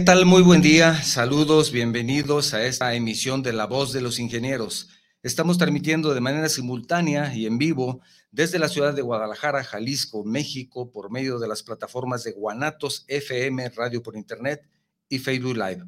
¿Qué 0.00 0.06
tal? 0.06 0.24
Muy 0.24 0.40
buen 0.40 0.62
día. 0.62 1.02
Saludos, 1.02 1.72
bienvenidos 1.72 2.54
a 2.54 2.64
esta 2.64 2.94
emisión 2.94 3.42
de 3.42 3.52
La 3.52 3.66
Voz 3.66 3.92
de 3.92 4.00
los 4.00 4.18
Ingenieros. 4.18 4.88
Estamos 5.22 5.58
transmitiendo 5.58 6.14
de 6.14 6.22
manera 6.22 6.48
simultánea 6.48 7.34
y 7.34 7.44
en 7.44 7.58
vivo 7.58 8.00
desde 8.30 8.58
la 8.58 8.70
ciudad 8.70 8.94
de 8.94 9.02
Guadalajara, 9.02 9.62
Jalisco, 9.62 10.24
México, 10.24 10.90
por 10.90 11.10
medio 11.10 11.38
de 11.38 11.48
las 11.48 11.62
plataformas 11.62 12.24
de 12.24 12.32
Guanatos 12.32 13.04
FM, 13.08 13.68
Radio 13.76 14.02
por 14.02 14.16
Internet 14.16 14.66
y 15.10 15.18
Facebook 15.18 15.58
Live. 15.58 15.84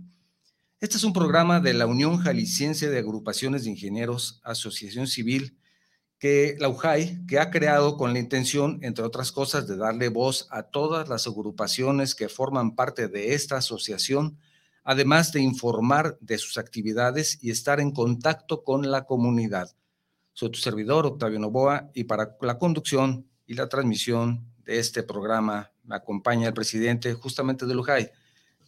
Este 0.79 0.99
es 0.99 1.05
un 1.05 1.15
programa 1.15 1.60
de 1.60 1.73
la 1.73 1.87
Unión 1.87 2.19
Jalisciense 2.19 2.91
de 2.91 2.99
Agrupaciones 2.99 3.65
de 3.65 3.71
Ingenieros, 3.71 4.43
Asociación 4.45 5.07
Civil, 5.07 5.57
que 6.23 6.55
la 6.61 6.69
UJAI, 6.69 7.27
que 7.27 7.41
ha 7.41 7.51
creado 7.51 7.97
con 7.97 8.12
la 8.12 8.21
intención, 8.21 8.79
entre 8.83 9.05
otras 9.05 9.33
cosas, 9.33 9.67
de 9.67 9.77
darle 9.77 10.09
voz 10.09 10.47
a 10.53 10.63
todas 10.63 11.09
las 11.09 11.27
agrupaciones 11.27 12.15
que 12.15 12.29
forman 12.29 12.77
parte 12.77 13.09
de 13.09 13.35
esta 13.35 13.57
asociación, 13.57 14.38
además 14.85 15.33
de 15.33 15.41
informar 15.41 16.16
de 16.21 16.38
sus 16.38 16.59
actividades 16.59 17.43
y 17.43 17.51
estar 17.51 17.80
en 17.80 17.91
contacto 17.91 18.63
con 18.63 18.88
la 18.88 19.02
comunidad. 19.02 19.74
Soy 20.33 20.52
tu 20.52 20.61
servidor, 20.61 21.07
Octavio 21.07 21.41
Novoa, 21.41 21.91
y 21.93 22.05
para 22.05 22.37
la 22.41 22.57
conducción 22.57 23.27
y 23.45 23.55
la 23.55 23.68
transmisión 23.68 24.46
de 24.65 24.79
este 24.79 25.02
programa 25.02 25.73
me 25.83 25.96
acompaña 25.96 26.46
el 26.46 26.55
presidente 26.55 27.15
justamente 27.15 27.66
de 27.66 27.77
UJAI, 27.77 28.13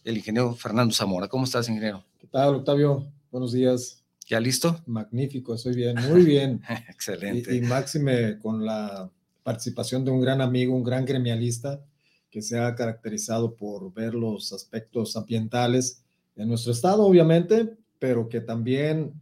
el 0.03 0.17
ingeniero 0.17 0.57
Fernando 0.57 0.93
Zamora. 0.93 1.29
¿Cómo 1.29 1.45
estás, 1.45 1.69
ingeniero? 1.69 2.05
¿Qué 2.19 2.27
tal, 2.27 2.57
Octavio? 2.57 3.07
Buenos 3.31 3.53
días. 3.53 4.04
¿Ya 4.27 4.41
listo? 4.41 4.81
Magnífico, 4.87 5.55
estoy 5.55 5.75
bien, 5.75 5.97
muy 6.11 6.23
bien. 6.25 6.63
Excelente. 6.89 7.55
Y, 7.55 7.61
máxime 7.61 8.39
con 8.39 8.65
la 8.65 9.11
participación 9.43 10.05
de 10.05 10.11
un 10.11 10.21
gran 10.21 10.41
amigo, 10.41 10.75
un 10.75 10.83
gran 10.83 11.05
gremialista 11.05 11.85
que 12.31 12.41
se 12.41 12.59
ha 12.59 12.75
caracterizado 12.75 13.55
por 13.55 13.93
ver 13.93 14.15
los 14.15 14.53
aspectos 14.53 15.17
ambientales 15.17 16.03
en 16.37 16.49
nuestro 16.49 16.73
estado, 16.73 17.05
obviamente, 17.05 17.77
pero 17.99 18.29
que 18.29 18.41
también 18.41 19.13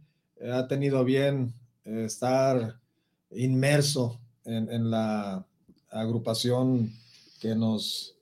ha 0.51 0.67
tenido 0.67 1.03
bien 1.03 1.53
eh, 1.85 2.05
estar 2.05 2.79
inmerso 3.31 4.19
en, 4.45 4.71
en 4.71 4.89
la 4.89 5.45
agrupación 5.91 6.91
que 7.39 7.55
nos 7.55 8.15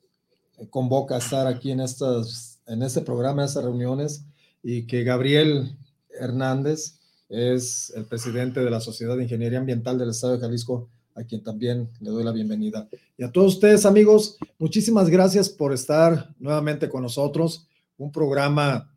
convoca 0.70 1.14
a 1.14 1.18
estar 1.18 1.46
aquí 1.46 1.70
en, 1.70 1.80
estas, 1.80 2.60
en 2.66 2.82
este 2.82 3.00
programa, 3.00 3.42
en 3.42 3.48
estas 3.48 3.64
reuniones, 3.64 4.24
y 4.62 4.86
que 4.86 5.04
Gabriel 5.04 5.76
Hernández 6.18 6.98
es 7.28 7.92
el 7.96 8.04
presidente 8.04 8.60
de 8.60 8.70
la 8.70 8.80
Sociedad 8.80 9.16
de 9.16 9.22
Ingeniería 9.22 9.58
Ambiental 9.58 9.98
del 9.98 10.10
Estado 10.10 10.34
de 10.34 10.40
Jalisco, 10.40 10.90
a 11.14 11.24
quien 11.24 11.42
también 11.42 11.88
le 12.00 12.10
doy 12.10 12.24
la 12.24 12.32
bienvenida. 12.32 12.88
Y 13.16 13.24
a 13.24 13.32
todos 13.32 13.54
ustedes, 13.54 13.86
amigos, 13.86 14.36
muchísimas 14.58 15.08
gracias 15.08 15.48
por 15.48 15.72
estar 15.72 16.34
nuevamente 16.38 16.88
con 16.88 17.02
nosotros. 17.02 17.66
Un 17.96 18.12
programa 18.12 18.92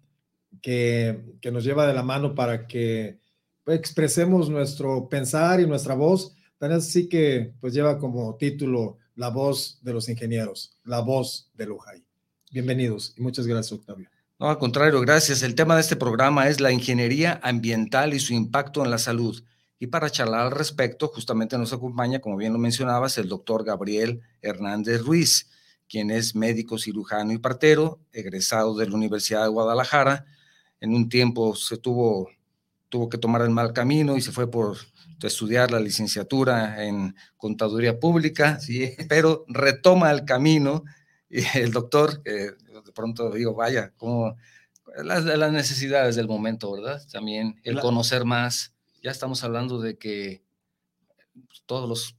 que, 0.62 1.38
que 1.42 1.52
nos 1.52 1.64
lleva 1.64 1.88
de 1.88 1.94
la 1.94 2.04
mano 2.04 2.36
para 2.36 2.68
que 2.68 3.20
pues, 3.64 3.80
expresemos 3.80 4.50
nuestro 4.50 5.10
pensar 5.10 5.60
y 5.60 5.68
nuestra 5.68 5.96
voz. 5.96 6.36
Tan 6.58 6.72
así 6.72 7.10
que 7.10 7.54
pues 7.60 7.74
lleva 7.74 8.00
como 8.00 8.36
título 8.36 8.98
La 9.16 9.30
voz 9.30 9.80
de 9.82 9.94
los 9.94 10.10
ingenieros, 10.10 10.78
la 10.84 11.02
voz 11.02 11.50
de 11.54 11.66
Lujay. 11.66 12.04
Bienvenidos 12.52 13.14
y 13.18 13.22
muchas 13.22 13.46
gracias, 13.48 13.78
Octavio. 13.78 14.15
No, 14.38 14.50
al 14.50 14.58
contrario, 14.58 15.00
gracias. 15.00 15.44
El 15.44 15.56
tema 15.56 15.76
de 15.76 15.82
este 15.82 15.96
programa 15.96 16.50
es 16.50 16.60
la 16.60 16.74
ingeniería 16.74 17.40
ambiental 17.42 18.14
y 18.14 18.20
su 18.20 18.34
impacto 18.34 18.84
en 18.84 18.92
la 18.92 18.98
salud. 18.98 19.42
Y 19.80 19.88
para 19.88 20.10
charlar 20.10 20.48
al 20.48 20.52
respecto, 20.52 21.08
justamente 21.08 21.58
nos 21.58 21.72
acompaña, 21.72 22.20
como 22.20 22.36
bien 22.36 22.52
lo 22.52 22.60
mencionabas, 22.60 23.18
el 23.18 23.30
doctor 23.30 23.64
Gabriel 23.64 24.22
Hernández 24.42 25.02
Ruiz, 25.04 25.50
quien 25.88 26.12
es 26.12 26.36
médico 26.36 26.78
cirujano 26.78 27.32
y 27.32 27.38
partero, 27.38 28.02
egresado 28.12 28.76
de 28.76 28.90
la 28.90 28.96
Universidad 28.96 29.44
de 29.44 29.50
Guadalajara. 29.50 30.26
En 30.82 30.94
un 30.94 31.08
tiempo 31.08 31.56
se 31.56 31.78
tuvo, 31.78 32.30
tuvo 32.90 33.08
que 33.08 33.18
tomar 33.18 33.42
el 33.42 33.52
mal 33.52 33.72
camino 33.72 34.18
y 34.18 34.22
se 34.22 34.34
fue 34.34 34.52
por 34.52 34.78
estudiar 35.22 35.72
la 35.72 35.80
licenciatura 35.80 36.84
en 36.84 37.16
contaduría 37.38 38.00
pública, 38.02 38.60
sí. 38.60 38.94
pero 39.08 39.46
retoma 39.48 40.12
el 40.12 40.26
camino 40.26 40.84
el 41.30 41.72
doctor, 41.72 42.22
eh, 42.26 42.52
pronto 42.96 43.30
digo, 43.32 43.54
vaya, 43.54 43.92
como 43.98 44.36
las, 45.04 45.24
las, 45.26 45.52
necesidades 45.52 46.16
del 46.16 46.28
momento, 46.28 46.72
¿verdad? 46.72 47.02
También 47.12 47.60
el 47.64 47.80
conocer 47.80 48.26
más. 48.26 48.74
Ya 49.04 49.12
estamos 49.12 49.44
hablando 49.44 49.80
de 49.80 49.98
que 49.98 50.44
todos 51.68 51.88
los 51.88 52.18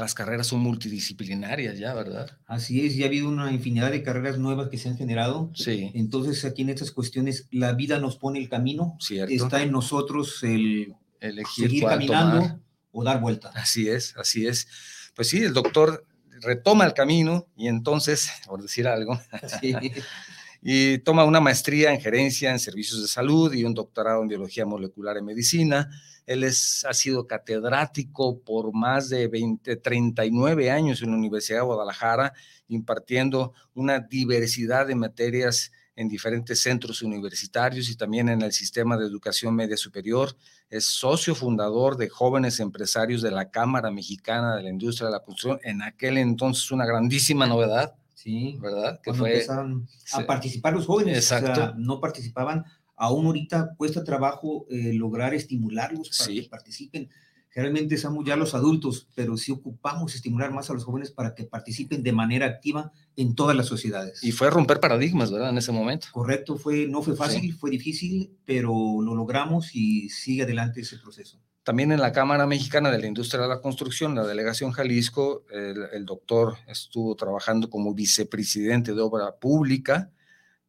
las 0.00 0.14
carreras 0.14 0.46
son 0.46 0.60
multidisciplinarias 0.60 1.78
ya, 1.78 1.94
¿verdad? 1.94 2.38
Así 2.46 2.84
es, 2.84 2.96
ya 2.96 3.06
ha 3.06 3.08
habido 3.08 3.28
una 3.28 3.50
infinidad 3.50 3.90
de 3.90 4.02
carreras 4.02 4.38
nuevas 4.38 4.68
que 4.68 4.78
se 4.78 4.88
han 4.88 4.96
generado. 4.96 5.50
Sí. 5.54 5.90
Entonces, 5.94 6.44
aquí 6.44 6.62
en 6.62 6.70
estas 6.70 6.90
cuestiones, 6.90 7.48
la 7.50 7.72
vida 7.72 7.98
nos 7.98 8.16
pone 8.16 8.38
el 8.38 8.48
camino. 8.48 8.96
Cierto. 9.00 9.32
Está 9.32 9.62
en 9.62 9.72
nosotros 9.72 10.42
el 10.42 10.94
elegir 11.20 11.68
seguir 11.68 11.84
caminando 11.84 12.40
tomar. 12.40 12.60
o 12.92 13.04
dar 13.04 13.20
vuelta. 13.20 13.50
Así 13.54 13.88
es, 13.88 14.14
así 14.18 14.46
es. 14.46 14.68
Pues 15.14 15.28
sí, 15.28 15.42
el 15.42 15.54
doctor 15.54 16.04
retoma 16.40 16.84
el 16.84 16.94
camino 16.94 17.46
y 17.56 17.68
entonces, 17.68 18.30
por 18.46 18.62
decir 18.62 18.86
algo, 18.86 19.18
y 20.62 20.98
toma 20.98 21.24
una 21.24 21.40
maestría 21.40 21.92
en 21.92 22.00
gerencia 22.00 22.50
en 22.50 22.58
servicios 22.58 23.00
de 23.00 23.08
salud 23.08 23.52
y 23.52 23.64
un 23.64 23.74
doctorado 23.74 24.22
en 24.22 24.28
biología 24.28 24.66
molecular 24.66 25.16
y 25.16 25.22
medicina. 25.22 25.88
Él 26.26 26.42
es, 26.42 26.84
ha 26.88 26.92
sido 26.92 27.26
catedrático 27.26 28.40
por 28.40 28.72
más 28.74 29.08
de 29.08 29.28
20, 29.28 29.76
39 29.76 30.70
años 30.70 31.02
en 31.02 31.10
la 31.10 31.16
Universidad 31.16 31.60
de 31.60 31.66
Guadalajara, 31.66 32.32
impartiendo 32.68 33.52
una 33.74 34.00
diversidad 34.00 34.88
de 34.88 34.96
materias 34.96 35.70
en 35.96 36.08
diferentes 36.08 36.60
centros 36.60 37.02
universitarios 37.02 37.88
y 37.88 37.96
también 37.96 38.28
en 38.28 38.42
el 38.42 38.52
sistema 38.52 38.96
de 38.96 39.06
educación 39.06 39.54
media 39.54 39.76
superior. 39.78 40.36
Es 40.68 40.84
socio 40.84 41.34
fundador 41.34 41.96
de 41.96 42.10
Jóvenes 42.10 42.60
Empresarios 42.60 43.22
de 43.22 43.30
la 43.30 43.50
Cámara 43.50 43.90
Mexicana 43.90 44.56
de 44.56 44.62
la 44.62 44.68
Industria 44.70 45.06
de 45.06 45.12
la 45.12 45.20
Construcción. 45.24 45.58
En 45.64 45.82
aquel 45.82 46.18
entonces 46.18 46.70
una 46.70 46.84
grandísima 46.86 47.46
novedad. 47.46 47.94
Sí, 48.14 48.58
¿verdad? 48.60 49.00
Que 49.02 49.14
fue, 49.14 49.32
empezaron 49.34 49.88
a 50.12 50.18
sí. 50.18 50.24
participar 50.24 50.74
los 50.74 50.86
jóvenes. 50.86 51.16
Exacto. 51.16 51.52
O 51.52 51.54
sea, 51.54 51.74
no 51.76 52.00
participaban. 52.00 52.64
Aún 52.94 53.26
ahorita 53.26 53.74
cuesta 53.76 54.04
trabajo 54.04 54.66
eh, 54.70 54.92
lograr 54.92 55.32
estimularlos 55.34 56.10
para 56.10 56.30
Sí. 56.30 56.42
que 56.42 56.48
participen. 56.48 57.10
Generalmente 57.56 57.96
somos 57.96 58.22
ya 58.26 58.36
los 58.36 58.54
adultos, 58.54 59.08
pero 59.14 59.34
sí 59.38 59.50
ocupamos 59.50 60.14
estimular 60.14 60.52
más 60.52 60.68
a 60.68 60.74
los 60.74 60.84
jóvenes 60.84 61.10
para 61.10 61.34
que 61.34 61.44
participen 61.44 62.02
de 62.02 62.12
manera 62.12 62.44
activa 62.44 62.92
en 63.16 63.34
todas 63.34 63.56
las 63.56 63.64
sociedades. 63.64 64.22
Y 64.22 64.32
fue 64.32 64.50
romper 64.50 64.78
paradigmas, 64.78 65.30
¿verdad? 65.32 65.48
En 65.48 65.56
ese 65.56 65.72
momento. 65.72 66.08
Correcto, 66.12 66.58
fue, 66.58 66.86
no 66.86 67.00
fue 67.00 67.16
fácil, 67.16 67.40
Sí. 67.40 67.52
fue 67.52 67.70
difícil, 67.70 68.36
pero 68.44 69.00
lo 69.00 69.14
logramos 69.14 69.74
y 69.74 70.10
sigue 70.10 70.42
adelante 70.42 70.82
ese 70.82 70.98
proceso. 70.98 71.40
También 71.62 71.92
en 71.92 72.00
la 72.02 72.12
Cámara 72.12 72.46
Mexicana 72.46 72.90
de 72.90 72.98
la 72.98 73.06
Industria 73.06 73.40
de 73.40 73.48
la 73.48 73.62
Construcción, 73.62 74.14
la 74.14 74.26
delegación 74.26 74.72
Jalisco, 74.72 75.44
el, 75.50 75.78
el 75.94 76.04
doctor 76.04 76.58
estuvo 76.68 77.16
trabajando 77.16 77.70
como 77.70 77.94
vicepresidente 77.94 78.92
de 78.92 79.00
obra 79.00 79.34
pública, 79.36 80.10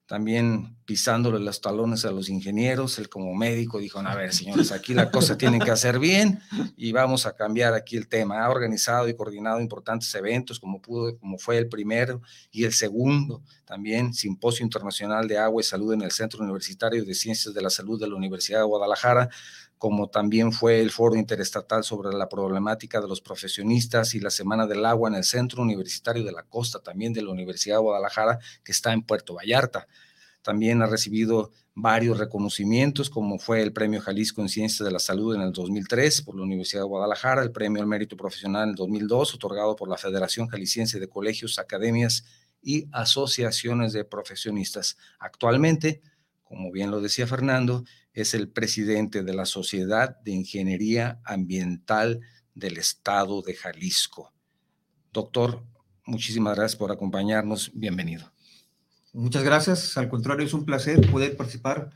también 0.07 0.77
pisándole 0.85 1.37
los 1.39 1.59
talones 1.59 2.05
a 2.05 2.11
los 2.11 2.29
ingenieros. 2.29 2.97
Él 2.97 3.09
como 3.09 3.35
médico 3.35 3.77
dijo, 3.77 3.99
a 3.99 4.15
ver, 4.15 4.33
señores, 4.33 4.71
aquí 4.71 4.93
la 4.93 5.11
cosa 5.11 5.37
tienen 5.37 5.59
que 5.59 5.69
hacer 5.69 5.99
bien 5.99 6.39
y 6.77 6.93
vamos 6.93 7.25
a 7.25 7.35
cambiar 7.35 7.73
aquí 7.73 7.97
el 7.97 8.07
tema. 8.07 8.43
Ha 8.43 8.49
organizado 8.49 9.09
y 9.09 9.15
coordinado 9.15 9.59
importantes 9.59 10.15
eventos, 10.15 10.61
como 10.61 10.81
pudo, 10.81 11.17
como 11.19 11.37
fue 11.37 11.57
el 11.57 11.67
primero 11.67 12.21
y 12.51 12.63
el 12.63 12.71
segundo, 12.71 13.43
también 13.65 14.13
Simposio 14.13 14.63
Internacional 14.63 15.27
de 15.27 15.37
Agua 15.37 15.61
y 15.61 15.65
Salud 15.65 15.93
en 15.93 16.01
el 16.01 16.11
Centro 16.11 16.41
Universitario 16.41 17.03
de 17.03 17.13
Ciencias 17.13 17.53
de 17.53 17.61
la 17.61 17.69
Salud 17.69 17.99
de 17.99 18.07
la 18.07 18.15
Universidad 18.15 18.59
de 18.59 18.65
Guadalajara, 18.65 19.29
como 19.77 20.09
también 20.09 20.51
fue 20.51 20.79
el 20.81 20.91
Foro 20.91 21.15
Interestatal 21.15 21.83
sobre 21.83 22.15
la 22.17 22.27
problemática 22.29 22.99
de 22.99 23.07
los 23.07 23.21
profesionistas 23.21 24.15
y 24.15 24.19
la 24.19 24.31
Semana 24.31 24.65
del 24.65 24.85
Agua 24.85 25.09
en 25.09 25.15
el 25.15 25.23
Centro 25.23 25.61
Universitario 25.61 26.23
de 26.23 26.31
la 26.31 26.43
Costa, 26.43 26.79
también 26.79 27.13
de 27.13 27.21
la 27.21 27.31
Universidad 27.31 27.75
de 27.75 27.81
Guadalajara, 27.81 28.39
que 28.63 28.71
está 28.71 28.93
en 28.93 29.03
Puerto 29.03 29.35
Vallarta. 29.35 29.87
También 30.41 30.81
ha 30.81 30.85
recibido 30.87 31.51
varios 31.75 32.17
reconocimientos, 32.17 33.09
como 33.09 33.37
fue 33.37 33.61
el 33.61 33.71
Premio 33.71 34.01
Jalisco 34.01 34.41
en 34.41 34.49
Ciencias 34.49 34.83
de 34.83 34.91
la 34.91 34.97
Salud 34.97 35.35
en 35.35 35.41
el 35.41 35.51
2003 35.51 36.23
por 36.23 36.35
la 36.35 36.41
Universidad 36.41 36.81
de 36.81 36.87
Guadalajara, 36.87 37.43
el 37.43 37.51
Premio 37.51 37.81
al 37.81 37.87
Mérito 37.87 38.17
Profesional 38.17 38.63
en 38.63 38.69
el 38.69 38.75
2002, 38.75 39.35
otorgado 39.35 39.75
por 39.75 39.89
la 39.89 39.97
Federación 39.97 40.47
Jalisciense 40.47 40.99
de 40.99 41.07
Colegios, 41.07 41.59
Academias 41.59 42.25
y 42.63 42.87
Asociaciones 42.91 43.93
de 43.93 44.05
Profesionistas. 44.05 44.97
Actualmente, 45.19 46.01
como 46.43 46.71
bien 46.71 46.89
lo 46.89 47.01
decía 47.01 47.27
Fernando, 47.27 47.83
es 48.17 48.33
el 48.33 48.49
presidente 48.49 49.21
de 49.21 49.35
la 49.35 49.45
Sociedad 49.45 50.19
de 50.21 50.31
Ingeniería 50.31 51.21
Ambiental 51.23 52.21
del 52.55 52.77
Estado 52.77 53.43
de 53.43 53.53
Jalisco. 53.53 54.33
Doctor, 55.13 55.63
muchísimas 56.03 56.55
gracias 56.55 56.77
por 56.77 56.91
acompañarnos. 56.91 57.69
Bienvenido. 57.75 58.31
Muchas 59.13 59.43
gracias. 59.43 59.97
Al 59.99 60.09
contrario, 60.09 60.47
es 60.47 60.55
un 60.55 60.65
placer 60.65 60.99
poder 61.11 61.37
participar 61.37 61.91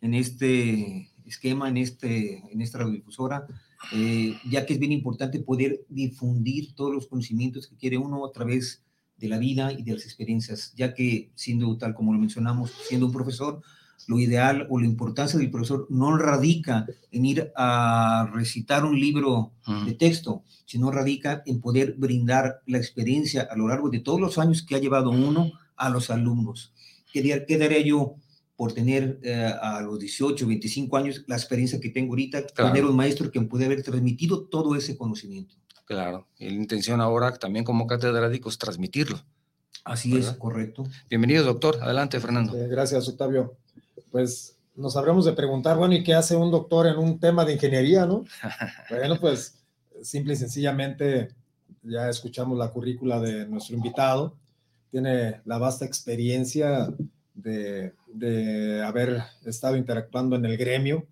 en 0.00 0.14
este 0.14 1.10
esquema, 1.26 1.68
en, 1.68 1.76
este, 1.76 2.42
en 2.50 2.62
esta 2.62 2.78
radiodifusora, 2.78 3.46
eh, 3.92 4.34
ya 4.48 4.64
que 4.64 4.72
es 4.72 4.78
bien 4.78 4.92
importante 4.92 5.40
poder 5.40 5.84
difundir 5.90 6.74
todos 6.74 6.94
los 6.94 7.06
conocimientos 7.06 7.66
que 7.66 7.76
quiere 7.76 7.98
uno 7.98 8.24
a 8.24 8.32
través 8.32 8.82
de 9.18 9.28
la 9.28 9.36
vida 9.36 9.72
y 9.72 9.82
de 9.82 9.92
las 9.92 10.06
experiencias, 10.06 10.72
ya 10.74 10.94
que 10.94 11.32
siendo 11.34 11.76
tal 11.76 11.94
como 11.94 12.14
lo 12.14 12.18
mencionamos, 12.18 12.72
siendo 12.88 13.04
un 13.04 13.12
profesor, 13.12 13.60
lo 14.06 14.18
ideal 14.18 14.66
o 14.70 14.78
la 14.78 14.86
importancia 14.86 15.38
del 15.38 15.50
profesor 15.50 15.86
no 15.90 16.16
radica 16.16 16.86
en 17.10 17.26
ir 17.26 17.52
a 17.56 18.30
recitar 18.32 18.84
un 18.84 18.98
libro 18.98 19.52
de 19.84 19.94
texto, 19.94 20.42
sino 20.64 20.90
radica 20.90 21.42
en 21.46 21.60
poder 21.60 21.94
brindar 21.96 22.62
la 22.66 22.78
experiencia 22.78 23.48
a 23.50 23.56
lo 23.56 23.68
largo 23.68 23.90
de 23.90 24.00
todos 24.00 24.20
los 24.20 24.38
años 24.38 24.62
que 24.62 24.74
ha 24.74 24.80
llevado 24.80 25.10
uno 25.10 25.52
a 25.76 25.90
los 25.90 26.10
alumnos. 26.10 26.72
¿Qué, 27.12 27.44
qué 27.46 27.58
daría 27.58 27.80
yo 27.80 28.16
por 28.56 28.72
tener 28.72 29.18
eh, 29.22 29.52
a 29.60 29.80
los 29.82 29.98
18, 29.98 30.46
25 30.46 30.96
años 30.96 31.24
la 31.26 31.36
experiencia 31.36 31.78
que 31.80 31.90
tengo 31.90 32.12
ahorita, 32.12 32.46
tener 32.46 32.84
un 32.84 32.96
maestro 32.96 33.30
que 33.30 33.40
me 33.40 33.46
puede 33.46 33.66
haber 33.66 33.82
transmitido 33.82 34.44
todo 34.44 34.74
ese 34.76 34.96
conocimiento? 34.96 35.54
Claro, 35.84 36.26
y 36.38 36.48
la 36.48 36.54
intención 36.54 37.00
ahora 37.00 37.32
también 37.34 37.64
como 37.64 37.86
catedrático 37.86 38.48
es 38.48 38.58
transmitirlo. 38.58 39.20
Así 39.84 40.16
es, 40.16 40.32
correcto. 40.32 40.84
Bienvenido, 41.08 41.44
doctor. 41.44 41.78
Adelante, 41.80 42.18
Fernando. 42.18 42.54
gracias, 42.68 43.08
Octavio. 43.08 43.56
Pues 44.10 44.56
nos 44.76 44.96
habremos 44.96 45.24
de 45.24 45.32
preguntar, 45.32 45.76
bueno, 45.76 45.94
¿y 45.94 46.04
qué 46.04 46.14
hace 46.14 46.36
un 46.36 46.50
doctor 46.50 46.86
en 46.86 46.98
un 46.98 47.18
tema 47.18 47.44
de 47.44 47.54
ingeniería, 47.54 48.06
no? 48.06 48.24
bueno, 48.90 49.18
pues 49.18 49.58
simple 50.02 50.34
y 50.34 50.36
sencillamente 50.36 51.28
ya 51.82 52.08
escuchamos 52.08 52.58
la 52.58 52.70
currícula 52.70 53.20
de 53.20 53.46
nuestro 53.46 53.74
invitado. 53.74 54.36
Tiene 54.90 55.40
la 55.44 55.58
vasta 55.58 55.84
experiencia 55.84 56.92
de, 57.34 57.94
de 58.12 58.82
haber 58.82 59.22
estado 59.44 59.76
interactuando 59.76 60.36
en 60.36 60.44
el 60.44 60.56
gremio, 60.56 61.06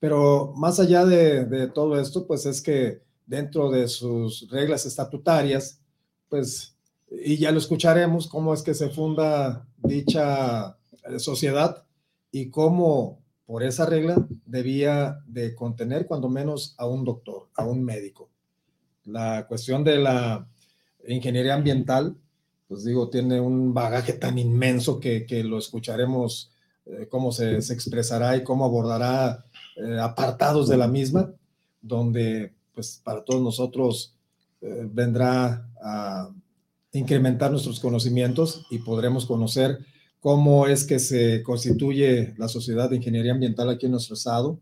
pero 0.00 0.52
más 0.56 0.80
allá 0.80 1.04
de, 1.04 1.44
de 1.44 1.68
todo 1.68 1.98
esto, 2.00 2.26
pues 2.26 2.46
es 2.46 2.60
que 2.60 3.02
dentro 3.26 3.70
de 3.70 3.88
sus 3.88 4.48
reglas 4.50 4.86
estatutarias, 4.86 5.80
pues, 6.28 6.76
y 7.10 7.36
ya 7.36 7.52
lo 7.52 7.58
escucharemos, 7.58 8.26
cómo 8.26 8.52
es 8.52 8.62
que 8.62 8.74
se 8.74 8.90
funda 8.90 9.66
dicha 9.82 10.76
sociedad 11.18 11.84
y 12.34 12.50
cómo 12.50 13.22
por 13.46 13.62
esa 13.62 13.86
regla 13.86 14.26
debía 14.44 15.20
de 15.24 15.54
contener 15.54 16.04
cuando 16.04 16.28
menos 16.28 16.74
a 16.78 16.84
un 16.84 17.04
doctor, 17.04 17.46
a 17.54 17.64
un 17.64 17.84
médico. 17.84 18.28
La 19.04 19.46
cuestión 19.46 19.84
de 19.84 19.98
la 19.98 20.44
ingeniería 21.06 21.54
ambiental, 21.54 22.16
pues 22.66 22.82
digo, 22.82 23.08
tiene 23.08 23.40
un 23.40 23.72
bagaje 23.72 24.14
tan 24.14 24.36
inmenso 24.36 24.98
que, 24.98 25.26
que 25.26 25.44
lo 25.44 25.58
escucharemos 25.58 26.50
eh, 26.86 27.06
cómo 27.08 27.30
se, 27.30 27.62
se, 27.62 27.72
expresará 27.72 28.36
y 28.36 28.42
cómo 28.42 28.64
abordará 28.64 29.44
eh, 29.76 30.00
apartados 30.00 30.68
de 30.68 30.76
la 30.76 30.88
misma, 30.88 31.32
donde 31.80 32.52
pues 32.74 33.00
para 33.04 33.22
todos 33.22 33.42
nosotros 33.42 34.16
eh, 34.60 34.88
vendrá 34.90 35.68
a 35.80 36.30
incrementar 36.90 37.52
nuestros 37.52 37.78
conocimientos 37.78 38.66
y 38.70 38.78
podremos 38.78 39.24
conocer 39.24 39.78
cómo 40.24 40.66
es 40.66 40.84
que 40.84 40.98
se 41.00 41.42
constituye 41.42 42.32
la 42.38 42.48
sociedad 42.48 42.88
de 42.88 42.96
ingeniería 42.96 43.32
ambiental 43.32 43.68
aquí 43.68 43.84
en 43.84 43.92
nuestro 43.92 44.14
estado, 44.14 44.58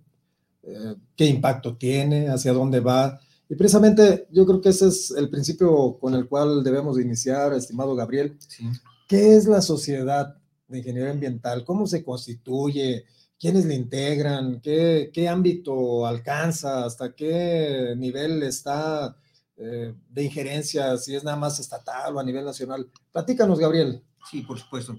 eh, 0.65 0.97
qué 1.15 1.27
impacto 1.27 1.77
tiene, 1.77 2.31
hacia 2.31 2.53
dónde 2.53 2.81
va. 2.81 3.21
Y 3.49 3.55
precisamente 3.55 4.27
yo 4.33 4.45
creo 4.45 4.61
que 4.61 4.71
ese 4.71 4.89
es 4.89 5.13
el 5.13 5.31
principio 5.31 5.99
con 6.01 6.15
el 6.15 6.27
cual 6.27 6.65
debemos 6.65 6.99
iniciar, 6.99 7.53
estimado 7.53 7.95
Gabriel. 7.95 8.37
Sí. 8.49 8.65
¿Qué 9.07 9.37
es 9.37 9.47
la 9.47 9.63
sociedad 9.63 10.35
de 10.67 10.79
ingeniería 10.79 11.13
ambiental? 11.13 11.65
¿Cómo 11.65 11.87
se 11.87 12.03
constituye? 12.03 13.05
quiénes 13.39 13.65
le 13.65 13.75
integran, 13.75 14.61
qué, 14.61 15.11
qué 15.13 15.29
ámbito 15.29 16.07
alcanza, 16.07 16.85
hasta 16.85 17.13
qué 17.13 17.95
nivel 17.97 18.43
está 18.43 19.17
eh, 19.57 19.95
de 20.09 20.25
injerencia, 20.25 20.97
si 20.97 21.15
es 21.15 21.23
nada 21.23 21.37
más 21.37 21.61
estatal 21.61 22.17
o 22.17 22.21
a 22.21 22.25
nivel 22.25 22.45
nacional. 22.45 22.89
Platícanos, 23.13 23.61
Gabriel. 23.61 24.03
Sí, 24.29 24.43
por 24.43 24.59
supuesto. 24.59 24.97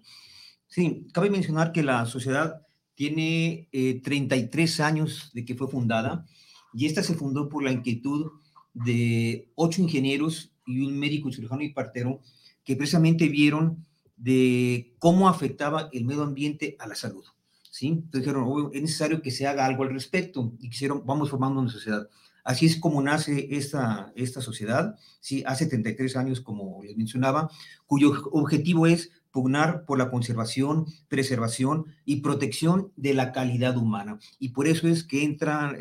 Sí, 0.73 1.05
cabe 1.13 1.29
mencionar 1.29 1.71
que 1.71 1.83
la 1.83 2.03
sociedad 2.07 2.65
tiene 2.95 3.69
33 3.71 4.79
eh, 4.79 4.81
años 4.81 5.29
de 5.35 5.45
que 5.45 5.53
fue 5.53 5.67
fundada 5.67 6.25
y 6.73 6.87
esta 6.87 7.03
se 7.03 7.13
fundó 7.13 7.47
por 7.47 7.63
la 7.63 7.71
inquietud 7.71 8.31
de 8.73 9.51
ocho 9.53 9.83
ingenieros 9.83 10.51
y 10.65 10.79
un 10.79 10.97
médico 10.97 11.31
cirujano 11.31 11.61
y 11.61 11.73
partero 11.73 12.21
que 12.63 12.75
precisamente 12.75 13.29
vieron 13.29 13.85
de 14.17 14.95
cómo 14.97 15.29
afectaba 15.29 15.89
el 15.93 16.05
medio 16.05 16.23
ambiente 16.23 16.75
a 16.79 16.87
la 16.87 16.95
salud. 16.95 17.23
¿sí? 17.69 17.89
Entonces 17.89 18.21
dijeron, 18.21 18.71
es 18.73 18.81
necesario 18.81 19.21
que 19.21 19.29
se 19.29 19.45
haga 19.45 19.67
algo 19.67 19.83
al 19.83 19.93
respecto 19.93 20.53
y 20.59 20.71
quisieron, 20.71 21.05
vamos 21.05 21.29
formando 21.29 21.61
una 21.61 21.69
sociedad. 21.69 22.09
Así 22.43 22.65
es 22.65 22.77
como 22.77 22.99
nace 22.99 23.47
esta, 23.51 24.11
esta 24.15 24.41
sociedad, 24.41 24.95
¿sí? 25.21 25.43
Hace 25.45 25.67
33 25.67 26.17
años, 26.17 26.41
como 26.41 26.81
les 26.83 26.97
mencionaba, 26.97 27.49
cuyo 27.85 28.11
objetivo 28.31 28.87
es 28.87 29.11
pugnar 29.33 29.83
por 29.85 29.97
la 29.97 30.09
conservación, 30.09 30.85
preservación 31.09 31.87
y 32.05 32.17
protección 32.21 32.93
de 32.95 33.13
la 33.13 33.33
calidad 33.33 33.75
humana. 33.75 34.19
Y 34.39 34.49
por 34.49 34.67
eso 34.67 34.87
es 34.87 35.03
que 35.03 35.23
entra 35.23 35.75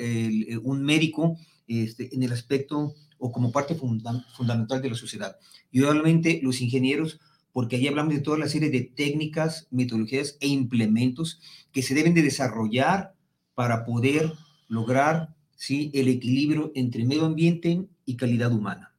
un 0.62 0.82
médico 0.82 1.36
este, 1.68 2.12
en 2.14 2.24
el 2.24 2.32
aspecto 2.32 2.94
o 3.18 3.30
como 3.30 3.52
parte 3.52 3.76
fundamental 3.76 4.82
de 4.82 4.88
la 4.90 4.96
sociedad. 4.96 5.36
Y 5.70 5.82
obviamente 5.82 6.40
los 6.42 6.60
ingenieros 6.60 7.20
porque 7.52 7.76
ahí 7.76 7.86
hablamos 7.86 8.14
de 8.14 8.20
toda 8.20 8.38
la 8.38 8.48
serie 8.48 8.70
de 8.70 8.80
técnicas, 8.80 9.68
metodologías 9.70 10.36
e 10.40 10.48
implementos 10.48 11.40
que 11.70 11.82
se 11.82 11.94
deben 11.94 12.14
de 12.14 12.22
desarrollar 12.22 13.14
para 13.54 13.84
poder 13.84 14.32
lograr 14.68 15.34
¿sí? 15.54 15.90
el 15.94 16.08
equilibrio 16.08 16.72
entre 16.74 17.04
medio 17.04 17.26
ambiente 17.26 17.86
y 18.06 18.16
calidad 18.16 18.52
humana. 18.52 18.92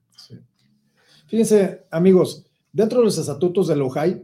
Fíjense, 1.27 1.85
amigos, 1.89 2.45
dentro 2.71 2.99
de 2.99 3.05
los 3.05 3.17
estatutos 3.17 3.67
de 3.67 3.81
OJAI 3.81 4.23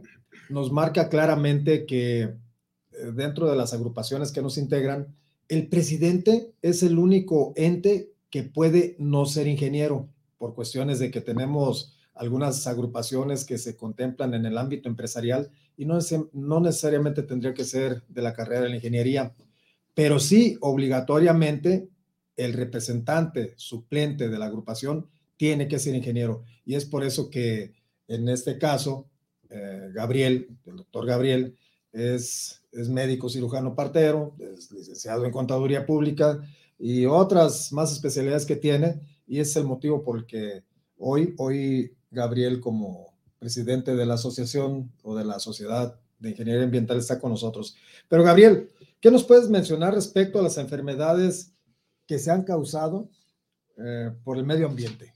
nos 0.50 0.72
marca 0.72 1.08
claramente 1.08 1.86
que 1.86 2.22
eh, 2.22 2.36
dentro 3.14 3.50
de 3.50 3.56
las 3.56 3.72
agrupaciones 3.72 4.32
que 4.32 4.42
nos 4.42 4.58
integran, 4.58 5.14
el 5.48 5.68
presidente 5.68 6.52
es 6.62 6.82
el 6.82 6.98
único 6.98 7.52
ente 7.56 8.12
que 8.30 8.42
puede 8.42 8.96
no 8.98 9.26
ser 9.26 9.46
ingeniero 9.46 10.08
por 10.38 10.54
cuestiones 10.54 10.98
de 10.98 11.10
que 11.10 11.20
tenemos 11.20 11.96
algunas 12.14 12.66
agrupaciones 12.66 13.44
que 13.44 13.58
se 13.58 13.76
contemplan 13.76 14.34
en 14.34 14.46
el 14.46 14.58
ámbito 14.58 14.88
empresarial 14.88 15.50
y 15.76 15.86
no, 15.86 15.98
es, 15.98 16.14
no 16.32 16.60
necesariamente 16.60 17.22
tendría 17.22 17.54
que 17.54 17.64
ser 17.64 18.02
de 18.08 18.22
la 18.22 18.34
carrera 18.34 18.62
de 18.62 18.68
la 18.68 18.76
ingeniería, 18.76 19.34
pero 19.94 20.20
sí 20.20 20.56
obligatoriamente 20.60 21.88
el 22.36 22.52
representante 22.52 23.54
suplente 23.56 24.28
de 24.28 24.38
la 24.38 24.46
agrupación 24.46 25.08
tiene 25.36 25.68
que 25.68 25.78
ser 25.78 25.94
ingeniero. 25.94 26.44
Y 26.64 26.74
es 26.74 26.84
por 26.84 27.04
eso 27.04 27.30
que 27.30 27.72
en 28.08 28.28
este 28.28 28.58
caso, 28.58 29.08
eh, 29.50 29.90
Gabriel, 29.92 30.48
el 30.66 30.76
doctor 30.76 31.06
Gabriel, 31.06 31.56
es, 31.92 32.62
es 32.72 32.88
médico 32.88 33.28
cirujano 33.28 33.74
partero, 33.74 34.34
es 34.38 34.70
licenciado 34.70 35.24
en 35.24 35.32
contaduría 35.32 35.84
pública 35.84 36.40
y 36.78 37.04
otras 37.04 37.72
más 37.72 37.92
especialidades 37.92 38.46
que 38.46 38.56
tiene, 38.56 39.00
y 39.26 39.40
es 39.40 39.54
el 39.56 39.64
motivo 39.64 40.02
por 40.02 40.18
el 40.18 40.26
que 40.26 40.62
hoy, 40.98 41.34
hoy 41.38 41.94
Gabriel 42.10 42.60
como 42.60 43.14
presidente 43.38 43.94
de 43.94 44.06
la 44.06 44.14
asociación 44.14 44.92
o 45.02 45.16
de 45.16 45.24
la 45.24 45.40
sociedad 45.40 45.98
de 46.18 46.30
ingeniería 46.30 46.64
ambiental 46.64 46.98
está 46.98 47.18
con 47.18 47.30
nosotros. 47.30 47.76
Pero 48.08 48.22
Gabriel, 48.22 48.70
¿qué 49.00 49.10
nos 49.10 49.24
puedes 49.24 49.48
mencionar 49.48 49.94
respecto 49.94 50.38
a 50.38 50.42
las 50.42 50.58
enfermedades 50.58 51.52
que 52.06 52.18
se 52.18 52.30
han 52.30 52.44
causado 52.44 53.08
eh, 53.78 54.10
por 54.22 54.36
el 54.36 54.44
medio 54.44 54.66
ambiente? 54.66 55.14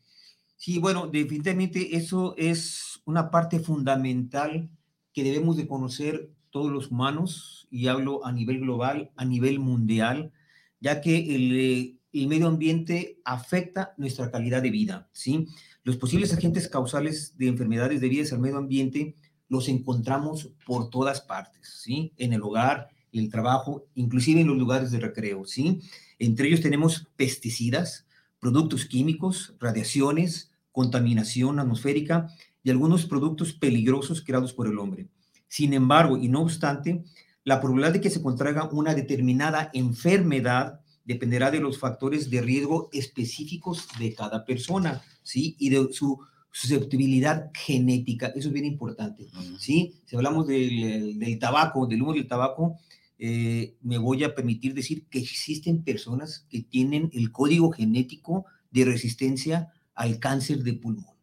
Sí, 0.57 0.79
bueno, 0.79 1.07
definitivamente 1.07 1.95
eso 1.95 2.35
es 2.38 2.84
una 3.04 3.30
parte 3.30 3.61
fundamental 3.61 4.70
que 5.12 5.25
debemos 5.25 5.56
de 5.56 5.66
conocer 5.66 6.30
todos 6.50 6.70
los 6.70 6.90
humanos, 6.90 7.66
y 7.70 7.88
hablo 7.88 8.25
a 8.25 8.30
nivel 8.30 8.61
global, 8.61 9.11
a 9.16 9.25
nivel 9.25 9.58
mundial, 9.58 10.32
ya 10.80 11.00
que 11.00 11.34
el, 11.34 11.56
eh, 11.56 11.96
el 12.12 12.28
medio 12.28 12.46
ambiente 12.46 13.18
afecta 13.25 13.94
nuestra 13.96 14.30
calidad 14.30 14.62
de 14.62 14.70
vida, 14.70 15.08
¿sí? 15.12 15.49
Los 15.82 15.96
posibles 15.96 16.32
agentes 16.32 16.68
causales 16.68 17.37
de 17.37 17.49
enfermedades 17.49 18.00
debidas 18.00 18.32
al 18.32 18.38
medio 18.38 18.58
ambiente 18.58 19.16
los 19.49 19.68
encontramos 19.68 20.50
por 20.64 20.90
todas 20.90 21.20
partes, 21.20 21.80
¿sí? 21.82 22.12
En 22.16 22.32
el 22.32 22.42
hogar, 22.42 22.88
el 23.12 23.30
trabajo, 23.30 23.87
inclusive 23.94 24.40
en 24.40 24.46
los 24.46 24.56
lugares 24.56 24.92
de 24.92 25.00
recreo, 25.00 25.44
¿sí? 25.44 25.80
Entre 26.20 26.46
ellos 26.46 26.61
tenemos 26.61 27.08
pesticidas, 27.16 28.06
productos 28.38 28.87
químicos, 28.87 29.54
radiaciones, 29.58 30.52
contaminación 30.70 31.58
atmosférica 31.58 32.28
y 32.64 32.71
algunos 32.71 33.06
productos 33.06 33.52
peligrosos 33.52 34.23
creados 34.23 34.52
por 34.52 34.66
el 34.66 34.78
hombre. 34.78 35.06
Sin 35.47 35.75
embargo, 35.75 36.16
y 36.16 36.28
no 36.28 36.40
obstante, 36.40 37.04
la 37.44 37.61
probabilidad 37.61 37.92
de 37.92 38.00
que 38.00 38.11
se 38.11 38.23
contraiga 38.23 38.68
una 38.73 38.94
determinada 38.94 39.71
enfermedad 39.75 40.80
dependerá 41.04 41.50
de 41.50 41.61
los 41.61 41.78
factores 41.78 42.30
de 42.30 42.40
riesgo 42.40 42.88
específicos 42.92 43.87
de 43.99 44.14
cada 44.14 44.47
persona, 44.47 45.02
¿sí? 45.23 45.54
Y 45.59 45.68
de 45.68 45.92
su 45.92 46.18
susceptibilidad 46.50 47.50
genética, 47.52 48.28
eso 48.28 48.49
es 48.49 48.54
bien 48.54 48.64
importante, 48.64 49.26
¿sí? 49.59 49.94
Si 50.06 50.16
hablamos 50.16 50.47
del, 50.47 51.18
del, 51.18 51.38
tabaco, 51.38 51.87
del 51.87 52.00
humo 52.00 52.14
del 52.14 52.26
tabaco, 52.26 52.78
eh, 53.18 53.76
me 53.83 53.99
voy 53.99 54.25
a 54.25 54.35
permitir 54.35 54.73
decir 54.73 55.04
que 55.11 55.18
existen 55.18 55.85
personas 55.85 56.47
que 56.49 56.62
tienen 56.62 57.11
el 57.12 57.30
código 57.30 57.71
genético 57.71 58.47
de 58.71 58.87
resistencia 58.87 59.73
al 59.94 60.18
cáncer 60.18 60.62
de 60.62 60.73
pulmón 60.73 61.13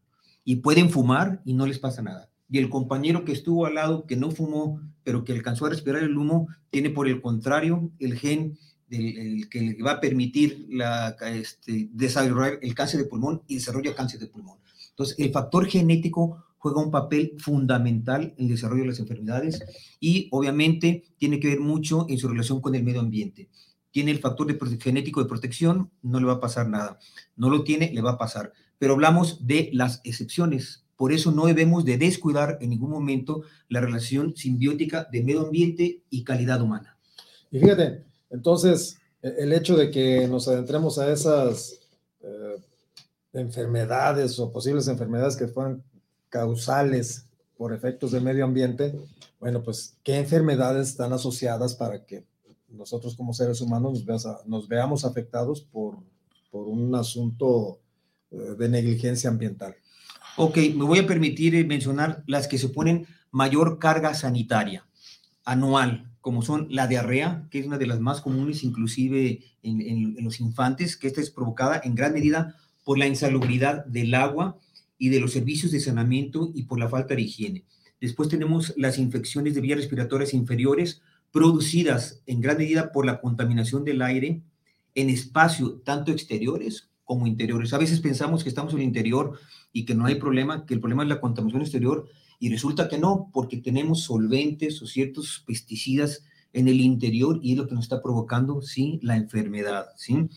y 0.44 0.58
pueden 0.58 0.90
fumar 0.90 1.42
y 1.46 1.54
no 1.54 1.66
les 1.66 1.80
pasa 1.80 2.02
nada. 2.02 2.30
y 2.54 2.58
el 2.58 2.70
compañero 2.70 3.24
que 3.24 3.32
estuvo 3.32 3.66
al 3.66 3.76
lado, 3.76 4.06
que 4.06 4.18
no 4.18 4.30
fumó, 4.30 4.82
pero 5.04 5.24
que 5.24 5.32
alcanzó 5.32 5.66
a 5.66 5.70
respirar 5.70 6.04
el 6.04 6.18
humo, 6.18 6.50
tiene 6.70 6.90
por 6.90 7.08
el 7.08 7.22
contrario 7.22 7.92
el 7.98 8.18
gen 8.18 8.58
del, 8.90 9.48
que 9.50 9.62
le 9.62 9.84
va 9.84 9.94
a 9.94 10.00
permitir 10.02 10.68
la, 10.70 11.16
este, 11.34 11.90
desarrollar 11.94 12.60
el 12.62 12.76
cáncer 12.76 13.00
de 13.00 13.08
pulmón 13.08 13.42
y 13.48 13.56
desarrolla 13.56 13.96
cáncer 13.96 14.20
de 14.20 14.28
pulmón. 14.28 14.58
Entonces, 14.90 15.18
el 15.18 15.32
factor 15.32 15.66
genético 15.68 16.44
juega 16.58 16.84
un 16.84 16.92
papel 16.92 17.34
fundamental 17.40 18.36
en 18.38 18.46
el 18.46 18.52
desarrollo 18.52 18.84
de 18.84 18.90
las 18.90 19.00
enfermedades 19.00 19.64
y 20.00 20.28
obviamente 20.32 21.06
tiene 21.18 21.40
que 21.40 21.48
ver 21.48 21.60
mucho 21.60 22.06
en 22.10 22.18
su 22.18 22.28
relación 22.28 22.62
con 22.62 22.76
el 22.76 22.84
medio 22.84 23.00
ambiente. 23.00 23.50
Tiene 23.90 24.12
el 24.12 24.20
factor 24.20 24.48
de 24.48 24.78
genético 24.78 25.22
de 25.22 25.30
protección, 25.30 25.90
no 26.02 26.20
le 26.20 26.26
va 26.26 26.34
a 26.34 26.40
pasar 26.40 26.70
nada. 26.70 27.00
No 27.36 27.50
lo 27.50 27.64
tiene, 27.64 27.92
le 27.92 28.02
va 28.02 28.12
a 28.12 28.18
pasar. 28.18 28.54
Pero 28.82 28.94
hablamos 28.94 29.46
de 29.46 29.70
las 29.74 30.02
excepciones. 30.04 30.84
Por 30.98 31.12
eso 31.12 31.32
no 31.32 31.46
debemos 31.46 31.86
de 31.86 32.00
descuidar 32.00 32.58
en 32.62 32.72
ningún 32.72 32.90
momento 32.90 33.44
la 33.70 33.80
relación 33.80 34.36
simbiótica 34.36 35.08
de 35.12 35.22
medio 35.22 35.42
ambiente 35.42 36.02
y 36.10 36.24
calidad 36.24 36.60
humana. 36.64 36.98
Y 37.52 37.60
fíjate, 37.60 38.04
entonces, 38.32 38.98
e, 39.22 39.36
el 39.38 39.54
hecho 39.54 39.78
de 39.78 39.92
que 39.92 40.28
nos 40.28 40.48
adentremos 40.48 40.98
a 40.98 41.12
esas 41.12 41.80
eh, 42.24 42.56
enfermedades 43.34 44.40
o 44.40 44.52
posibles 44.52 44.88
enfermedades 44.88 45.36
que 45.36 45.48
fueran 45.48 45.84
causales 46.30 47.28
por 47.58 47.76
efectos 47.76 48.14
del 48.14 48.24
medio 48.24 48.46
ambiente, 48.46 49.00
bueno, 49.40 49.62
pues, 49.62 49.96
¿qué 50.02 50.18
enfermedades 50.18 50.90
están 50.90 51.14
asociadas 51.14 51.76
para 51.76 52.04
que 52.04 52.26
nosotros 52.68 53.16
como 53.16 53.36
seres 53.36 53.62
humanos 53.62 54.04
nos, 54.48 54.68
veamos 54.68 55.06
afectados 55.06 55.62
por, 55.62 55.98
por 56.50 56.68
un 56.68 56.96
asunto 56.96 57.81
de 58.32 58.70
negligencia 58.70 59.30
ambiental? 59.30 59.76
Ok, 60.38 60.58
me 60.76 60.86
voy 60.86 61.00
a 61.00 61.08
permitir 61.08 61.56
eh, 61.56 61.66
mencionar 61.66 62.24
las 62.26 62.48
que 62.48 62.58
suponen 62.58 63.06
mayor 63.32 63.80
carga 63.80 64.14
sanitaria 64.14 64.86
anual, 65.44 66.10
como 66.22 66.42
son 66.42 66.68
la 66.70 66.88
diarrea, 66.88 67.48
que 67.52 67.60
es 67.60 67.66
una 67.66 67.78
de 67.78 67.88
las 67.88 68.00
más 68.00 68.22
comunes 68.22 68.64
inclusive 68.64 69.44
en, 69.64 69.82
en 69.82 70.24
los 70.24 70.40
infantes, 70.40 70.96
que 70.96 71.08
esta 71.08 71.20
es 71.20 71.32
provocada 71.32 71.82
en 71.84 71.96
gran 71.96 72.14
medida 72.14 72.56
por 72.84 72.98
la 72.98 73.08
insalubridad 73.08 73.86
del 73.86 74.14
agua 74.14 74.58
y 74.98 75.10
de 75.10 75.20
los 75.20 75.34
servicios 75.34 75.72
de 75.72 75.80
saneamiento 75.80 76.52
y 76.54 76.64
por 76.64 76.80
la 76.80 76.88
falta 76.88 77.16
de 77.16 77.24
higiene. 77.24 77.66
Después 78.00 78.30
tenemos 78.30 78.74
las 78.78 78.98
infecciones 79.00 79.56
de 79.56 79.62
vías 79.62 79.80
respiratorias 79.80 80.34
inferiores 80.34 81.02
producidas 81.32 82.22
en 82.26 82.42
gran 82.42 82.58
medida 82.58 82.92
por 82.92 83.06
la 83.06 83.20
contaminación 83.20 83.84
del 83.84 84.02
aire 84.02 84.42
en 84.96 85.10
espacios 85.10 85.84
tanto 85.84 86.12
exteriores 86.12 86.91
como 87.12 87.28
interiores. 87.28 87.74
A 87.74 87.78
veces 87.78 88.00
pensamos 88.00 88.42
que 88.42 88.48
estamos 88.48 88.72
en 88.72 88.80
el 88.80 88.86
interior 88.86 89.38
y 89.74 89.84
que 89.84 89.96
no 89.96 90.06
hay 90.06 90.16
problema, 90.16 90.66
que 90.66 90.74
el 90.74 90.80
problema 90.80 91.04
es 91.04 91.10
la 91.10 91.20
contaminación 91.20 91.62
exterior 91.62 92.08
y 92.40 92.48
resulta 92.48 92.88
que 92.88 92.98
no, 92.98 93.30
porque 93.34 93.58
tenemos 93.58 94.04
solventes 94.04 94.82
o 94.82 94.88
ciertos 94.88 95.44
pesticidas 95.46 96.24
en 96.54 96.70
el 96.70 96.80
interior 96.80 97.38
y 97.44 97.52
es 97.52 97.58
lo 97.58 97.68
que 97.68 97.76
nos 97.76 97.84
está 97.84 98.02
provocando, 98.02 98.62
sí, 98.62 98.98
la 99.04 99.18
enfermedad, 99.18 99.88
¿sí? 99.98 100.30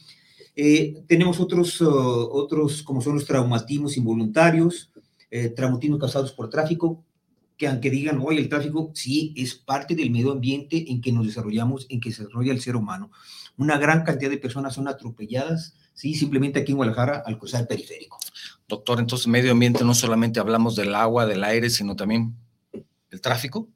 Eh, 0.57 1.05
tenemos 1.07 1.39
otros, 1.39 1.81
uh, 1.81 2.29
otros, 2.33 2.83
como 2.83 3.01
son 3.01 3.15
los 3.15 3.25
traumatismos 3.25 3.97
involuntarios, 3.97 4.91
eh, 5.31 5.51
traumatismos 5.51 6.01
causados 6.01 6.33
por 6.33 6.51
tráfico, 6.51 7.05
que 7.65 7.69
aunque 7.71 7.91
digan, 7.91 8.21
hoy 8.23 8.37
el 8.37 8.51
tráfico 8.51 8.91
sí 8.93 9.33
es 9.39 9.55
parte 9.55 9.95
del 9.95 10.11
medio 10.11 10.33
ambiente 10.33 10.85
en 10.91 11.01
que 11.01 11.13
nos 11.13 11.27
desarrollamos, 11.27 11.87
en 11.89 11.99
que 11.99 12.13
se 12.13 12.23
desarrolla 12.23 12.53
el 12.53 12.61
ser 12.61 12.77
humano. 12.77 13.11
Una 13.57 13.79
gran 13.79 14.05
cantidad 14.05 14.31
de 14.31 14.37
personas 14.37 14.75
son 14.75 14.87
atropelladas, 14.87 15.75
sí, 15.95 16.15
simplemente 16.15 16.61
aquí 16.61 16.73
en 16.73 16.77
Guadalajara 16.77 17.23
al 17.25 17.39
cruzar 17.39 17.63
el 17.63 17.67
periférico. 17.67 18.19
Doctor, 18.69 19.01
entonces 19.01 19.29
medio 19.29 19.53
ambiente 19.53 19.83
no 19.83 19.95
solamente 19.95 20.41
hablamos 20.41 20.77
del 20.77 20.95
agua, 20.95 21.25
del 21.25 21.43
aire, 21.43 21.71
sino 21.71 21.97
también 21.97 22.35
el 23.11 23.21
tráfico. 23.23 23.71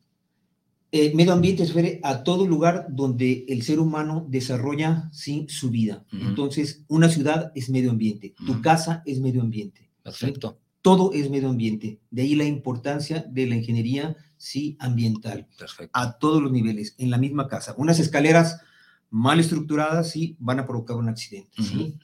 Eh, 0.93 1.15
medio 1.15 1.33
ambiente 1.33 1.65
se 1.65 1.73
refiere 1.73 1.99
a 2.03 2.23
todo 2.25 2.47
lugar 2.47 2.89
donde 2.91 3.47
el 3.49 3.63
ser 3.63 3.81
humano 3.81 4.27
desarrolla 4.29 5.09
¿sí? 5.13 5.47
su 5.49 5.71
vida. 5.71 6.05
Entonces, 6.13 6.85
una 6.89 7.09
ciudad 7.09 7.53
es 7.55 7.71
medio 7.71 7.91
ambiente, 7.91 8.35
tu 8.47 8.61
casa 8.61 9.03
es 9.07 9.19
medio 9.19 9.41
ambiente. 9.41 9.89
Perfecto. 10.03 10.59
Todo 10.89 11.13
es 11.13 11.31
medio 11.31 11.49
ambiente. 11.49 12.01
De 12.11 12.23
ahí 12.23 12.35
la 12.35 12.45
importancia 12.45 13.25
de 13.29 13.47
la 13.47 13.57
ingeniería 13.57 14.17
sí 14.37 14.77
ambiental. 14.81 15.47
Perfecto. 15.59 15.91
A 15.93 16.19
todos 16.19 16.43
los 16.43 16.51
niveles, 16.51 16.95
en 16.99 17.11
la 17.11 17.19
misma 17.19 17.49
casa. 17.49 17.75
Unas 17.77 17.99
escaleras 17.99 18.61
mal 19.11 19.41
estructuradas 19.41 20.11
sí 20.11 20.37
van 20.39 20.61
a 20.61 20.67
provocar 20.67 20.97
un 20.97 21.09
accidente. 21.09 21.51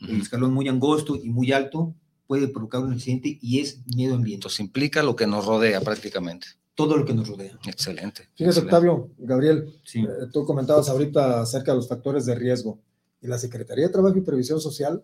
El 0.00 0.21
escalón 0.21 0.53
muy 0.53 0.69
angosto 0.69 1.17
y 1.17 1.31
muy 1.31 1.53
alto 1.53 1.95
puede 2.26 2.49
provocar 2.49 2.83
un 2.83 2.93
accidente 2.93 3.38
y 3.41 3.61
es 3.61 3.81
medio 3.97 4.14
ambiente. 4.14 4.35
Entonces 4.35 4.61
implica 4.61 5.03
lo 5.03 5.17
que 5.17 5.26
nos 5.26 5.47
rodea 5.47 5.81
prácticamente 5.81 6.49
todo 6.75 6.97
lo 6.97 7.05
que 7.05 7.14
nos 7.14 7.29
rodea. 7.29 7.57
Excelente. 7.67 8.29
Fíjate, 8.35 8.59
Octavio, 8.61 9.11
Gabriel, 9.19 9.79
eh, 9.95 10.07
tú 10.33 10.45
comentabas 10.45 10.88
ahorita 10.88 11.43
acerca 11.43 11.71
de 11.71 11.76
los 11.76 11.88
factores 11.88 12.26
de 12.26 12.35
riesgo. 12.35 12.81
Y 13.21 13.29
la 13.29 13.38
Secretaría 13.38 13.87
de 13.87 13.93
Trabajo 13.93 14.19
y 14.19 14.23
Previsión 14.23 14.61
Social 14.61 15.03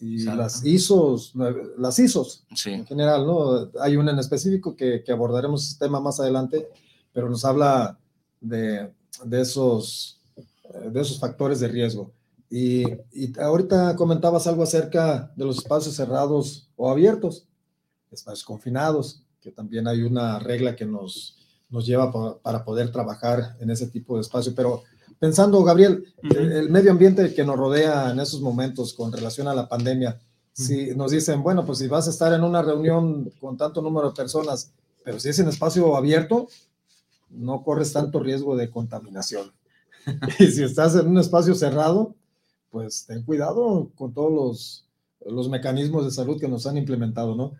y 0.00 0.24
las 0.24 0.64
ISOs, 0.64 1.32
las 1.76 1.98
ISOs 1.98 2.44
en 2.66 2.86
general, 2.86 3.26
¿no? 3.26 3.70
Hay 3.80 3.96
una 3.96 4.12
en 4.12 4.18
específico 4.18 4.76
que, 4.76 5.02
que, 5.02 5.12
abordaremos 5.12 5.66
este 5.68 5.86
tema 5.86 6.00
más 6.00 6.20
adelante, 6.20 6.68
pero 7.12 7.28
nos 7.28 7.44
habla 7.44 7.98
de, 8.40 8.90
de, 9.24 9.40
esos, 9.40 10.20
eh, 10.36 10.90
de 10.90 11.00
esos 11.00 11.18
factores 11.18 11.60
de 11.60 11.68
riesgo. 11.68 12.12
Y, 12.50 12.84
y 13.12 13.38
ahorita 13.38 13.96
comentabas 13.96 14.46
algo 14.46 14.62
acerca 14.62 15.32
de 15.36 15.44
los 15.44 15.58
espacios 15.58 15.94
cerrados 15.94 16.68
o 16.76 16.90
abiertos, 16.90 17.46
espacios 18.10 18.44
confinados 18.44 19.22
que 19.40 19.52
también 19.52 19.86
hay 19.86 20.02
una 20.02 20.38
regla 20.38 20.74
que 20.74 20.84
nos, 20.84 21.36
nos 21.70 21.86
lleva 21.86 22.12
para 22.42 22.64
poder 22.64 22.90
trabajar 22.90 23.56
en 23.60 23.70
ese 23.70 23.86
tipo 23.86 24.16
de 24.16 24.22
espacio. 24.22 24.54
Pero 24.54 24.82
pensando, 25.18 25.62
Gabriel, 25.62 26.04
el, 26.22 26.70
medio 26.70 26.90
ambiente 26.90 27.34
que 27.34 27.44
nos 27.44 27.56
rodea 27.56 28.10
en 28.10 28.20
esos 28.20 28.40
momentos 28.40 28.94
con 28.94 29.12
relación 29.12 29.48
a 29.48 29.54
la 29.54 29.68
pandemia, 29.68 30.20
si 30.52 30.94
nos 30.96 31.12
dicen, 31.12 31.42
bueno, 31.42 31.64
pues 31.64 31.78
si 31.78 31.86
vas 31.86 32.08
a 32.08 32.10
estar 32.10 32.32
en 32.32 32.42
una 32.42 32.62
reunión 32.62 33.30
con 33.40 33.56
tanto 33.56 33.80
número 33.80 34.08
de 34.10 34.16
personas, 34.16 34.72
pero 35.04 35.20
si 35.20 35.28
es 35.28 35.38
en 35.38 35.48
espacio 35.48 35.96
abierto, 35.96 36.48
no 37.30 37.62
corres 37.62 37.92
tanto 37.92 38.20
riesgo 38.20 38.56
de 38.56 38.70
contaminación. 38.70 39.52
y 40.38 40.46
si 40.46 40.64
estás 40.64 40.96
en 40.96 41.06
un 41.06 41.18
espacio 41.18 41.54
cerrado, 41.54 42.14
pues 42.70 43.06
ten 43.06 43.22
cuidado 43.22 43.90
con 43.94 44.12
todos 44.12 44.32
los, 44.32 44.84
los 45.32 45.48
mecanismos 45.48 46.04
de 46.04 46.10
salud 46.10 46.40
que 46.40 46.48
nos 46.48 46.66
han 46.66 46.76
implementado, 46.76 47.36
¿no? 47.36 47.52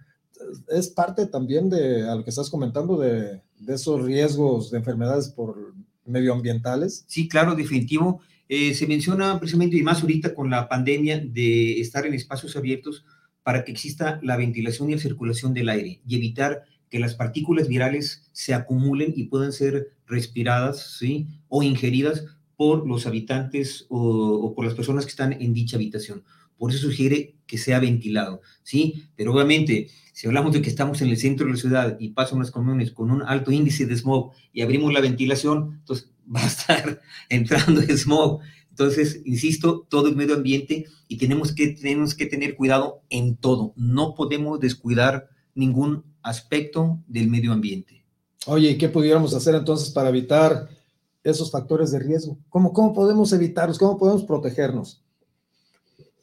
es 0.69 0.89
parte 0.89 1.27
también 1.27 1.69
de 1.71 2.09
a 2.09 2.15
lo 2.15 2.25
que 2.25 2.31
estás 2.31 2.51
comentando 2.51 2.97
de, 2.97 3.43
esos 3.67 4.03
riesgos 4.03 4.71
de 4.71 4.79
enfermedades 4.79 5.29
por 5.29 5.75
medioambientales. 6.09 7.05
Sí, 7.07 7.29
claro, 7.29 7.55
definitivo. 7.55 8.21
Eh, 8.49 8.75
se 8.75 8.87
menciona 8.87 9.39
precisamente, 9.39 9.77
y 9.77 9.83
más 9.83 10.01
ahorita 10.01 10.35
con 10.35 10.51
la 10.51 10.69
pandemia, 10.69 11.19
de 11.19 11.81
estar 11.81 12.07
en 12.07 12.15
espacios 12.15 12.57
abiertos 12.57 13.05
para 13.43 13.65
que 13.65 13.73
exista 13.73 14.21
la 14.23 14.37
ventilación 14.37 14.91
y 14.91 14.95
la 14.95 15.01
circulación 15.01 15.55
del 15.55 15.69
aire 15.69 16.01
y 16.07 16.17
evitar 16.17 16.63
que 16.91 16.99
las 16.99 17.15
partículas 17.15 17.69
virales 17.69 18.29
se 18.33 18.55
acumulen 18.55 19.13
y 19.15 19.25
puedan 19.25 19.53
ser 19.53 19.93
respiradas 20.07 20.97
¿sí? 20.99 21.27
o 21.49 21.63
ingeridas 21.63 22.25
por 22.57 22.87
los 22.87 23.07
habitantes 23.07 23.87
o, 23.89 24.01
o 24.01 24.55
por 24.55 24.65
las 24.65 24.75
personas 24.75 25.05
que 25.05 25.11
están 25.11 25.33
en 25.33 25.55
dicha 25.55 25.77
habitación. 25.77 26.25
Por 26.57 26.73
eso 26.73 26.81
sugiere 26.81 27.37
que 27.47 27.57
sea 27.57 27.79
ventilado, 27.79 28.43
¿sí? 28.65 29.05
Pero 29.15 29.33
obviamente, 29.33 29.89
si 30.19 30.27
hablamos 30.27 30.53
de 30.53 30.61
que 30.61 30.69
estamos 30.69 31.01
en 31.01 31.11
el 31.11 31.17
centro 31.17 31.47
de 31.47 31.53
la 31.53 31.59
ciudad 31.59 31.97
y 32.01 32.09
pasan 32.09 32.39
unas 32.39 32.51
comunes 32.51 32.91
con 32.91 33.13
un 33.13 33.23
alto 33.23 33.53
índice 33.53 33.87
de 33.87 33.97
smog 33.97 34.33
y 34.53 34.63
abrimos 34.63 34.93
la 34.93 35.01
ventilación, 35.01 35.77
entonces 35.79 36.11
va 36.35 36.41
a 36.43 36.47
estar 36.49 37.01
entrando 37.29 37.83
el 37.83 37.97
smog. 37.97 38.41
Entonces, 38.71 39.23
insisto, 39.25 39.87
todo 39.89 40.09
es 40.09 40.17
medio 40.17 40.35
ambiente 40.35 40.87
y 41.07 41.19
tenemos 41.19 41.53
que, 41.53 41.69
tenemos 41.69 42.17
que 42.17 42.27
tener 42.27 42.57
cuidado 42.57 43.03
en 43.11 43.37
todo. 43.37 43.75
No 43.77 44.17
podemos 44.17 44.59
descuidar 44.59 45.29
ningún 45.55 46.03
aspecto 46.23 46.99
del 47.07 47.29
medio 47.29 47.53
ambiente. 47.53 48.05
Oye, 48.47 48.71
¿y 48.71 48.77
qué 48.77 48.89
pudiéramos 48.89 49.35
hacer 49.35 49.55
entonces 49.55 49.91
para 49.91 50.09
evitar 50.09 50.69
esos 51.23 51.49
factores 51.53 51.93
de 51.93 52.01
riesgo? 52.01 52.41
¿Cómo, 52.49 52.73
cómo 52.73 52.93
podemos 52.93 53.33
evitarlos? 53.33 53.79
¿Cómo 53.79 53.97
podemos 53.97 54.25
protegernos? 54.25 55.01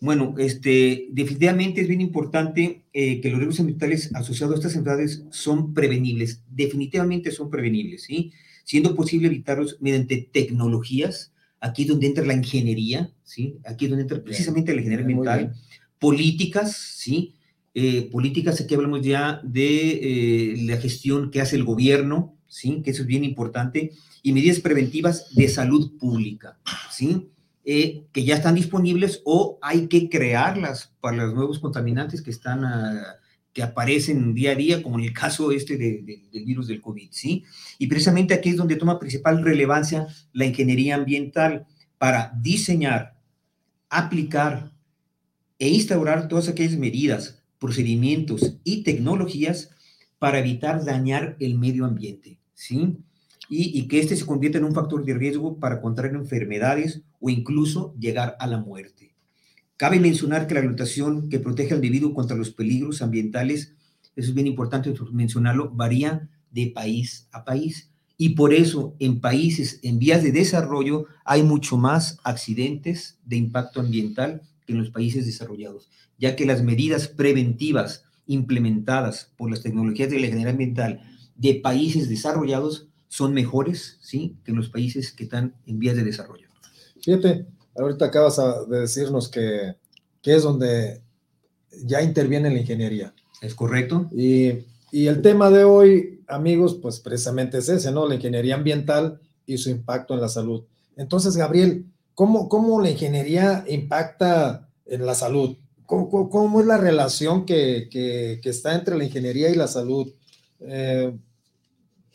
Bueno, 0.01 0.35
este, 0.37 1.07
definitivamente 1.11 1.81
es 1.81 1.87
bien 1.87 2.01
importante 2.01 2.83
eh, 2.93 3.21
que 3.21 3.29
los 3.29 3.39
riesgos 3.39 3.59
ambientales 3.61 4.13
asociados 4.13 4.55
a 4.55 4.57
estas 4.59 4.75
enfermedades 4.75 5.23
son 5.31 5.73
prevenibles, 5.73 6.43
definitivamente 6.49 7.31
son 7.31 7.49
prevenibles, 7.49 8.03
¿sí? 8.03 8.31
Siendo 8.65 8.95
posible 8.95 9.27
evitarlos 9.27 9.77
mediante 9.79 10.29
tecnologías, 10.31 11.31
aquí 11.59 11.83
es 11.83 11.87
donde 11.87 12.07
entra 12.07 12.25
la 12.25 12.33
ingeniería, 12.33 13.11
¿sí? 13.23 13.57
Aquí 13.65 13.85
es 13.85 13.91
donde 13.91 14.03
entra 14.03 14.23
precisamente 14.23 14.73
la 14.73 14.81
ingeniería 14.81 15.05
ambiental, 15.05 15.55
políticas, 15.97 16.75
¿sí? 16.75 17.35
Eh, 17.73 18.09
políticas, 18.11 18.59
aquí 18.61 18.75
hablamos 18.75 19.01
ya 19.01 19.41
de 19.43 19.91
eh, 19.91 20.57
la 20.63 20.77
gestión 20.77 21.31
que 21.31 21.41
hace 21.41 21.55
el 21.55 21.63
gobierno, 21.63 22.37
¿sí? 22.47 22.81
Que 22.83 22.91
eso 22.91 23.03
es 23.03 23.07
bien 23.07 23.23
importante, 23.23 23.91
y 24.21 24.33
medidas 24.33 24.59
preventivas 24.59 25.33
de 25.35 25.47
salud 25.47 25.97
pública, 25.97 26.57
¿sí? 26.91 27.29
Eh, 27.67 28.05
que 28.11 28.23
ya 28.23 28.35
están 28.35 28.53
disponibles 28.53 29.21
o 29.25 29.57
hay 29.59 29.87
que 29.87 30.07
crearlas 30.07 30.93
para 31.01 31.17
los 31.17 31.33
nuevos 31.33 31.57
contaminantes 31.57 32.21
que 32.21 32.29
están, 32.29 32.61
que 33.53 33.63
aparecen 33.63 34.35
día 34.35 34.51
a 34.51 34.55
día, 34.55 34.83
como 34.83 34.99
en 34.99 35.05
el 35.05 35.13
caso 35.13 35.51
este 35.51 35.75
del 35.75 36.45
virus 36.45 36.67
del 36.67 36.79
COVID, 36.79 37.07
¿sí? 37.09 37.43
Y 37.79 37.87
precisamente 37.87 38.35
aquí 38.35 38.49
es 38.49 38.57
donde 38.57 38.75
toma 38.75 38.99
principal 38.99 39.43
relevancia 39.43 40.05
la 40.31 40.45
ingeniería 40.45 40.93
ambiental 40.93 41.65
para 41.97 42.31
diseñar, 42.39 43.17
aplicar 43.89 44.71
e 45.57 45.69
instaurar 45.69 46.27
todas 46.27 46.47
aquellas 46.47 46.77
medidas, 46.77 47.41
procedimientos 47.57 48.57
y 48.63 48.83
tecnologías 48.83 49.71
para 50.19 50.37
evitar 50.37 50.85
dañar 50.85 51.35
el 51.39 51.57
medio 51.57 51.85
ambiente, 51.85 52.37
¿sí? 52.53 52.97
Y, 53.47 53.87
que 53.87 53.99
este 53.99 54.15
se 54.15 54.25
convierta 54.25 54.57
en 54.57 54.63
un 54.63 54.73
factor 54.73 55.05
de 55.05 55.13
riesgo 55.13 55.59
para 55.59 55.81
contraer 55.81 56.15
enfermedades 56.15 57.01
o 57.19 57.29
incluso 57.29 57.93
llegar 57.99 58.35
a 58.39 58.47
la 58.47 58.57
muerte. 58.57 59.13
Cabe 59.77 59.99
mencionar 59.99 60.47
que 60.47 60.55
la 60.55 60.61
glutación 60.61 61.29
que 61.29 61.39
protege 61.39 61.73
al 61.73 61.83
individuo 61.83 62.13
contra 62.13 62.37
los 62.37 62.51
peligros 62.51 63.01
ambientales, 63.01 63.75
eso 64.15 64.29
es 64.29 64.33
bien 64.33 64.47
importante 64.47 64.93
mencionarlo, 65.11 65.69
varía 65.69 66.29
de 66.51 66.67
país 66.67 67.27
a 67.31 67.43
país. 67.43 67.91
Y 68.17 68.29
por 68.29 68.53
eso 68.53 68.95
en 68.99 69.19
países 69.19 69.79
en 69.83 69.99
vías 69.99 70.23
de 70.23 70.31
desarrollo 70.31 71.05
hay 71.25 71.43
mucho 71.43 71.77
más 71.77 72.17
accidentes 72.23 73.19
de 73.25 73.35
impacto 73.35 73.81
ambiental 73.81 74.41
que 74.65 74.73
en 74.73 74.79
los 74.79 74.89
países 74.89 75.25
desarrollados, 75.25 75.89
ya 76.17 76.35
que 76.35 76.45
las 76.45 76.63
medidas 76.63 77.09
preventivas 77.09 78.05
implementadas 78.25 79.31
por 79.37 79.51
las 79.51 79.61
tecnologías 79.61 80.09
de 80.09 80.19
la 80.19 80.27
ingeniería 80.27 80.51
ambiental 80.51 81.01
de 81.35 81.55
países 81.55 82.09
desarrollados 82.09 82.87
son 83.15 83.33
mejores, 83.33 83.97
¿sí?, 84.01 84.35
que 84.43 84.51
los 84.51 84.67
países 84.67 85.13
que 85.13 85.23
están 85.23 85.55
en 85.65 85.79
vías 85.79 85.95
de 85.95 86.03
desarrollo. 86.03 86.49
Fíjate, 87.01 87.45
ahorita 87.73 88.05
acabas 88.05 88.41
de 88.69 88.81
decirnos 88.81 89.29
que, 89.29 89.75
que 90.21 90.35
es 90.35 90.43
donde 90.43 91.01
ya 91.85 92.01
interviene 92.01 92.49
la 92.49 92.59
ingeniería. 92.59 93.13
Es 93.41 93.55
correcto. 93.55 94.09
Y, 94.11 94.65
y, 94.91 95.07
el 95.07 95.21
tema 95.21 95.49
de 95.49 95.63
hoy, 95.63 96.23
amigos, 96.27 96.77
pues 96.81 96.99
precisamente 96.99 97.59
es 97.59 97.69
ese, 97.69 97.89
¿no? 97.89 98.05
La 98.05 98.15
ingeniería 98.15 98.55
ambiental 98.55 99.21
y 99.45 99.59
su 99.59 99.69
impacto 99.69 100.13
en 100.13 100.19
la 100.19 100.27
salud. 100.27 100.65
Entonces, 100.97 101.37
Gabriel, 101.37 101.85
¿cómo, 102.15 102.49
cómo 102.49 102.81
la 102.81 102.89
ingeniería 102.89 103.63
impacta 103.69 104.67
en 104.85 105.05
la 105.05 105.15
salud? 105.15 105.55
¿Cómo, 105.85 106.29
cómo 106.29 106.59
es 106.59 106.65
la 106.65 106.77
relación 106.77 107.45
que, 107.45 107.87
que, 107.89 108.41
que, 108.43 108.49
está 108.49 108.75
entre 108.75 108.97
la 108.97 109.05
ingeniería 109.05 109.49
y 109.49 109.55
la 109.55 109.67
salud? 109.67 110.11
Eh, 110.59 111.15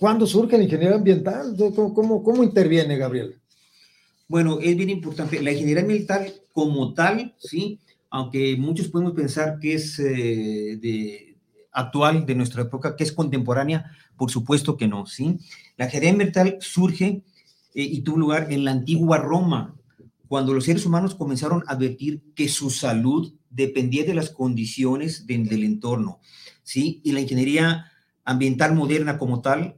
¿Cuándo 0.00 0.26
surge 0.26 0.57
la 0.57 0.64
ingeniería 0.64 0.97
ambiental? 0.97 1.54
¿Cómo, 1.76 1.92
cómo, 1.92 2.23
cómo 2.23 2.42
interviene, 2.42 2.97
Gabriel? 2.97 3.38
Bueno, 4.28 4.59
es 4.59 4.75
bien 4.75 4.88
importante. 4.88 5.42
La 5.42 5.52
ingeniería 5.52 5.83
ambiental 5.83 6.33
como 6.54 6.95
tal, 6.95 7.35
¿sí? 7.38 7.78
Aunque 8.09 8.57
muchos 8.57 8.88
podemos 8.88 9.12
pensar 9.12 9.59
que 9.61 9.75
es 9.75 9.99
eh, 9.99 10.78
de, 10.80 11.37
actual, 11.71 12.25
de 12.25 12.35
nuestra 12.35 12.62
época, 12.62 12.97
que 12.97 13.04
es 13.04 13.12
contemporánea, 13.12 13.90
por 14.16 14.30
supuesto 14.30 14.78
que 14.78 14.88
no, 14.88 15.04
¿sí? 15.04 15.38
La 15.76 15.85
ingeniería 15.85 16.12
ambiental 16.12 16.57
surge 16.61 17.23
eh, 17.75 17.83
y 17.83 18.00
tuvo 18.00 18.16
lugar 18.16 18.50
en 18.50 18.65
la 18.65 18.71
antigua 18.71 19.19
Roma, 19.19 19.76
cuando 20.28 20.54
los 20.54 20.65
seres 20.65 20.86
humanos 20.86 21.15
comenzaron 21.15 21.63
a 21.67 21.73
advertir 21.73 22.23
que 22.34 22.49
su 22.49 22.71
salud 22.71 23.34
dependía 23.50 24.04
de 24.04 24.15
las 24.15 24.30
condiciones 24.30 25.26
de, 25.26 25.36
del 25.45 25.63
entorno, 25.63 26.21
¿sí? 26.63 27.02
Y 27.04 27.13
la 27.13 27.21
ingeniería 27.21 27.93
ambiental 28.25 28.75
moderna 28.75 29.19
como 29.19 29.43
tal 29.43 29.76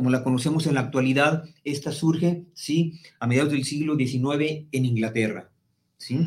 como 0.00 0.08
la 0.08 0.24
conocemos 0.24 0.66
en 0.66 0.76
la 0.76 0.80
actualidad, 0.80 1.44
esta 1.62 1.92
surge, 1.92 2.46
¿sí? 2.54 3.02
A 3.18 3.26
mediados 3.26 3.52
del 3.52 3.66
siglo 3.66 3.96
XIX 3.96 4.64
en 4.72 4.86
Inglaterra, 4.86 5.50
¿sí? 5.98 6.26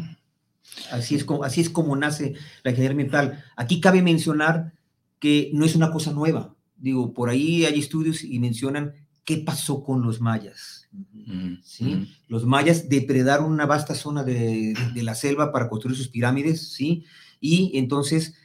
Así 0.92 1.16
es 1.16 1.26
como, 1.26 1.44
así 1.44 1.62
es 1.62 1.72
como 1.72 1.96
nace 1.96 2.36
la 2.64 2.70
ingeniería 2.70 2.92
ambiental. 2.92 3.44
Aquí 3.56 3.82
cabe 3.82 4.04
mencionar 4.04 4.74
que 5.18 5.50
no 5.56 5.66
es 5.66 5.76
una 5.76 5.90
cosa 5.92 6.12
nueva. 6.12 6.54
Digo, 6.78 7.16
por 7.16 7.32
ahí 7.32 7.66
hay 7.66 7.80
estudios 7.80 8.24
y 8.24 8.38
mencionan 8.38 8.94
qué 9.26 9.38
pasó 9.38 9.84
con 9.84 10.04
los 10.04 10.22
mayas. 10.22 10.88
¿sí? 11.64 12.08
Los 12.28 12.46
mayas 12.46 12.90
depredaron 12.90 13.52
una 13.52 13.66
vasta 13.66 13.96
zona 13.96 14.24
de, 14.24 14.76
de, 14.94 15.02
la 15.02 15.16
selva 15.16 15.52
para 15.52 15.68
construir 15.68 15.98
sus 15.98 16.10
pirámides, 16.10 16.74
¿sí? 16.74 17.06
Y 17.42 17.72
entonces 17.80 18.36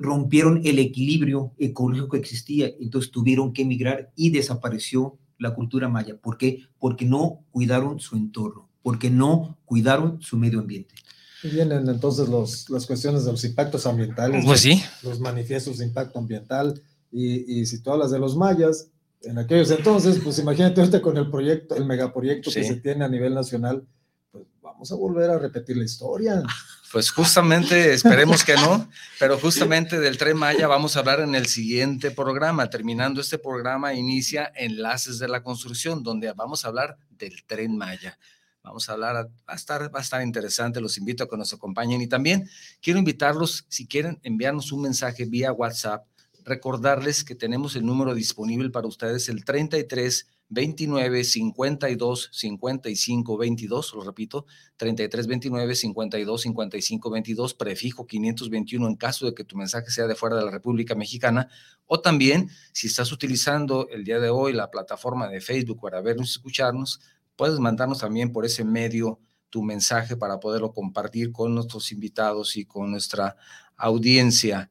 rompieron 0.00 0.60
el 0.64 0.78
equilibrio 0.78 1.52
ecológico 1.58 2.10
que 2.10 2.18
existía, 2.18 2.70
entonces 2.80 3.10
tuvieron 3.10 3.52
que 3.52 3.62
emigrar 3.62 4.12
y 4.16 4.30
desapareció 4.30 5.18
la 5.38 5.54
cultura 5.54 5.88
maya. 5.88 6.16
¿Por 6.16 6.36
qué? 6.36 6.64
Porque 6.78 7.04
no 7.04 7.44
cuidaron 7.50 8.00
su 8.00 8.16
entorno, 8.16 8.68
porque 8.82 9.10
no 9.10 9.58
cuidaron 9.64 10.20
su 10.20 10.36
medio 10.36 10.60
ambiente. 10.60 10.94
Y 11.42 11.48
vienen 11.48 11.88
entonces 11.88 12.28
los, 12.28 12.68
las 12.68 12.86
cuestiones 12.86 13.24
de 13.24 13.32
los 13.32 13.44
impactos 13.44 13.86
ambientales, 13.86 14.44
pues 14.44 14.60
sí. 14.60 14.82
los 15.02 15.20
manifiestos 15.20 15.78
de 15.78 15.86
impacto 15.86 16.18
ambiental, 16.18 16.82
y, 17.12 17.60
y, 17.60 17.66
si 17.66 17.82
tú 17.82 17.90
hablas 17.90 18.12
de 18.12 18.20
los 18.20 18.36
mayas, 18.36 18.88
en 19.22 19.38
aquellos 19.38 19.70
entonces, 19.70 20.20
pues 20.22 20.38
imagínate 20.38 20.80
ahorita 20.80 21.02
con 21.02 21.16
el 21.16 21.28
proyecto, 21.28 21.74
el 21.74 21.84
megaproyecto 21.84 22.50
sí. 22.50 22.60
que 22.60 22.66
se 22.66 22.76
tiene 22.76 23.04
a 23.04 23.08
nivel 23.08 23.34
nacional, 23.34 23.84
pues 24.30 24.44
vamos 24.62 24.92
a 24.92 24.94
volver 24.94 25.30
a 25.30 25.38
repetir 25.38 25.76
la 25.76 25.84
historia. 25.84 26.42
Pues 26.90 27.10
justamente, 27.12 27.94
esperemos 27.94 28.44
que 28.44 28.54
no, 28.54 28.88
pero 29.18 29.38
justamente 29.38 30.00
del 30.00 30.18
Tren 30.18 30.36
Maya 30.36 30.66
vamos 30.66 30.96
a 30.96 31.00
hablar 31.00 31.20
en 31.20 31.34
el 31.34 31.46
siguiente 31.46 32.10
programa. 32.10 32.68
Terminando 32.68 33.20
este 33.20 33.38
programa, 33.38 33.94
inicia 33.94 34.50
Enlaces 34.56 35.18
de 35.18 35.28
la 35.28 35.42
Construcción, 35.42 36.02
donde 36.02 36.32
vamos 36.32 36.64
a 36.64 36.68
hablar 36.68 36.96
del 37.10 37.44
Tren 37.44 37.76
Maya. 37.76 38.18
Vamos 38.62 38.88
a 38.88 38.92
hablar, 38.92 39.14
va 39.16 39.30
a 39.46 39.54
estar, 39.54 39.94
va 39.94 40.00
a 40.00 40.02
estar 40.02 40.20
interesante, 40.20 40.80
los 40.80 40.98
invito 40.98 41.24
a 41.24 41.28
que 41.28 41.36
nos 41.36 41.52
acompañen 41.52 42.00
y 42.02 42.08
también 42.08 42.48
quiero 42.82 42.98
invitarlos, 42.98 43.64
si 43.68 43.86
quieren 43.86 44.20
enviarnos 44.22 44.70
un 44.70 44.82
mensaje 44.82 45.24
vía 45.24 45.52
WhatsApp, 45.52 46.04
recordarles 46.44 47.24
que 47.24 47.34
tenemos 47.34 47.74
el 47.76 47.86
número 47.86 48.14
disponible 48.14 48.68
para 48.68 48.86
ustedes, 48.86 49.28
el 49.28 49.44
33 49.44 50.26
29 50.50 51.24
52 51.24 52.28
55 52.32 53.36
22, 53.38 53.94
lo 53.94 54.02
repito, 54.02 54.46
33 54.76 55.26
29 55.28 55.74
52 55.76 56.42
55 56.42 57.10
22, 57.10 57.54
prefijo 57.54 58.06
521 58.06 58.88
en 58.88 58.96
caso 58.96 59.26
de 59.26 59.34
que 59.34 59.44
tu 59.44 59.56
mensaje 59.56 59.90
sea 59.90 60.08
de 60.08 60.16
fuera 60.16 60.36
de 60.36 60.44
la 60.44 60.50
República 60.50 60.96
Mexicana, 60.96 61.48
o 61.86 62.00
también 62.00 62.50
si 62.72 62.88
estás 62.88 63.12
utilizando 63.12 63.88
el 63.90 64.04
día 64.04 64.18
de 64.18 64.30
hoy 64.30 64.52
la 64.52 64.70
plataforma 64.70 65.28
de 65.28 65.40
Facebook 65.40 65.80
para 65.80 66.00
vernos 66.00 66.30
y 66.30 66.32
escucharnos, 66.32 67.00
puedes 67.36 67.60
mandarnos 67.60 68.00
también 68.00 68.32
por 68.32 68.44
ese 68.44 68.64
medio 68.64 69.20
tu 69.50 69.62
mensaje 69.62 70.16
para 70.16 70.40
poderlo 70.40 70.72
compartir 70.72 71.30
con 71.30 71.54
nuestros 71.54 71.92
invitados 71.92 72.56
y 72.56 72.64
con 72.64 72.90
nuestra 72.90 73.36
audiencia. 73.76 74.70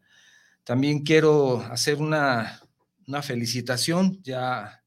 También 0.66 1.04
quiero 1.04 1.62
hacer 1.62 1.98
una, 1.98 2.62
una 3.08 3.22
felicitación, 3.22 4.22
ya 4.24 4.79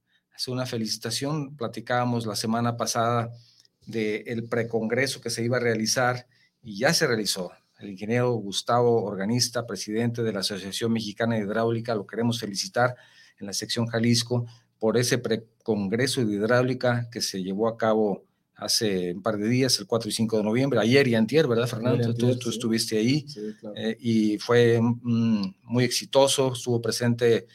hace 0.42 0.50
una 0.50 0.66
felicitación. 0.66 1.56
Platicábamos 1.56 2.26
la 2.26 2.34
semana 2.34 2.76
pasada 2.76 3.30
del 3.86 4.44
precongreso 4.48 5.20
que 5.20 5.30
se 5.30 5.44
iba 5.44 5.56
a 5.58 5.60
realizar 5.60 6.26
y 6.60 6.78
ya 6.78 6.92
se 6.92 7.06
realizó. 7.06 7.52
El 7.78 7.90
ingeniero 7.90 8.32
Gustavo 8.32 9.04
Organista, 9.04 9.68
presidente 9.68 10.24
de 10.24 10.32
la 10.32 10.40
Asociación 10.40 10.92
Mexicana 10.92 11.36
de 11.36 11.42
Hidráulica, 11.42 11.94
lo 11.94 12.08
queremos 12.08 12.40
felicitar 12.40 12.96
en 13.38 13.46
la 13.46 13.52
sección 13.52 13.86
Jalisco 13.86 14.46
por 14.80 14.96
ese 14.96 15.18
precongreso 15.18 16.24
de 16.24 16.34
hidráulica 16.34 17.08
que 17.12 17.20
se 17.20 17.40
llevó 17.40 17.68
a 17.68 17.76
cabo 17.76 18.24
hace 18.56 19.14
un 19.14 19.22
par 19.22 19.36
de 19.38 19.48
días, 19.48 19.78
el 19.78 19.86
4 19.86 20.08
y 20.08 20.12
5 20.12 20.38
de 20.38 20.42
noviembre, 20.42 20.80
ayer 20.80 21.06
y 21.06 21.14
antier, 21.14 21.46
¿verdad, 21.46 21.68
Fernando? 21.68 22.04
Antier, 22.04 22.16
tú, 22.16 22.36
tú 22.36 22.50
sí. 22.50 22.56
estuviste 22.56 22.98
ahí 22.98 23.24
sí, 23.28 23.40
claro. 23.60 23.76
eh, 23.76 23.96
y 24.00 24.38
fue 24.38 24.80
mm, 24.80 25.54
muy 25.62 25.84
exitoso. 25.84 26.52
Estuvo 26.52 26.82
presente 26.82 27.46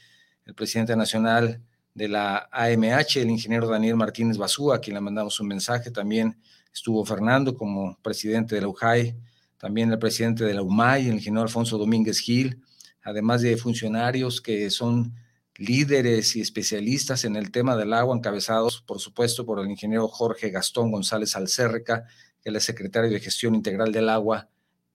el 0.45 0.53
presidente 0.55 0.95
nacional 0.95 1.61
de 1.97 2.07
la 2.07 2.47
AMH, 2.51 3.21
el 3.21 3.31
ingeniero 3.31 3.67
Daniel 3.67 3.95
Martínez 3.95 4.37
Basúa, 4.37 4.75
a 4.75 4.79
quien 4.79 4.93
le 4.93 5.01
mandamos 5.01 5.39
un 5.39 5.47
mensaje. 5.47 5.89
También 5.89 6.37
estuvo 6.71 7.03
Fernando 7.03 7.55
como 7.57 7.97
presidente 8.03 8.53
de 8.53 8.61
la 8.61 8.67
UJAI, 8.67 9.17
también 9.57 9.91
el 9.91 9.97
presidente 9.97 10.43
de 10.43 10.53
la 10.53 10.61
UMAI, 10.61 11.07
el 11.07 11.15
ingeniero 11.15 11.41
Alfonso 11.41 11.79
Domínguez 11.79 12.19
Gil, 12.19 12.61
además 13.01 13.41
de 13.41 13.57
funcionarios 13.57 14.41
que 14.41 14.69
son 14.69 15.15
líderes 15.55 16.35
y 16.35 16.41
especialistas 16.41 17.25
en 17.25 17.35
el 17.35 17.49
tema 17.49 17.75
del 17.75 17.91
agua, 17.93 18.15
encabezados, 18.15 18.79
por 18.79 18.99
supuesto, 18.99 19.43
por 19.43 19.59
el 19.59 19.71
ingeniero 19.71 20.07
Jorge 20.07 20.51
Gastón 20.51 20.91
González 20.91 21.35
Alcérreca, 21.35 22.03
que 22.43 22.49
es 22.49 22.55
el 22.55 22.61
secretario 22.61 23.09
de 23.09 23.19
Gestión 23.19 23.55
Integral 23.55 23.91
del 23.91 24.09
Agua 24.09 24.47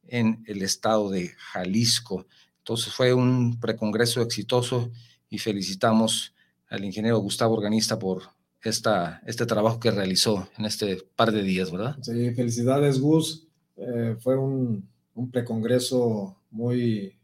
en 0.07 0.45
el 0.47 0.63
estado 0.63 1.11
de 1.11 1.35
Jalisco. 1.37 2.29
Entonces 2.59 2.93
fue 2.93 3.13
un 3.13 3.59
precongreso 3.59 4.23
exitoso 4.23 4.93
y 5.29 5.39
felicitamos 5.39 6.32
al 6.73 6.85
ingeniero 6.85 7.19
Gustavo 7.19 7.55
Organista 7.55 7.99
por 7.99 8.23
esta, 8.63 9.21
este 9.27 9.45
trabajo 9.45 9.79
que 9.79 9.91
realizó 9.91 10.49
en 10.57 10.65
este 10.65 10.97
par 11.17 11.31
de 11.31 11.43
días, 11.43 11.71
¿verdad? 11.71 11.97
Sí, 12.01 12.33
felicidades, 12.35 12.99
Gus. 12.99 13.47
Eh, 13.77 14.17
fue 14.19 14.39
un, 14.39 14.89
un 15.15 15.31
precongreso 15.31 16.37
muy 16.51 17.15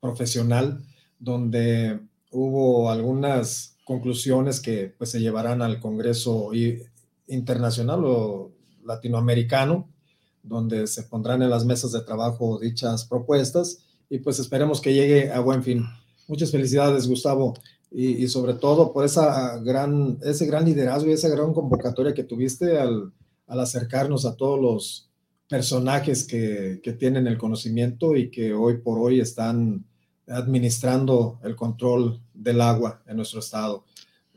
profesional 0.00 0.84
donde 1.18 2.00
hubo 2.30 2.90
algunas 2.90 3.76
conclusiones 3.84 4.60
que 4.60 4.94
pues, 4.98 5.10
se 5.10 5.20
llevarán 5.20 5.62
al 5.62 5.80
Congreso 5.80 6.50
Internacional 7.26 8.04
o 8.04 8.52
Latinoamericano, 8.84 9.88
donde 10.42 10.86
se 10.86 11.04
pondrán 11.04 11.42
en 11.42 11.50
las 11.50 11.64
mesas 11.64 11.92
de 11.92 12.02
trabajo 12.02 12.58
dichas 12.58 13.06
propuestas 13.06 13.78
y 14.10 14.18
pues 14.18 14.38
esperemos 14.38 14.82
que 14.82 14.92
llegue 14.92 15.32
a 15.32 15.40
buen 15.40 15.62
fin. 15.62 15.84
Muchas 16.26 16.50
felicidades, 16.50 17.08
Gustavo, 17.08 17.54
y, 17.90 18.28
sobre 18.28 18.54
todo 18.54 18.92
por 18.92 19.04
esa 19.04 19.58
gran, 19.58 20.18
ese 20.22 20.46
gran 20.46 20.64
liderazgo 20.64 21.08
y 21.08 21.14
esa 21.14 21.28
gran 21.28 21.54
convocatoria 21.54 22.12
que 22.12 22.24
tuviste 22.24 22.78
al, 22.78 23.12
al 23.46 23.60
acercarnos 23.60 24.26
a 24.26 24.36
todos 24.36 24.60
los 24.60 25.10
personajes 25.48 26.24
que, 26.24 26.80
que, 26.82 26.92
tienen 26.92 27.26
el 27.26 27.38
conocimiento 27.38 28.14
y 28.14 28.30
que 28.30 28.52
hoy 28.52 28.78
por 28.78 28.98
hoy 28.98 29.20
están 29.20 29.86
administrando 30.26 31.38
el 31.42 31.56
control 31.56 32.20
del 32.34 32.60
agua 32.60 33.02
en 33.06 33.16
nuestro 33.16 33.40
estado. 33.40 33.84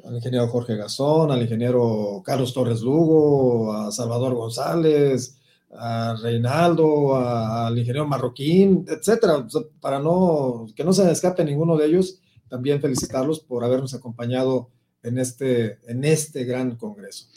Al 0.05 0.15
ingeniero 0.15 0.47
Jorge 0.47 0.77
Gazón, 0.77 1.31
al 1.31 1.41
ingeniero 1.41 2.21
Carlos 2.23 2.53
Torres 2.53 2.81
Lugo, 2.81 3.73
a 3.73 3.91
Salvador 3.91 4.33
González, 4.33 5.35
a 5.73 6.15
Reinaldo, 6.21 7.15
al 7.15 7.77
ingeniero 7.77 8.07
Marroquín, 8.07 8.85
etcétera, 8.87 9.45
para 9.81 9.99
no 9.99 10.67
que 10.75 10.85
no 10.85 10.93
se 10.93 11.09
escape 11.11 11.43
ninguno 11.43 11.75
de 11.77 11.87
ellos, 11.87 12.20
también 12.51 12.81
felicitarlos 12.81 13.39
por 13.39 13.63
habernos 13.63 13.93
acompañado 13.93 14.69
en 15.03 15.17
este, 15.17 15.79
en 15.89 16.03
este 16.03 16.43
gran 16.43 16.75
congreso. 16.75 17.27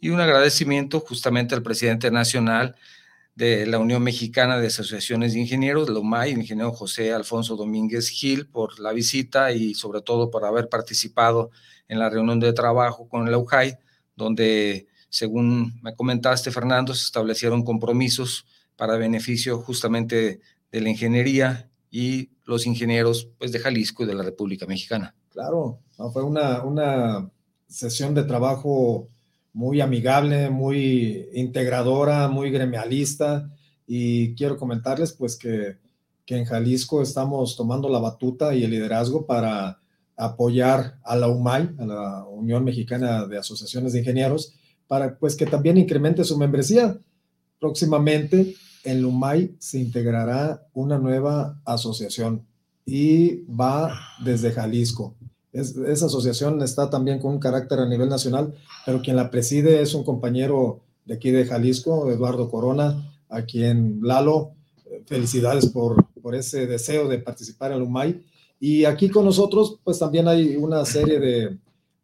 Y 0.00 0.08
un 0.08 0.20
agradecimiento 0.20 0.98
justamente 0.98 1.54
al 1.54 1.62
presidente 1.62 2.10
nacional 2.10 2.74
de 3.36 3.64
la 3.66 3.78
Unión 3.78 4.02
Mexicana 4.02 4.58
de 4.58 4.66
Asociaciones 4.66 5.34
de 5.34 5.40
Ingenieros, 5.40 5.88
la 5.88 6.00
UMAI, 6.00 6.32
el 6.32 6.40
ingeniero 6.40 6.72
José 6.72 7.12
Alfonso 7.12 7.54
Domínguez 7.54 8.08
Gil, 8.08 8.48
por 8.48 8.80
la 8.80 8.92
visita 8.92 9.52
y 9.52 9.74
sobre 9.74 10.00
todo 10.00 10.32
por 10.32 10.44
haber 10.44 10.68
participado 10.68 11.50
en 11.86 12.00
la 12.00 12.10
reunión 12.10 12.40
de 12.40 12.52
trabajo 12.52 13.08
con 13.08 13.30
la 13.30 13.38
UJAI, 13.38 13.78
donde 14.16 14.88
según 15.08 15.80
me 15.80 15.94
comentaste, 15.94 16.50
Fernando, 16.50 16.92
se 16.92 17.04
establecieron 17.04 17.64
compromisos 17.64 18.46
para 18.74 18.96
beneficio 18.96 19.58
justamente 19.58 20.40
de 20.72 20.80
la 20.80 20.88
ingeniería 20.88 21.70
y 21.96 22.28
los 22.44 22.66
ingenieros 22.66 23.30
pues, 23.38 23.52
de 23.52 23.58
Jalisco 23.58 24.04
y 24.04 24.06
de 24.06 24.14
la 24.14 24.22
República 24.22 24.66
Mexicana. 24.66 25.14
Claro, 25.30 25.80
fue 26.12 26.22
una, 26.22 26.62
una 26.62 27.30
sesión 27.66 28.14
de 28.14 28.24
trabajo 28.24 29.08
muy 29.54 29.80
amigable, 29.80 30.50
muy 30.50 31.26
integradora, 31.32 32.28
muy 32.28 32.50
gremialista 32.50 33.50
y 33.86 34.34
quiero 34.34 34.58
comentarles 34.58 35.14
pues 35.14 35.36
que, 35.36 35.78
que 36.26 36.36
en 36.36 36.44
Jalisco 36.44 37.00
estamos 37.00 37.56
tomando 37.56 37.88
la 37.88 37.98
batuta 37.98 38.54
y 38.54 38.62
el 38.62 38.72
liderazgo 38.72 39.24
para 39.24 39.80
apoyar 40.18 40.98
a 41.02 41.16
la 41.16 41.28
UMAI, 41.28 41.76
a 41.78 41.86
la 41.86 42.24
Unión 42.26 42.62
Mexicana 42.62 43.24
de 43.24 43.38
Asociaciones 43.38 43.94
de 43.94 44.00
Ingenieros, 44.00 44.52
para 44.86 45.16
pues 45.16 45.34
que 45.34 45.46
también 45.46 45.78
incremente 45.78 46.24
su 46.24 46.36
membresía. 46.36 46.98
Próximamente 47.58 48.54
en 48.86 49.02
Lumay 49.02 49.56
se 49.58 49.78
integrará 49.78 50.66
una 50.72 50.98
nueva 50.98 51.60
asociación 51.64 52.46
y 52.84 53.44
va 53.46 53.92
desde 54.24 54.52
Jalisco. 54.52 55.16
esa 55.52 56.06
asociación 56.06 56.62
está 56.62 56.88
también 56.88 57.18
con 57.18 57.32
un 57.32 57.40
carácter 57.40 57.80
a 57.80 57.88
nivel 57.88 58.08
nacional, 58.08 58.54
pero 58.84 59.02
quien 59.02 59.16
la 59.16 59.30
preside 59.30 59.82
es 59.82 59.94
un 59.94 60.04
compañero 60.04 60.80
de 61.04 61.14
aquí 61.14 61.30
de 61.30 61.46
Jalisco, 61.46 62.10
Eduardo 62.10 62.48
Corona, 62.48 63.12
a 63.28 63.42
quien 63.42 64.00
Lalo, 64.02 64.52
felicidades 65.06 65.66
por, 65.66 66.06
por 66.22 66.34
ese 66.34 66.66
deseo 66.66 67.08
de 67.08 67.18
participar 67.18 67.72
en 67.72 67.80
Lumay. 67.80 68.24
Y 68.60 68.84
aquí 68.84 69.08
con 69.08 69.24
nosotros, 69.24 69.80
pues 69.82 69.98
también 69.98 70.28
hay 70.28 70.56
una 70.56 70.84
serie 70.84 71.18
de, 71.18 71.58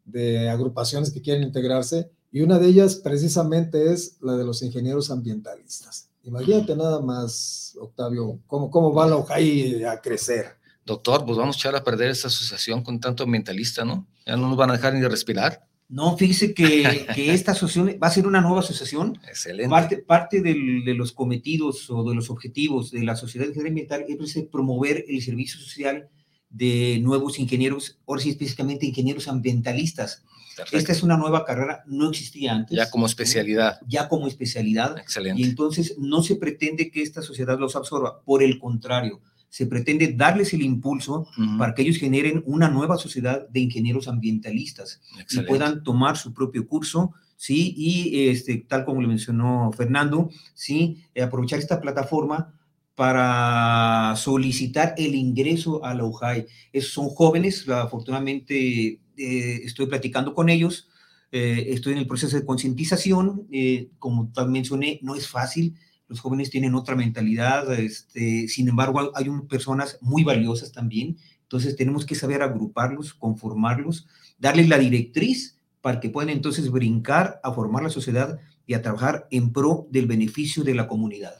de 0.05 0.49
agrupaciones 0.49 1.11
que 1.11 1.21
quieren 1.21 1.43
integrarse 1.43 2.11
y 2.31 2.41
una 2.41 2.59
de 2.59 2.67
ellas 2.67 2.95
precisamente 2.95 3.93
es 3.93 4.17
la 4.21 4.35
de 4.35 4.43
los 4.43 4.61
ingenieros 4.63 5.11
ambientalistas. 5.11 6.09
Imagínate 6.23 6.75
nada 6.75 7.01
más, 7.01 7.77
Octavio, 7.79 8.39
cómo, 8.47 8.71
cómo 8.71 8.93
va 8.93 9.07
la 9.07 9.17
OJAI 9.17 9.83
a 9.83 9.99
crecer. 9.99 10.55
Doctor, 10.85 11.25
pues 11.25 11.37
vamos 11.37 11.55
a 11.55 11.59
echar 11.59 11.75
a 11.75 11.83
perder 11.83 12.09
esta 12.09 12.27
asociación 12.27 12.81
con 12.81 12.99
tanto 12.99 13.23
ambientalista, 13.23 13.85
¿no? 13.85 14.07
Ya 14.25 14.35
no 14.35 14.47
nos 14.47 14.57
van 14.57 14.69
a 14.69 14.73
dejar 14.73 14.93
ni 14.93 15.01
de 15.01 15.09
respirar. 15.09 15.65
No, 15.89 16.17
fíjese 16.17 16.53
que, 16.53 17.05
que 17.13 17.33
esta 17.33 17.51
asociación 17.51 17.99
va 18.01 18.07
a 18.07 18.11
ser 18.11 18.25
una 18.25 18.41
nueva 18.41 18.61
asociación. 18.61 19.19
Excelente. 19.27 19.69
Parte, 19.69 19.97
parte 19.97 20.41
del, 20.41 20.83
de 20.85 20.93
los 20.93 21.11
cometidos 21.11 21.89
o 21.89 22.03
de 22.03 22.15
los 22.15 22.29
objetivos 22.29 22.91
de 22.91 23.03
la 23.03 23.15
Sociedad 23.15 23.47
de 23.47 23.67
Ambiental 23.67 24.05
es 24.07 24.17
pues, 24.17 24.37
promover 24.51 25.05
el 25.07 25.21
servicio 25.21 25.59
social 25.59 26.09
de 26.49 26.99
nuevos 27.01 27.39
ingenieros, 27.39 27.99
ahora 28.07 28.21
sí 28.21 28.29
específicamente 28.29 28.85
ingenieros 28.85 29.27
ambientalistas. 29.27 30.23
Esta 30.71 30.91
es 30.91 31.03
una 31.03 31.17
nueva 31.17 31.45
carrera, 31.45 31.83
no 31.87 32.09
existía 32.09 32.53
antes. 32.53 32.77
Ya 32.77 32.89
como 32.89 33.05
especialidad. 33.05 33.79
Ya 33.87 34.07
como 34.07 34.27
especialidad. 34.27 34.97
Excelente. 34.97 35.41
Y 35.41 35.45
entonces 35.45 35.95
no 35.97 36.23
se 36.23 36.35
pretende 36.35 36.91
que 36.91 37.01
esta 37.01 37.21
sociedad 37.21 37.59
los 37.59 37.75
absorba, 37.75 38.21
por 38.21 38.43
el 38.43 38.59
contrario, 38.59 39.21
se 39.53 39.67
pretende 39.67 40.13
darles 40.13 40.51
el 40.55 40.63
impulso 40.63 41.27
para 41.59 41.75
que 41.75 41.83
ellos 41.83 41.97
generen 41.97 42.41
una 42.47 42.69
nueva 42.69 42.97
sociedad 42.97 43.47
de 43.49 43.59
ingenieros 43.59 44.07
ambientalistas 44.07 44.99
y 45.29 45.41
puedan 45.41 45.83
tomar 45.83 46.17
su 46.17 46.33
propio 46.33 46.67
curso, 46.67 47.13
¿sí? 47.37 47.71
Y 47.77 48.29
este, 48.29 48.65
tal 48.67 48.83
como 48.83 48.99
le 48.99 49.07
mencionó 49.07 49.71
Fernando, 49.77 50.31
¿sí? 50.55 51.03
aprovechar 51.21 51.59
esta 51.59 51.79
plataforma 51.79 52.51
para 52.95 54.15
solicitar 54.15 54.95
el 54.97 55.13
ingreso 55.13 55.85
a 55.85 55.93
la 55.93 56.05
UJAI. 56.05 56.47
son 56.81 57.09
jóvenes, 57.09 57.69
afortunadamente 57.69 59.01
eh, 59.17 59.61
estoy 59.63 59.87
platicando 59.87 60.33
con 60.33 60.49
ellos, 60.49 60.89
eh, 61.31 61.67
estoy 61.69 61.93
en 61.93 61.99
el 61.99 62.07
proceso 62.07 62.37
de 62.37 62.45
concientización, 62.45 63.47
eh, 63.51 63.89
como 63.99 64.31
también 64.33 64.53
mencioné, 64.53 64.99
no 65.01 65.15
es 65.15 65.27
fácil, 65.27 65.75
los 66.07 66.19
jóvenes 66.19 66.49
tienen 66.49 66.75
otra 66.75 66.95
mentalidad, 66.95 67.73
este, 67.73 68.47
sin 68.47 68.67
embargo 68.67 69.11
hay 69.15 69.29
personas 69.49 69.97
muy 70.01 70.23
valiosas 70.23 70.71
también, 70.71 71.17
entonces 71.41 71.75
tenemos 71.75 72.05
que 72.05 72.15
saber 72.15 72.41
agruparlos, 72.41 73.13
conformarlos, 73.13 74.07
darles 74.37 74.69
la 74.69 74.77
directriz 74.77 75.57
para 75.81 75.99
que 75.99 76.09
puedan 76.09 76.29
entonces 76.29 76.69
brincar 76.69 77.39
a 77.43 77.51
formar 77.51 77.83
la 77.83 77.89
sociedad 77.89 78.39
y 78.65 78.73
a 78.73 78.81
trabajar 78.81 79.27
en 79.31 79.51
pro 79.51 79.87
del 79.91 80.05
beneficio 80.05 80.63
de 80.63 80.75
la 80.75 80.87
comunidad. 80.87 81.33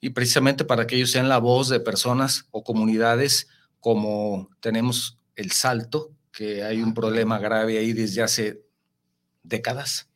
Y 0.00 0.10
precisamente 0.10 0.64
para 0.64 0.86
que 0.86 0.96
ellos 0.96 1.10
sean 1.10 1.28
la 1.28 1.38
voz 1.38 1.68
de 1.68 1.80
personas 1.80 2.46
o 2.50 2.62
comunidades 2.62 3.48
como 3.80 4.50
tenemos 4.60 5.18
el 5.36 5.52
Salto, 5.52 6.12
que 6.38 6.62
hay 6.62 6.80
un 6.80 6.94
problema 6.94 7.40
grave 7.40 7.78
ahí 7.78 7.92
desde 7.92 8.22
hace 8.22 8.62
décadas, 9.42 10.08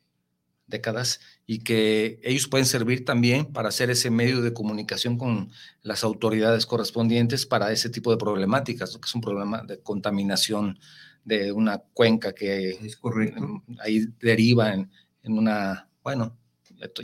décadas, 0.68 1.18
y 1.48 1.64
que 1.64 2.20
ellos 2.22 2.46
pueden 2.46 2.64
servir 2.64 3.04
también 3.04 3.46
para 3.46 3.70
hacer 3.70 3.90
ese 3.90 4.08
medio 4.08 4.40
de 4.40 4.52
comunicación 4.52 5.18
con 5.18 5.50
las 5.82 6.04
autoridades 6.04 6.64
correspondientes 6.64 7.44
para 7.44 7.72
ese 7.72 7.90
tipo 7.90 8.12
de 8.12 8.18
problemáticas, 8.18 8.96
que 8.98 9.04
es 9.04 9.14
un 9.16 9.20
problema 9.20 9.64
de 9.64 9.80
contaminación 9.80 10.78
de 11.24 11.50
una 11.50 11.78
cuenca 11.92 12.32
que 12.32 12.70
es 12.70 12.96
correcto. 12.96 13.64
ahí 13.80 14.06
deriva 14.20 14.74
en, 14.74 14.92
en 15.24 15.36
una, 15.36 15.88
bueno, 16.04 16.38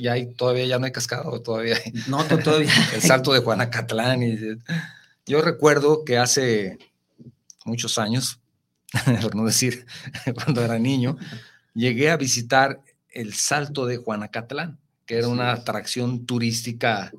ya 0.01 0.13
hay, 0.13 0.33
todavía 0.33 0.67
ya 0.67 0.79
no 0.79 0.87
hay 0.87 0.93
cascado, 0.93 1.43
todavía 1.43 1.77
No, 2.07 2.23
todavía. 2.25 2.71
el 2.95 3.01
salto 3.01 3.33
de 3.33 3.41
Juanacatlán. 3.41 4.23
Y, 4.23 4.39
yo 5.27 5.43
recuerdo 5.43 6.05
que 6.05 6.19
hace 6.19 6.79
muchos 7.65 7.99
años, 7.99 8.39
por 9.23 9.35
no 9.35 9.45
decir 9.45 9.87
cuando 10.35 10.65
era 10.65 10.79
niño, 10.79 11.17
llegué 11.75 12.11
a 12.11 12.17
visitar 12.17 12.83
el 13.11 13.35
salto 13.35 13.87
de 13.87 13.97
Juanacatlán, 13.97 14.79
que 15.07 15.19
era 15.19 15.29
una 15.29 15.53
atracción 15.53 16.27
turística 16.27 17.11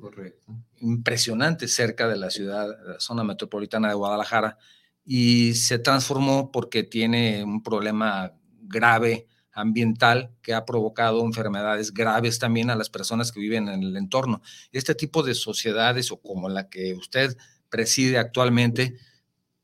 impresionante 0.78 1.68
cerca 1.68 2.08
de 2.08 2.16
la 2.16 2.30
ciudad, 2.30 2.68
la 2.86 3.00
zona 3.00 3.24
metropolitana 3.24 3.88
de 3.88 3.94
Guadalajara, 3.94 4.58
y 5.04 5.54
se 5.54 5.78
transformó 5.78 6.52
porque 6.52 6.82
tiene 6.82 7.42
un 7.44 7.62
problema 7.62 8.32
grave 8.62 9.26
ambiental 9.52 10.30
que 10.42 10.54
ha 10.54 10.64
provocado 10.64 11.24
enfermedades 11.24 11.92
graves 11.92 12.38
también 12.38 12.70
a 12.70 12.76
las 12.76 12.88
personas 12.88 13.32
que 13.32 13.40
viven 13.40 13.68
en 13.68 13.82
el 13.82 13.96
entorno. 13.96 14.40
Este 14.72 14.94
tipo 14.94 15.22
de 15.22 15.34
sociedades 15.34 16.12
o 16.12 16.20
como 16.20 16.48
la 16.48 16.68
que 16.68 16.94
usted 16.94 17.36
preside 17.68 18.18
actualmente 18.18 18.96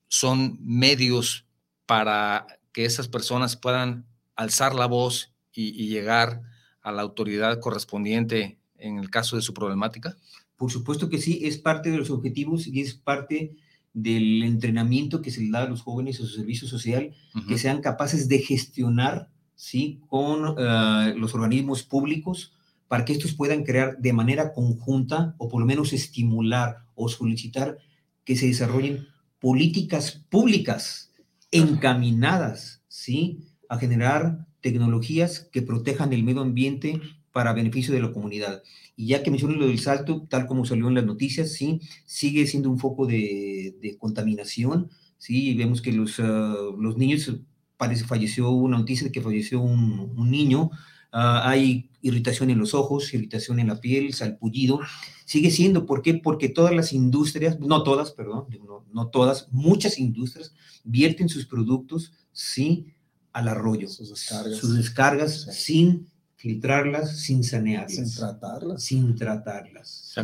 son 0.08 0.58
medios 0.60 1.45
para 1.86 2.46
que 2.72 2.84
esas 2.84 3.08
personas 3.08 3.56
puedan 3.56 4.04
alzar 4.34 4.74
la 4.74 4.86
voz 4.86 5.32
y, 5.52 5.88
llegar 5.88 6.42
a 6.82 6.92
la 6.92 7.02
autoridad 7.02 7.58
correspondiente 7.60 8.58
en 8.76 8.98
el 8.98 9.08
caso 9.08 9.36
de 9.36 9.42
su 9.42 9.54
problemática? 9.54 10.16
Por 10.56 10.70
supuesto 10.70 11.08
que 11.08 11.18
sí, 11.18 11.40
es 11.44 11.58
parte 11.58 11.90
de 11.90 11.98
los 11.98 12.10
objetivos 12.10 12.66
y 12.66 12.80
es 12.80 12.94
parte 12.94 13.56
del 13.94 14.42
entrenamiento 14.42 15.22
que 15.22 15.30
se 15.30 15.40
le 15.40 15.50
da 15.50 15.62
a 15.62 15.68
los 15.68 15.80
jóvenes 15.80 16.16
a 16.16 16.24
su 16.24 16.28
servicio 16.28 16.68
social, 16.68 17.14
que 17.48 17.56
sean 17.56 17.80
capaces 17.80 18.28
de 18.28 18.40
gestionar 18.40 19.30
¿sí? 19.54 20.00
con 20.06 20.54
eh, 20.58 21.14
los 21.16 21.34
organismos 21.34 21.82
públicos 21.82 22.52
para 22.88 23.04
que 23.04 23.14
estos 23.14 23.32
puedan 23.32 23.64
crear 23.64 23.96
de 23.98 24.12
manera 24.12 24.52
conjunta 24.52 25.34
o 25.38 25.48
por 25.48 25.60
lo 25.60 25.66
menos 25.66 25.92
estimular 25.92 26.84
o 26.94 27.08
solicitar 27.08 27.78
que 28.24 28.36
se 28.36 28.46
desarrollen 28.46 29.06
políticas 29.40 30.22
públicas 30.28 31.10
encaminadas 31.56 32.82
¿sí? 32.88 33.46
a 33.68 33.78
generar 33.78 34.46
tecnologías 34.60 35.48
que 35.52 35.62
protejan 35.62 36.12
el 36.12 36.24
medio 36.24 36.40
ambiente 36.40 37.00
para 37.32 37.52
beneficio 37.52 37.92
de 37.92 38.00
la 38.00 38.12
comunidad. 38.12 38.62
Y 38.96 39.08
ya 39.08 39.22
que 39.22 39.30
mencioné 39.30 39.56
lo 39.56 39.66
del 39.66 39.78
salto, 39.78 40.26
tal 40.28 40.46
como 40.46 40.64
salió 40.64 40.88
en 40.88 40.94
las 40.94 41.04
noticias, 41.04 41.52
sí, 41.52 41.80
sigue 42.06 42.46
siendo 42.46 42.70
un 42.70 42.78
foco 42.78 43.06
de, 43.06 43.96
contaminación, 43.98 44.88
sí, 45.18 45.54
vemos 45.54 45.82
que 45.82 45.92
los, 45.92 46.18
ah, 46.18 46.56
los 46.78 46.96
niños, 46.96 47.30
parece 47.76 48.04
falleció 48.04 48.50
una 48.50 48.78
noticia 48.78 49.06
de 49.06 49.12
que 49.12 49.20
falleció 49.20 49.60
un, 49.60 50.30
niño, 50.30 50.70
ah, 50.72 50.78
hay 51.16 51.90
irritación 52.02 52.50
en 52.50 52.58
los 52.58 52.74
ojos, 52.74 53.12
irritación 53.14 53.58
en 53.58 53.68
la 53.68 53.80
piel, 53.80 54.12
salpullido, 54.12 54.80
sigue 55.24 55.50
siendo, 55.50 55.86
¿por 55.86 56.02
qué? 56.02 56.14
Porque 56.14 56.48
todas 56.48 56.74
las 56.74 56.92
industrias, 56.92 57.58
no 57.58 57.82
todas, 57.82 58.12
perdón, 58.12 58.46
no, 58.64 58.84
no 58.92 59.08
todas, 59.08 59.48
muchas 59.50 59.98
industrias 59.98 60.54
vierten 60.84 61.28
sus 61.28 61.46
productos, 61.46 62.12
sí, 62.32 62.92
al 63.32 63.48
arroyo, 63.48 63.88
sus 63.88 64.10
descargas, 64.10 64.56
sus 64.56 64.76
descargas 64.76 65.42
sin 65.54 66.08
filtrarlas, 66.36 67.18
sin 67.18 67.42
sanearlas. 67.42 67.94
Sin 67.94 68.14
tratarlas. 68.14 68.82
Sin 68.82 69.16
tratarlas. 69.16 70.14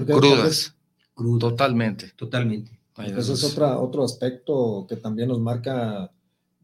crudas. 1.14 1.40
Totalmente. 1.40 2.12
Totalmente. 2.16 2.78
Eso 3.16 3.32
es 3.32 3.44
otra, 3.44 3.78
otro 3.78 4.04
aspecto 4.04 4.86
que 4.88 4.96
también 4.96 5.28
nos 5.28 5.40
marca 5.40 6.12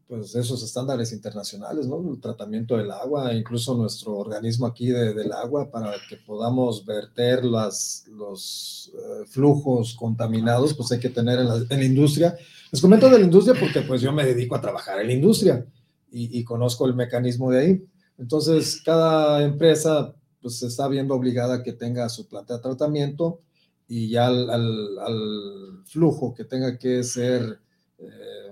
pues 0.09 0.33
esos 0.33 0.63
estándares 0.63 1.13
internacionales, 1.13 1.85
¿no? 1.85 2.03
El 2.11 2.19
tratamiento 2.19 2.75
del 2.75 2.89
agua, 2.89 3.31
incluso 3.31 3.75
nuestro 3.75 4.17
organismo 4.17 4.65
aquí 4.65 4.87
del 4.87 5.31
agua 5.31 5.69
para 5.69 5.93
que 6.09 6.17
podamos 6.17 6.83
verter 6.83 7.45
las, 7.45 8.07
los 8.07 8.91
eh, 8.91 9.25
flujos 9.27 9.93
contaminados, 9.93 10.73
pues 10.73 10.91
hay 10.91 10.99
que 10.99 11.09
tener 11.11 11.37
en 11.37 11.47
la, 11.47 11.85
industria. 11.85 12.35
Les 12.71 12.81
comento 12.81 13.07
de 13.07 13.19
la 13.19 13.25
industria 13.25 13.59
porque 13.59 13.81
pues 13.81 14.01
yo 14.01 14.11
me 14.11 14.25
dedico 14.25 14.55
a 14.55 14.61
trabajar 14.61 14.99
en 14.99 15.07
la 15.07 15.13
industria 15.13 15.63
y, 16.11 16.39
y 16.39 16.43
conozco 16.43 16.87
el 16.87 16.95
mecanismo 16.95 17.51
de 17.51 17.59
ahí. 17.59 17.85
Entonces, 18.17 18.81
cada 18.83 19.43
empresa 19.43 20.15
pues 20.41 20.57
se 20.57 20.65
está 20.65 20.87
viendo 20.87 21.13
obligada 21.13 21.55
a 21.55 21.63
que 21.63 21.73
tenga 21.73 22.09
su 22.09 22.27
planta 22.27 22.55
de 22.55 22.63
tratamiento 22.63 23.41
y 23.87 24.09
ya 24.09 24.25
al, 24.25 24.49
al, 24.49 25.83
flujo 25.85 26.33
que 26.33 26.45
tenga 26.45 26.79
que 26.79 27.03
ser 27.03 27.59
eh, 27.99 28.48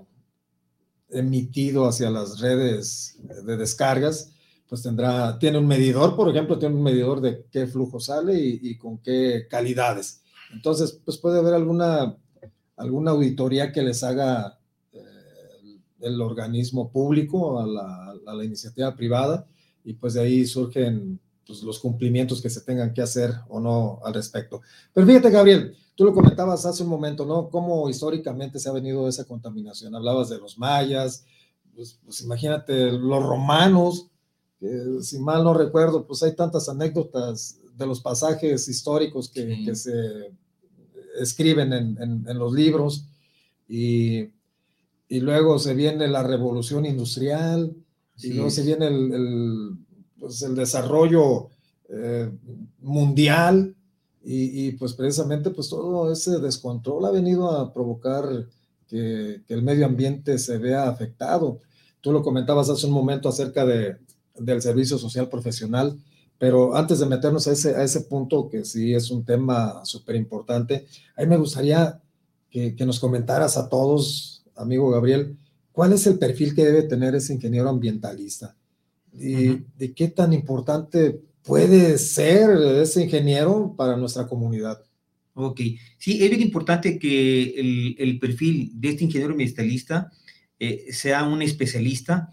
emitido 1.09 1.87
hacia 1.87 2.09
las 2.09 2.39
redes 2.39 3.17
de 3.45 3.57
descargas, 3.57 4.31
pues 4.67 4.81
tendrá, 4.83 5.39
tiene 5.39 5.57
un 5.57 5.67
medidor, 5.67 6.15
por 6.15 6.29
ejemplo, 6.29 6.59
tiene 6.59 6.75
un 6.75 6.83
medidor 6.83 7.21
de 7.21 7.45
qué 7.51 7.67
flujo 7.67 7.99
sale 7.99 8.37
y, 8.37 8.77
con 8.77 8.97
qué 8.97 9.47
calidades. 9.49 10.21
Entonces, 10.53 10.99
pues 11.05 11.17
puede 11.17 11.39
haber 11.39 11.53
alguna, 11.53 12.17
alguna 12.75 13.11
auditoría 13.11 13.71
que 13.71 13.81
les 13.81 14.03
haga 14.03 14.59
eh, 14.91 14.99
el 16.01 16.21
organismo 16.21 16.91
público 16.91 17.59
a 17.59 17.65
la, 17.65 18.13
a 18.25 18.33
la 18.33 18.43
iniciativa 18.43 18.93
privada 18.95 19.47
y 19.85 19.93
pues 19.93 20.15
de 20.15 20.21
ahí 20.21 20.45
surgen 20.45 21.19
pues, 21.47 21.63
los 21.63 21.79
cumplimientos 21.79 22.41
que 22.41 22.49
se 22.49 22.61
tengan 22.61 22.93
que 22.93 23.01
hacer 23.01 23.33
o 23.47 23.59
no 23.59 23.99
al 24.03 24.13
respecto. 24.13 24.61
Pero 24.93 25.07
fíjate, 25.07 25.29
Gabriel, 25.29 25.75
tú 25.95 26.05
lo 26.05 26.13
comentabas 26.13 26.65
hace 26.65 26.83
un 26.83 26.89
momento, 26.89 27.25
¿no? 27.25 27.49
Cómo 27.49 27.89
históricamente 27.89 28.59
se 28.59 28.69
ha 28.69 28.73
venido 28.73 29.07
esa 29.07 29.25
contaminación. 29.25 29.95
Hablabas 29.95 30.29
de 30.29 30.37
los 30.37 30.57
mayas, 30.57 31.25
pues, 31.73 31.99
pues 32.03 32.21
imagínate 32.21 32.91
los 32.91 33.23
romanos, 33.23 34.07
que 34.59 34.97
si 35.01 35.19
mal 35.19 35.43
no 35.43 35.53
recuerdo, 35.53 36.05
pues 36.05 36.21
hay 36.23 36.35
tantas 36.35 36.67
anécdotas 36.69 37.59
de 37.75 37.85
los 37.85 38.01
pasajes 38.01 38.67
históricos 38.67 39.29
que, 39.29 39.63
que 39.63 39.75
se 39.75 40.33
escriben 41.19 41.73
en, 41.73 42.25
en, 42.27 42.37
los 42.37 42.53
libros 42.53 43.05
y, 43.67 44.31
y 45.07 45.19
luego 45.19 45.59
se 45.59 45.73
viene 45.73 46.07
la 46.07 46.23
revolución 46.23 46.85
industrial 46.85 47.75
y 48.21 48.33
luego 48.33 48.49
se 48.49 48.63
viene 48.63 48.87
el, 48.87 49.77
pues 50.19 50.41
el 50.41 50.55
desarrollo 50.55 51.49
eh, 51.89 52.29
mundial 52.79 53.75
y, 54.29 54.73
pues 54.73 54.93
precisamente 54.93 55.51
pues 55.51 55.69
todo 55.69 56.11
ese 56.11 56.39
descontrol 56.39 57.05
ha 57.05 57.11
venido 57.11 57.49
a 57.49 57.71
provocar 57.71 58.25
que, 58.87 59.41
el 59.47 59.61
medio 59.61 59.85
ambiente 59.85 60.37
se 60.37 60.57
vea 60.57 60.89
afectado. 60.89 61.59
Tú 62.01 62.11
lo 62.11 62.21
comentabas 62.21 62.69
hace 62.69 62.87
un 62.87 62.91
momento 62.91 63.29
acerca 63.29 63.65
de, 63.65 63.95
del 64.37 64.61
servicio 64.61 64.97
social 64.97 65.29
profesional, 65.29 65.97
pero 66.37 66.75
antes 66.75 66.99
de 66.99 67.05
meternos 67.05 67.47
a 67.47 67.53
ese, 67.53 67.75
a 67.75 67.83
ese 67.83 68.01
punto, 68.01 68.49
que 68.49 68.65
sí 68.65 68.93
es 68.93 69.09
un 69.09 69.23
tema 69.23 69.85
súper 69.85 70.17
importante, 70.17 70.85
a 71.15 71.21
mí 71.21 71.27
me 71.27 71.37
gustaría 71.37 72.01
que, 72.49 72.75
que, 72.75 72.85
nos 72.85 72.99
comentaras 72.99 73.55
a 73.55 73.69
todos, 73.69 74.43
amigo 74.55 74.89
Gabriel, 74.89 75.37
¿Cuál 75.77 75.93
es 75.93 76.07
el 76.07 76.17
perfil 76.17 76.55
que 76.55 76.65
debe 76.65 76.81
tener 76.81 77.13
ese 77.13 77.35
ingeniero 77.35 77.69
ambientalista? 77.69 78.55
¿Y 79.13 79.65
de 79.77 79.93
qué 79.95 80.09
tan 80.09 80.33
importante 80.33 81.21
puede 81.43 81.97
ser 81.97 82.49
ese 82.81 83.03
ingeniero 83.03 83.73
para 83.75 83.97
nuestra 83.97 84.27
comunidad? 84.27 84.83
Ok, 85.33 85.61
sí, 85.97 86.23
es 86.23 86.29
bien 86.29 86.41
importante 86.41 86.97
que 86.97 87.95
el, 87.97 88.19
perfil 88.19 88.71
de 88.73 88.89
este 88.89 89.03
ingeniero 89.03 89.33
ambientalista 89.33 90.11
eh, 90.59 90.87
sea 90.91 91.23
un 91.23 91.41
especialista 91.43 92.31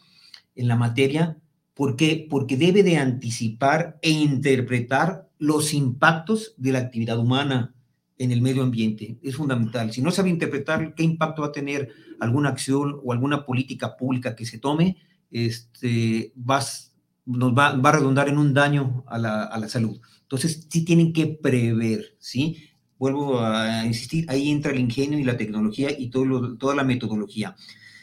en 0.54 0.68
la 0.68 0.76
materia. 0.76 1.38
¿Por 1.74 1.96
qué? 1.96 2.26
Porque 2.30 2.56
debe 2.56 2.82
de 2.82 2.96
anticipar 2.96 3.98
e 4.00 4.10
interpretar 4.10 5.28
los 5.38 5.74
impactos 5.74 6.54
de 6.56 6.72
la 6.72 6.78
actividad 6.78 7.18
humana 7.18 7.74
en 8.16 8.30
el 8.30 8.40
medio 8.40 8.62
ambiente. 8.62 9.18
Es 9.22 9.36
fundamental. 9.36 9.92
Si 9.92 10.00
no 10.00 10.10
sabe 10.10 10.30
interpretar 10.30 10.94
qué 10.94 11.02
impacto 11.02 11.42
va 11.42 11.48
a 11.48 11.52
tener 11.52 11.90
alguna 12.20 12.50
acción 12.50 13.00
o 13.04 13.12
alguna 13.12 13.44
política 13.44 13.96
pública 13.96 14.34
que 14.34 14.46
se 14.46 14.58
tome, 14.58 14.96
este, 15.34 16.32
vas, 16.36 16.94
nos 17.26 17.52
va, 17.52 17.76
va, 17.76 17.90
a 17.90 17.92
redundar 17.92 18.28
en 18.28 18.38
un 18.38 18.54
daño 18.54 19.04
a 19.08 19.18
la, 19.18 19.42
a 19.42 19.58
la, 19.58 19.68
salud. 19.68 20.00
Entonces, 20.22 20.66
sí 20.70 20.84
tienen 20.84 21.12
que 21.12 21.26
prever, 21.26 22.16
¿sí? 22.20 22.70
Vuelvo 22.98 23.40
a 23.40 23.84
insistir, 23.84 24.24
ahí 24.28 24.50
entra 24.50 24.70
el 24.70 24.78
ingenio 24.78 25.18
y 25.18 25.24
la 25.24 25.36
tecnología 25.36 25.90
y 25.96 26.08
todo 26.10 26.56
toda 26.56 26.76
la 26.76 26.84
metodología, 26.84 27.56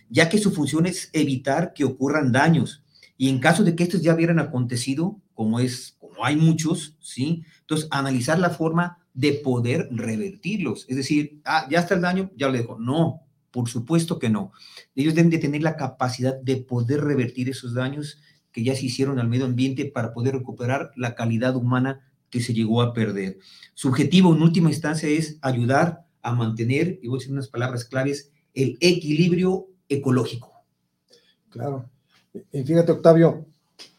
ya 0.09 0.27
que 0.27 0.37
su 0.37 0.51
función 0.51 0.85
es 0.85 1.09
evitar 1.13 1.73
que 1.73 1.85
ocurran 1.85 2.33
daños. 2.33 2.83
Y 3.17 3.29
en 3.29 3.39
caso 3.39 3.63
de 3.63 3.75
que 3.75 3.83
estos 3.83 4.01
ya 4.01 4.13
hubieran 4.13 4.39
acontecido, 4.39 5.21
como 5.33 5.59
es, 5.59 5.95
como 5.99 6.25
hay 6.25 6.35
muchos, 6.35 6.97
¿sí? 6.99 7.45
Entonces, 7.61 7.87
analizar 7.91 8.37
la 8.39 8.49
forma 8.49 8.97
de 9.13 9.33
poder 9.33 9.87
revertirlos. 9.91 10.85
Es 10.89 10.97
decir, 10.97 11.39
ah, 11.45 11.65
ya 11.69 11.79
está 11.79 11.95
el 11.95 12.01
daño, 12.01 12.31
ya 12.35 12.47
lo 12.47 12.53
dejo. 12.53 12.77
No, 12.77 13.21
por 13.51 13.69
supuesto 13.69 14.19
que 14.19 14.29
no. 14.29 14.51
Ellos 14.95 15.15
deben 15.15 15.29
de 15.29 15.37
tener 15.37 15.61
la 15.61 15.75
capacidad 15.75 16.35
de 16.41 16.57
poder 16.57 17.01
revertir 17.01 17.49
esos 17.49 17.73
daños 17.73 18.19
que 18.51 18.63
ya 18.63 18.75
se 18.75 18.85
hicieron 18.85 19.19
al 19.19 19.29
medio 19.29 19.45
ambiente 19.45 19.85
para 19.85 20.13
poder 20.13 20.35
recuperar 20.35 20.91
la 20.95 21.15
calidad 21.15 21.55
humana 21.55 22.07
que 22.29 22.41
se 22.41 22.53
llegó 22.53 22.81
a 22.81 22.93
perder. 22.93 23.37
Su 23.73 23.89
objetivo 23.89 24.33
en 24.33 24.41
última 24.41 24.69
instancia 24.69 25.09
es 25.09 25.37
ayudar 25.41 26.05
a 26.21 26.33
mantener, 26.33 26.99
y 27.01 27.07
voy 27.07 27.17
a 27.17 27.19
decir 27.19 27.33
unas 27.33 27.47
palabras 27.47 27.85
claves, 27.85 28.31
el 28.53 28.77
equilibrio 28.79 29.67
ecológico. 29.89 30.51
Claro. 31.49 31.89
Y 32.51 32.63
fíjate, 32.63 32.93
Octavio, 32.93 33.45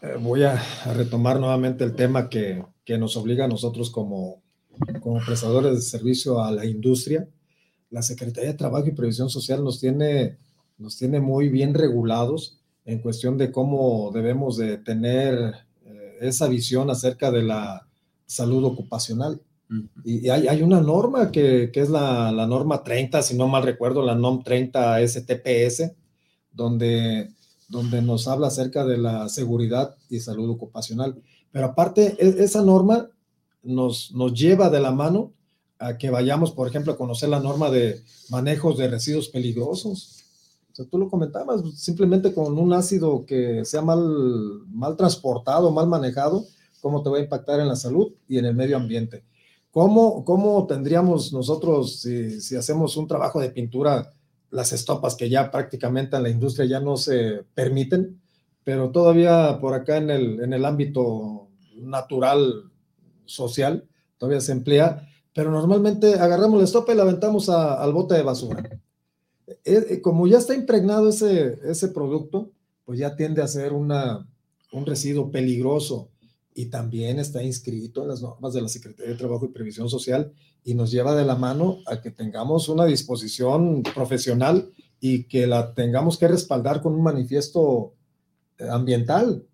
eh, 0.00 0.16
voy 0.18 0.44
a, 0.44 0.62
retomar 0.94 1.38
nuevamente 1.38 1.84
el 1.84 1.94
tema 1.94 2.28
que, 2.28 2.64
que 2.84 2.96
nos 2.96 3.16
obliga 3.16 3.44
a 3.44 3.48
nosotros 3.48 3.90
como, 3.90 4.42
como 5.00 5.20
prestadores 5.24 5.74
de 5.74 5.82
servicio 5.82 6.42
a 6.42 6.50
la 6.50 6.64
industria, 6.64 7.28
la 7.92 8.02
Secretaría 8.02 8.50
de 8.50 8.56
Trabajo 8.56 8.88
y 8.88 8.92
Previsión 8.92 9.28
Social 9.28 9.62
nos 9.62 9.78
tiene, 9.78 10.38
nos 10.78 10.96
tiene 10.96 11.20
muy 11.20 11.50
bien 11.50 11.74
regulados 11.74 12.58
en 12.86 13.00
cuestión 13.00 13.36
de 13.36 13.52
cómo 13.52 14.10
debemos 14.12 14.56
de 14.56 14.78
tener 14.78 15.54
eh, 15.84 16.16
esa 16.22 16.48
visión 16.48 16.90
acerca 16.90 17.30
de 17.30 17.42
la 17.42 17.86
salud 18.26 18.64
ocupacional. 18.64 19.40
Y, 20.04 20.28
hay, 20.28 20.48
hay, 20.48 20.62
una 20.62 20.80
norma 20.80 21.30
que, 21.30 21.70
que 21.72 21.80
es 21.80 21.88
la, 21.88 22.30
la, 22.30 22.46
norma 22.46 22.82
30, 22.82 23.22
si 23.22 23.36
no 23.36 23.48
mal 23.48 23.62
recuerdo, 23.62 24.02
la 24.02 24.14
NOM 24.14 24.42
30 24.42 25.06
STPS, 25.06 25.92
donde, 26.50 27.30
donde 27.68 28.02
nos 28.02 28.28
habla 28.28 28.48
acerca 28.48 28.84
de 28.84 28.98
la 28.98 29.30
seguridad 29.30 29.96
y 30.10 30.20
salud 30.20 30.50
ocupacional. 30.50 31.22
Pero 31.50 31.66
aparte, 31.66 32.16
e, 32.18 32.44
esa 32.44 32.62
norma 32.62 33.08
nos, 33.62 34.12
nos 34.12 34.34
lleva 34.34 34.68
de 34.68 34.80
la 34.80 34.92
mano 34.92 35.32
a 35.82 35.98
que 35.98 36.10
vayamos, 36.10 36.52
por 36.52 36.68
ejemplo, 36.68 36.92
a 36.92 36.96
conocer 36.96 37.28
la 37.28 37.40
norma 37.40 37.70
de 37.70 38.02
manejos 38.30 38.78
de 38.78 38.88
residuos 38.88 39.28
peligrosos. 39.28 40.24
O 40.70 40.74
sea, 40.74 40.86
tú 40.86 40.96
lo 40.96 41.10
comentabas, 41.10 41.62
simplemente 41.76 42.32
con 42.32 42.56
un 42.56 42.72
ácido 42.72 43.26
que 43.26 43.64
sea 43.64 43.82
mal, 43.82 44.00
mal 44.68 44.96
transportado, 44.96 45.70
mal 45.72 45.88
manejado, 45.88 46.46
cómo 46.80 47.02
te 47.02 47.10
va 47.10 47.18
a 47.18 47.22
impactar 47.22 47.60
en 47.60 47.68
la 47.68 47.76
salud 47.76 48.12
y 48.28 48.38
en 48.38 48.46
el 48.46 48.54
medio 48.54 48.76
ambiente. 48.76 49.24
¿Cómo, 49.70 50.24
cómo 50.24 50.66
tendríamos 50.66 51.32
nosotros, 51.32 52.00
si, 52.00 52.40
si 52.40 52.56
hacemos 52.56 52.96
un 52.96 53.08
trabajo 53.08 53.40
de 53.40 53.50
pintura, 53.50 54.12
las 54.50 54.72
estopas 54.72 55.16
que 55.16 55.28
ya 55.28 55.50
prácticamente 55.50 56.16
en 56.16 56.22
la 56.22 56.28
industria 56.28 56.66
ya 56.66 56.80
no 56.80 56.96
se 56.96 57.44
permiten, 57.54 58.20
pero 58.64 58.90
todavía 58.90 59.58
por 59.60 59.74
acá 59.74 59.96
en 59.96 60.10
el, 60.10 60.40
en 60.40 60.52
el 60.52 60.64
ámbito 60.64 61.48
natural 61.76 62.70
social, 63.24 63.88
todavía 64.18 64.40
se 64.40 64.52
emplea, 64.52 65.08
pero 65.34 65.50
normalmente 65.50 66.14
agarramos 66.14 66.58
la 66.58 66.64
estopa 66.64 66.92
y 66.92 66.96
la 66.96 67.02
aventamos 67.02 67.48
al 67.48 67.92
bote 67.92 68.14
de 68.14 68.22
basura. 68.22 68.68
Eh, 69.46 69.56
eh, 69.64 70.00
como 70.00 70.26
ya 70.26 70.38
está 70.38 70.54
impregnado 70.54 71.08
ese, 71.08 71.58
ese 71.64 71.88
producto, 71.88 72.50
pues 72.84 72.98
ya 72.98 73.16
tiende 73.16 73.42
a 73.42 73.48
ser 73.48 73.72
una, 73.72 74.26
un 74.72 74.86
residuo 74.86 75.30
peligroso 75.30 76.08
y 76.54 76.66
también 76.66 77.18
está 77.18 77.42
inscrito 77.42 78.02
en 78.02 78.08
las 78.08 78.22
normas 78.22 78.52
de 78.52 78.62
la 78.62 78.68
Secretaría 78.68 79.12
de 79.12 79.18
Trabajo 79.18 79.46
y 79.46 79.48
Previsión 79.48 79.88
Social 79.88 80.32
y 80.64 80.74
nos 80.74 80.90
lleva 80.90 81.14
de 81.14 81.24
la 81.24 81.34
mano 81.34 81.78
a 81.86 82.00
que 82.00 82.10
tengamos 82.10 82.68
una 82.68 82.84
disposición 82.84 83.82
profesional 83.94 84.70
y 85.00 85.24
que 85.24 85.46
la 85.46 85.74
tengamos 85.74 86.18
que 86.18 86.28
respaldar 86.28 86.82
con 86.82 86.94
un 86.94 87.02
manifiesto 87.02 87.94
eh, 88.58 88.68
ambiental. 88.70 89.44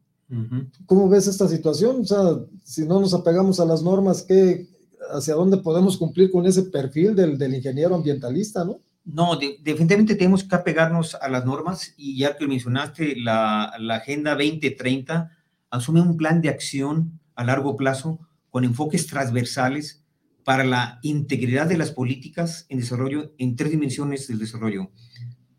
¿Cómo 0.85 1.09
ves 1.09 1.27
esta 1.27 1.49
situación? 1.49 2.03
O 2.03 2.05
sea, 2.05 2.39
si 2.63 2.85
no 2.85 3.01
nos 3.01 3.15
apegamos 3.15 3.61
a 3.61 3.65
las 3.65 3.83
normas, 3.83 4.23
¿qué, 4.23 4.69
¿hacia 5.13 5.35
dónde 5.35 5.59
podemos 5.59 5.97
cumplir 5.97 6.31
con 6.31 6.47
ese 6.47 6.65
perfil 6.65 7.15
del, 7.15 7.39
del 7.39 7.55
ingeniero 7.55 7.95
ambientalista, 7.95 8.65
no? 8.65 8.81
No, 9.05 9.37
definitivamente 9.37 10.17
tenemos 10.17 10.45
que 10.45 10.55
apegarnos 10.55 11.15
a 11.15 11.29
las 11.31 11.47
normas 11.47 11.95
y 11.97 12.19
ya 12.19 12.37
que 12.37 12.47
mencionaste, 12.47 13.17
la, 13.17 13.73
la 13.79 13.97
Agenda 13.97 14.33
2030 14.33 15.31
asume 15.71 16.03
un 16.03 16.17
plan 16.17 16.43
de 16.43 16.51
acción 16.51 17.19
a 17.35 17.45
largo 17.45 17.77
plazo 17.77 18.19
con 18.51 18.65
enfoques 18.65 19.07
transversales 19.07 20.05
para 20.45 20.65
la 20.65 20.99
integridad 21.03 21.67
de 21.67 21.79
las 21.79 21.91
políticas 21.91 22.67
en 22.69 22.81
desarrollo 22.81 23.33
en 23.39 23.57
tres 23.57 23.71
dimensiones 23.71 24.29
del 24.29 24.39
desarrollo 24.39 24.91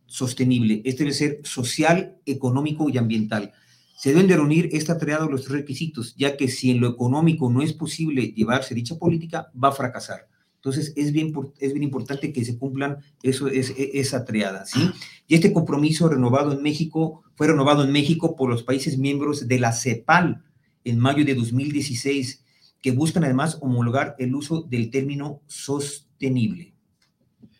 sostenible. 0.05 0.81
Este 0.85 1.03
debe 1.03 1.13
ser 1.13 1.39
social, 1.43 2.17
económico 2.25 2.89
y 2.89 2.97
ambiental. 2.97 3.53
Se 3.99 4.11
deben 4.11 4.27
de 4.27 4.37
reunir 4.37 4.69
esta 4.71 4.97
triada 4.97 5.25
los 5.25 5.49
requisitos, 5.49 6.15
ya 6.15 6.37
que 6.37 6.47
si 6.47 6.71
en 6.71 6.79
lo 6.79 6.87
económico 6.87 7.49
no 7.49 7.61
es 7.61 7.73
posible 7.73 8.31
llevarse 8.31 8.73
dicha 8.73 8.97
política, 8.97 9.51
va 9.61 9.67
a 9.67 9.73
fracasar. 9.73 10.29
Entonces, 10.55 10.93
es 10.95 11.11
bien, 11.11 11.33
es 11.59 11.73
bien 11.73 11.83
importante 11.83 12.31
que 12.31 12.45
se 12.45 12.57
cumplan 12.57 12.99
eso, 13.23 13.49
es, 13.49 13.71
e, 13.71 13.99
esa 13.99 14.23
triada, 14.23 14.65
¿sí? 14.65 14.89
Y 15.27 15.35
este 15.35 15.51
compromiso 15.51 16.07
renovado 16.07 16.53
en 16.53 16.63
México 16.63 17.23
fue 17.35 17.47
renovado 17.47 17.83
en 17.83 17.91
México 17.91 18.37
por 18.37 18.49
los 18.49 18.63
países 18.63 18.97
miembros 18.97 19.49
de 19.49 19.59
la 19.59 19.73
CEPAL 19.73 20.45
en 20.85 20.97
mayo 20.97 21.25
de 21.25 21.35
2016, 21.35 22.45
que 22.81 22.91
buscan 22.91 23.25
además 23.25 23.57
homologar 23.59 24.15
el 24.17 24.33
uso 24.33 24.61
del 24.61 24.91
término 24.91 25.41
sostenible. 25.47 26.73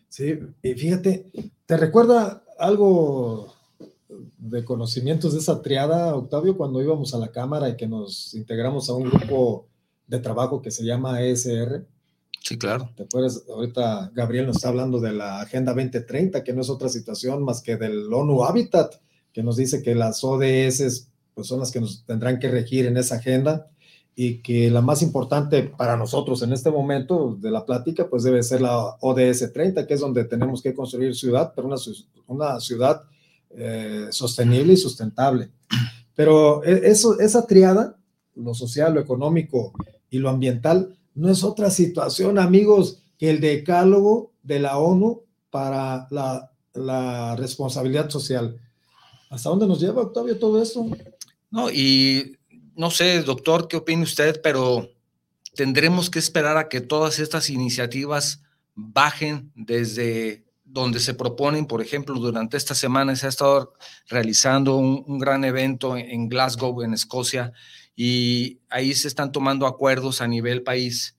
Sí, 0.07 0.39
y 0.63 0.73
fíjate, 0.73 1.25
¿te 1.65 1.75
recuerda 1.75 2.45
algo 2.57 3.58
de 4.37 4.65
conocimientos 4.65 5.33
de 5.33 5.39
esa 5.39 5.61
triada, 5.61 6.15
Octavio, 6.15 6.57
cuando 6.57 6.81
íbamos 6.81 7.13
a 7.13 7.17
la 7.17 7.31
Cámara 7.31 7.69
y 7.69 7.77
que 7.77 7.87
nos 7.87 8.33
integramos 8.33 8.89
a 8.89 8.93
un 8.93 9.09
grupo 9.09 9.67
de 10.07 10.19
trabajo 10.19 10.61
que 10.61 10.71
se 10.71 10.83
llama 10.83 11.21
ESR? 11.21 11.85
Sí, 12.41 12.57
claro. 12.57 12.89
¿Te 12.95 13.03
acuerdas? 13.03 13.43
Ahorita 13.47 14.11
Gabriel 14.13 14.47
nos 14.47 14.57
está 14.57 14.69
hablando 14.69 14.99
de 14.99 15.13
la 15.13 15.41
Agenda 15.41 15.73
2030, 15.73 16.43
que 16.43 16.53
no 16.53 16.61
es 16.61 16.69
otra 16.69 16.89
situación 16.89 17.43
más 17.43 17.61
que 17.61 17.77
del 17.77 18.11
ONU 18.11 18.43
Habitat, 18.43 18.95
que 19.31 19.43
nos 19.43 19.57
dice 19.57 19.83
que 19.83 19.95
las 19.95 20.23
ODS 20.23 21.09
pues, 21.33 21.47
son 21.47 21.59
las 21.59 21.71
que 21.71 21.79
nos 21.79 22.05
tendrán 22.05 22.39
que 22.39 22.49
regir 22.49 22.85
en 22.85 22.97
esa 22.97 23.15
agenda 23.15 23.67
y 24.15 24.41
que 24.41 24.69
la 24.69 24.81
más 24.81 25.01
importante 25.01 25.63
para 25.63 25.95
nosotros 25.95 26.41
en 26.41 26.51
este 26.51 26.71
momento 26.71 27.37
de 27.39 27.51
la 27.51 27.65
plática, 27.65 28.09
pues 28.09 28.23
debe 28.23 28.43
ser 28.43 28.61
la 28.61 28.97
ODS 28.99 29.53
30, 29.53 29.87
que 29.87 29.93
es 29.93 29.99
donde 30.01 30.25
tenemos 30.25 30.61
que 30.61 30.73
construir 30.73 31.15
ciudad, 31.15 31.53
pero 31.55 31.67
una, 31.67 31.77
una 32.27 32.59
ciudad 32.59 33.03
eh, 33.51 34.07
sostenible 34.11 34.73
y 34.73 34.77
sustentable. 34.77 35.49
Pero 36.15 36.63
e, 36.63 36.89
eso, 36.89 37.19
esa 37.19 37.45
triada, 37.47 37.97
lo 38.35 38.53
social, 38.53 38.93
lo 38.93 39.01
económico 39.01 39.73
y 40.09 40.19
lo 40.19 40.29
ambiental, 40.29 40.95
no 41.15 41.29
es 41.29 41.43
otra 41.43 41.69
situación, 41.69 42.39
amigos, 42.39 42.99
que 43.17 43.29
el 43.29 43.41
decálogo 43.41 44.31
de 44.43 44.59
la 44.59 44.77
ONU 44.77 45.23
para 45.49 46.07
la, 46.11 46.51
la 46.73 47.35
responsabilidad 47.35 48.09
social. 48.09 48.59
¿Hasta 49.29 49.49
dónde 49.49 49.67
nos 49.67 49.79
lleva, 49.79 50.01
Octavio, 50.01 50.37
todo 50.37 50.61
eso? 50.61 50.87
No, 51.51 51.69
y 51.69 52.37
no 52.75 52.91
sé, 52.91 53.21
doctor, 53.23 53.67
¿qué 53.67 53.77
opina 53.77 54.03
usted? 54.03 54.39
Pero 54.41 54.89
tendremos 55.55 56.09
que 56.09 56.19
esperar 56.19 56.57
a 56.57 56.69
que 56.69 56.81
todas 56.81 57.19
estas 57.19 57.49
iniciativas 57.49 58.41
bajen 58.75 59.51
desde 59.55 60.45
donde 60.71 60.99
se 60.99 61.15
proponen, 61.15 61.65
por 61.65 61.81
ejemplo, 61.81 62.15
durante 62.15 62.55
esta 62.55 62.75
semana 62.75 63.15
se 63.15 63.25
ha 63.25 63.29
estado 63.29 63.73
realizando 64.07 64.75
un, 64.75 65.19
gran 65.19 65.43
evento 65.43 65.97
en 65.97 66.29
Glasgow, 66.29 66.83
en 66.83 66.93
Escocia, 66.93 67.53
y 67.95 68.59
ahí 68.69 68.93
se 68.93 69.07
están 69.07 69.31
tomando 69.31 69.65
acuerdos 69.65 70.21
a 70.21 70.27
nivel 70.27 70.63
país 70.63 71.17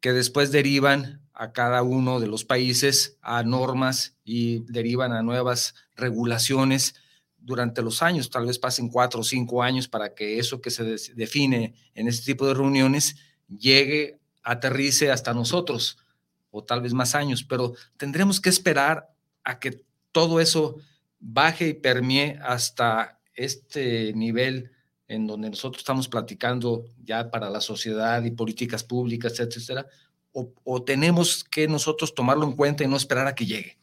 que 0.00 0.12
después 0.12 0.50
derivan 0.50 1.22
a 1.32 1.52
cada 1.52 1.82
uno 1.82 2.18
de 2.18 2.26
los 2.26 2.44
países 2.44 3.18
a 3.22 3.44
normas 3.44 4.16
y 4.24 4.64
derivan 4.70 5.12
a 5.12 5.22
nuevas 5.22 5.74
regulaciones 5.94 6.94
durante 7.36 7.82
los 7.82 8.02
años, 8.02 8.30
tal 8.30 8.46
vez 8.46 8.58
pasen 8.58 8.90
cuatro 8.90 9.20
o 9.20 9.24
cinco 9.24 9.62
años 9.62 9.88
para 9.88 10.14
que 10.14 10.38
eso 10.38 10.60
que 10.60 10.70
se 10.70 10.84
define 11.14 11.74
en 11.94 12.08
este 12.08 12.32
tipo 12.32 12.46
de 12.46 12.54
reuniones 12.54 13.16
llegue, 13.48 14.18
aterrice 14.42 15.10
hasta 15.10 15.32
nosotros, 15.32 15.98
o 16.58 16.64
tal 16.64 16.82
vez 16.82 16.92
más 16.92 17.14
años, 17.14 17.44
pero 17.44 17.74
tendremos 17.96 18.40
que 18.40 18.48
esperar 18.48 19.08
a 19.44 19.58
que 19.58 19.84
todo 20.12 20.40
eso 20.40 20.76
baje 21.20 21.68
y 21.68 21.74
permee 21.74 22.38
hasta 22.42 23.20
este 23.34 24.12
nivel 24.14 24.70
en 25.06 25.26
donde 25.26 25.48
nosotros 25.48 25.80
estamos 25.80 26.08
platicando 26.08 26.84
ya 27.02 27.30
para 27.30 27.48
la 27.48 27.60
sociedad 27.60 28.22
y 28.24 28.30
políticas 28.30 28.84
públicas, 28.84 29.38
etcétera, 29.40 29.86
o, 30.32 30.82
tenemos 30.84 31.42
que 31.42 31.66
nosotros 31.66 32.14
tomarlo 32.14 32.44
en 32.44 32.52
cuenta 32.52 32.84
y 32.84 32.86
no 32.86 32.96
esperar 32.96 33.26
a 33.26 33.34
que 33.34 33.46
llegue? 33.46 33.76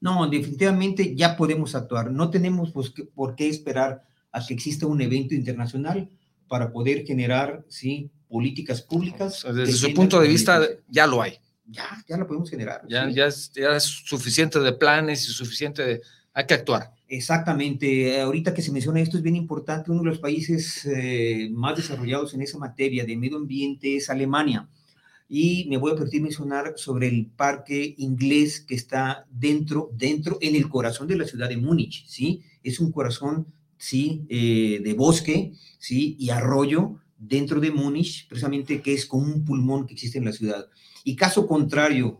No, 0.00 0.26
definitivamente 0.28 1.14
ya 1.14 1.36
podemos 1.36 1.74
actuar. 1.74 2.10
No 2.10 2.30
tenemos 2.30 2.70
pues, 2.72 2.94
por 3.14 3.34
qué 3.34 3.48
esperar 3.48 4.04
a 4.32 4.46
que 4.46 4.54
exista 4.54 4.86
un 4.86 5.02
evento 5.02 5.34
internacional 5.34 6.08
para 6.46 6.72
poder 6.72 7.04
generar 7.04 7.64
sí, 7.68 8.10
políticas 8.28 8.80
públicas. 8.80 9.44
desde 9.52 9.72
su 9.72 9.92
punto 9.92 10.20
de 10.20 10.28
vista, 10.28 10.62
ya 10.88 11.06
lo 11.06 11.20
hay. 11.20 11.34
Ya, 11.70 12.02
ya 12.08 12.16
lo 12.16 12.26
podemos 12.26 12.50
generar. 12.50 12.82
Ya, 12.88 13.08
ya, 13.10 13.26
es, 13.26 13.52
ya 13.52 13.76
es 13.76 13.84
suficiente 13.84 14.58
de 14.58 14.72
planes 14.72 15.28
y 15.28 15.32
suficiente 15.32 15.84
de... 15.84 16.00
Hay 16.32 16.46
que 16.46 16.54
actuar. 16.54 16.92
Exactamente. 17.08 18.20
Ahorita 18.20 18.54
que 18.54 18.62
se 18.62 18.70
menciona 18.70 19.00
esto 19.00 19.16
es 19.16 19.22
bien 19.22 19.36
importante. 19.36 19.90
Uno 19.90 20.02
de 20.02 20.08
los 20.08 20.18
países 20.18 20.86
eh, 20.86 21.48
más 21.52 21.76
desarrollados 21.76 22.34
en 22.34 22.42
esa 22.42 22.58
materia 22.58 23.04
de 23.04 23.16
medio 23.16 23.36
ambiente 23.36 23.96
es 23.96 24.08
Alemania. 24.08 24.68
Y 25.28 25.66
me 25.68 25.76
voy 25.76 25.92
a 25.92 25.94
permitir 25.94 26.22
mencionar 26.22 26.74
sobre 26.76 27.08
el 27.08 27.26
parque 27.26 27.94
inglés 27.98 28.60
que 28.60 28.74
está 28.74 29.26
dentro, 29.30 29.90
dentro, 29.92 30.38
en 30.40 30.54
el 30.54 30.68
corazón 30.68 31.06
de 31.06 31.16
la 31.16 31.26
ciudad 31.26 31.48
de 31.48 31.58
Múnich, 31.58 32.06
¿sí? 32.06 32.42
Es 32.62 32.80
un 32.80 32.92
corazón, 32.92 33.46
¿sí? 33.76 34.24
Eh, 34.30 34.80
de 34.82 34.94
bosque, 34.94 35.52
¿sí? 35.78 36.16
Y 36.18 36.30
arroyo 36.30 36.96
dentro 37.18 37.60
de 37.60 37.70
Múnich, 37.70 38.26
precisamente 38.28 38.80
que 38.80 38.94
es 38.94 39.04
como 39.04 39.24
un 39.24 39.44
pulmón 39.44 39.86
que 39.86 39.94
existe 39.94 40.18
en 40.18 40.24
la 40.24 40.32
ciudad. 40.32 40.66
Y 41.04 41.16
caso 41.16 41.46
contrario, 41.46 42.18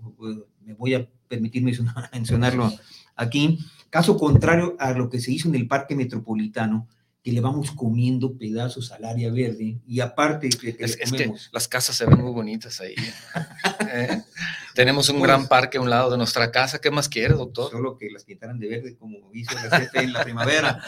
me 0.65 0.75
voy 0.75 0.95
a 0.95 1.09
permitir 1.29 1.63
mencionarlo 2.13 2.73
aquí, 3.17 3.59
Caso 3.91 4.19
contrario 4.19 4.77
a 4.79 4.93
lo 4.93 5.09
que 5.09 5.21
se 5.21 5.33
hizo 5.33 5.49
en 5.49 5.55
el 5.55 5.67
Parque 5.67 5.95
Metropolitano, 5.95 6.87
que 7.23 7.33
le 7.33 7.41
vamos 7.41 7.71
comiendo 7.71 8.37
pedazos 8.37 8.93
al 8.93 9.05
área 9.05 9.31
verde 9.33 9.79
y 9.87 10.01
aparte 10.01 10.51
que, 10.51 10.77
es, 10.79 10.97
que 10.97 11.33
las 11.53 11.69
casas 11.69 11.97
se 11.97 12.05
ven 12.05 12.21
muy 12.21 12.33
bonitas 12.33 12.81
ahí. 12.81 12.95
¿eh? 13.93 14.23
Tenemos 14.79 15.09
un 15.09 15.21
gran 15.21 15.41
pues 15.41 15.49
parque 15.49 15.77
a 15.77 15.81
un 15.81 15.91
lado 15.91 16.09
de 16.09 16.17
nuestra 16.17 16.53
casa. 16.53 16.81
¿Qué 16.81 16.93
más 16.93 17.09
quiere, 17.09 17.35
doctor? 17.35 17.73
Solo 17.73 17.99
que 17.99 18.09
las 18.13 18.23
pintaran 18.23 18.61
de 18.61 18.69
verde 18.69 18.97
como 18.97 19.29
hizo 19.35 19.53
la 19.57 19.81
CFE 19.81 20.05
en 20.05 20.13
la 20.13 20.23
primavera. 20.23 20.81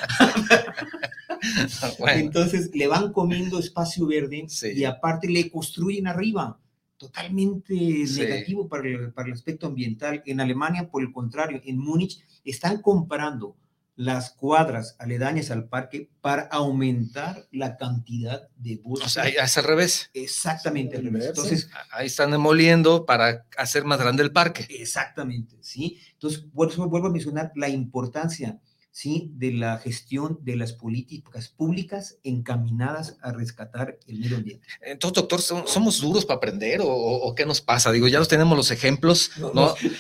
Entonces 2.14 2.70
le 2.72 2.86
van 2.86 3.12
comiendo 3.12 3.58
espacio 3.58 4.06
verde 4.06 4.46
y 4.72 4.84
aparte 4.84 5.28
le 5.28 5.50
construyen 5.50 6.06
arriba 6.06 6.56
totalmente 6.98 7.74
negativo 7.74 8.68
para 8.68 8.86
el, 8.86 9.12
para 9.12 9.26
el 9.26 9.34
aspecto 9.34 9.66
ambiental. 9.66 10.22
En 10.24 10.40
Alemania, 10.40 10.88
por 10.88 11.02
el 11.02 11.10
contrario, 11.10 11.60
en 11.64 11.76
Múnich 11.76 12.24
están 12.44 12.80
comprando 12.82 13.56
las 14.00 14.30
cuadras 14.30 14.96
aledañas 14.98 15.50
al 15.50 15.68
parque 15.68 16.08
para 16.22 16.44
aumentar 16.44 17.46
la 17.52 17.76
cantidad 17.76 18.48
de 18.56 18.80
buses. 18.82 19.04
O 19.04 19.08
sea, 19.10 19.28
es 19.28 19.58
al 19.58 19.64
revés. 19.64 20.08
Exactamente 20.14 20.96
al 20.96 21.04
revés. 21.04 21.26
Entonces, 21.26 21.68
ahí 21.92 22.06
están 22.06 22.30
demoliendo 22.30 23.04
para 23.04 23.44
hacer 23.58 23.84
más 23.84 24.00
grande 24.00 24.22
el 24.22 24.32
parque. 24.32 24.66
Exactamente, 24.70 25.58
¿sí? 25.60 26.00
Entonces, 26.14 26.40
por 26.40 26.70
eso 26.70 26.88
vuelvo 26.88 27.08
a 27.08 27.10
mencionar 27.10 27.52
la 27.56 27.68
importancia 27.68 28.58
¿sí? 28.90 29.30
de 29.34 29.52
la 29.52 29.78
gestión 29.78 30.38
de 30.42 30.56
las 30.56 30.72
políticas 30.72 31.48
públicas 31.48 32.18
encaminadas 32.22 33.16
a 33.22 33.32
rescatar 33.32 33.98
el 34.06 34.18
medio 34.18 34.36
ambiente. 34.36 34.66
Entonces, 34.80 35.16
doctor, 35.16 35.40
¿somos 35.40 36.00
duros 36.00 36.24
para 36.24 36.38
aprender 36.38 36.80
o, 36.82 37.34
qué 37.34 37.46
nos 37.46 37.60
pasa? 37.60 37.92
Digo, 37.92 38.08
ya 38.08 38.18
los 38.18 38.28
tenemos 38.28 38.56
los 38.56 38.70
ejemplos, 38.70 39.32
no, 39.38 39.52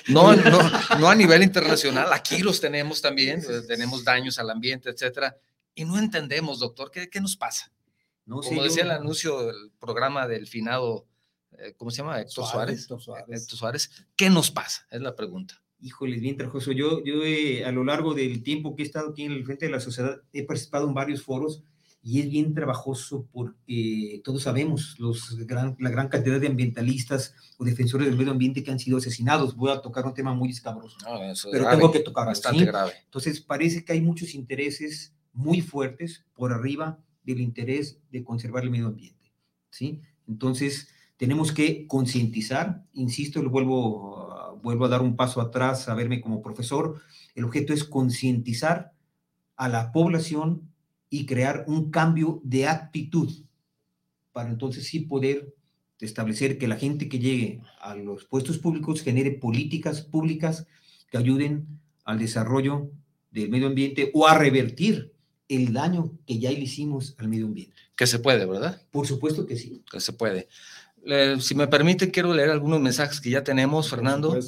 no, 0.08 0.34
no, 0.34 0.70
no, 0.98 1.08
a 1.08 1.14
nivel 1.14 1.42
internacional, 1.42 2.12
aquí 2.12 2.38
los 2.38 2.60
tenemos 2.60 3.00
también, 3.00 3.42
tenemos 3.66 4.04
daños 4.04 4.38
al 4.38 4.50
ambiente, 4.50 4.90
etcétera, 4.90 5.36
y 5.74 5.84
no 5.84 5.98
entendemos, 5.98 6.58
doctor, 6.58 6.90
¿qué, 6.90 7.08
qué 7.08 7.20
nos 7.20 7.36
pasa? 7.36 7.72
No, 8.26 8.40
Como 8.40 8.62
decía 8.62 8.84
el 8.84 8.90
anuncio 8.90 9.42
del 9.44 9.72
programa 9.80 10.28
del 10.28 10.46
finado, 10.46 11.06
eh, 11.58 11.74
¿cómo 11.76 11.90
se 11.90 11.98
llama? 11.98 12.20
Héctor 12.20 12.46
Suárez. 12.46 12.84
Suárez. 12.84 13.42
Héctor 13.42 13.58
Suárez. 13.58 13.90
¿Qué 14.14 14.30
nos 14.30 14.50
pasa? 14.50 14.86
Es 14.90 15.00
la 15.00 15.16
pregunta. 15.16 15.60
Híjole, 15.82 16.18
bien 16.18 16.36
trabajoso. 16.36 16.72
Yo, 16.72 17.02
yo 17.04 17.22
a 17.66 17.72
lo 17.72 17.84
largo 17.84 18.14
del 18.14 18.42
tiempo 18.42 18.76
que 18.76 18.82
he 18.82 18.86
estado 18.86 19.10
aquí 19.10 19.24
en 19.24 19.32
el 19.32 19.44
frente 19.44 19.66
de 19.66 19.72
la 19.72 19.80
sociedad 19.80 20.20
he 20.32 20.44
participado 20.44 20.86
en 20.86 20.94
varios 20.94 21.22
foros 21.22 21.62
y 22.02 22.20
es 22.20 22.30
bien 22.30 22.54
trabajoso 22.54 23.28
porque 23.30 24.20
todos 24.24 24.42
sabemos 24.42 24.96
los 24.98 25.36
gran, 25.46 25.76
la 25.78 25.90
gran 25.90 26.08
cantidad 26.08 26.40
de 26.40 26.46
ambientalistas 26.46 27.34
o 27.58 27.64
defensores 27.64 28.06
del 28.08 28.16
medio 28.16 28.32
ambiente 28.32 28.64
que 28.64 28.70
han 28.70 28.78
sido 28.78 28.98
asesinados. 28.98 29.54
Voy 29.54 29.70
a 29.70 29.80
tocar 29.80 30.06
un 30.06 30.14
tema 30.14 30.32
muy 30.32 30.50
escabroso, 30.50 30.96
pero 31.50 31.68
tengo 31.68 31.92
que 31.92 32.00
tocar 32.00 32.26
bastante 32.26 32.64
grave. 32.64 32.92
Entonces 33.04 33.40
parece 33.40 33.84
que 33.84 33.92
hay 33.92 34.00
muchos 34.00 34.34
intereses 34.34 35.14
muy 35.32 35.60
fuertes 35.60 36.24
por 36.34 36.52
arriba 36.52 36.98
del 37.22 37.40
interés 37.40 37.98
de 38.10 38.24
conservar 38.24 38.64
el 38.64 38.70
medio 38.70 38.86
ambiente, 38.86 39.30
¿sí? 39.68 40.00
Entonces 40.26 40.88
tenemos 41.20 41.52
que 41.52 41.86
concientizar, 41.86 42.82
insisto, 42.94 43.46
vuelvo, 43.50 44.58
vuelvo 44.62 44.86
a 44.86 44.88
dar 44.88 45.02
un 45.02 45.16
paso 45.16 45.42
atrás 45.42 45.86
a 45.90 45.94
verme 45.94 46.22
como 46.22 46.40
profesor, 46.40 47.02
el 47.34 47.44
objeto 47.44 47.74
es 47.74 47.84
concientizar 47.84 48.94
a 49.54 49.68
la 49.68 49.92
población 49.92 50.72
y 51.10 51.26
crear 51.26 51.66
un 51.68 51.90
cambio 51.90 52.40
de 52.42 52.68
actitud 52.68 53.30
para 54.32 54.48
entonces 54.48 54.86
sí 54.86 55.00
poder 55.00 55.54
establecer 55.98 56.56
que 56.56 56.66
la 56.66 56.76
gente 56.76 57.10
que 57.10 57.18
llegue 57.18 57.60
a 57.82 57.94
los 57.94 58.24
puestos 58.24 58.56
públicos 58.56 59.02
genere 59.02 59.32
políticas 59.32 60.00
públicas 60.00 60.66
que 61.10 61.18
ayuden 61.18 61.66
al 62.04 62.18
desarrollo 62.18 62.92
del 63.30 63.50
medio 63.50 63.66
ambiente 63.66 64.10
o 64.14 64.26
a 64.26 64.38
revertir 64.38 65.12
el 65.50 65.74
daño 65.74 66.12
que 66.26 66.38
ya 66.38 66.50
le 66.50 66.60
hicimos 66.60 67.14
al 67.18 67.28
medio 67.28 67.44
ambiente. 67.44 67.76
Que 67.94 68.06
se 68.06 68.20
puede, 68.20 68.46
¿verdad? 68.46 68.80
Por 68.90 69.06
supuesto 69.06 69.44
que 69.44 69.56
sí. 69.56 69.82
Que 69.90 70.00
se 70.00 70.14
puede. 70.14 70.48
Si 71.38 71.54
me 71.54 71.68
permite, 71.68 72.10
quiero 72.10 72.32
leer 72.34 72.50
algunos 72.50 72.80
mensajes 72.80 73.20
que 73.20 73.30
ya 73.30 73.44
tenemos, 73.44 73.88
Fernando. 73.88 74.38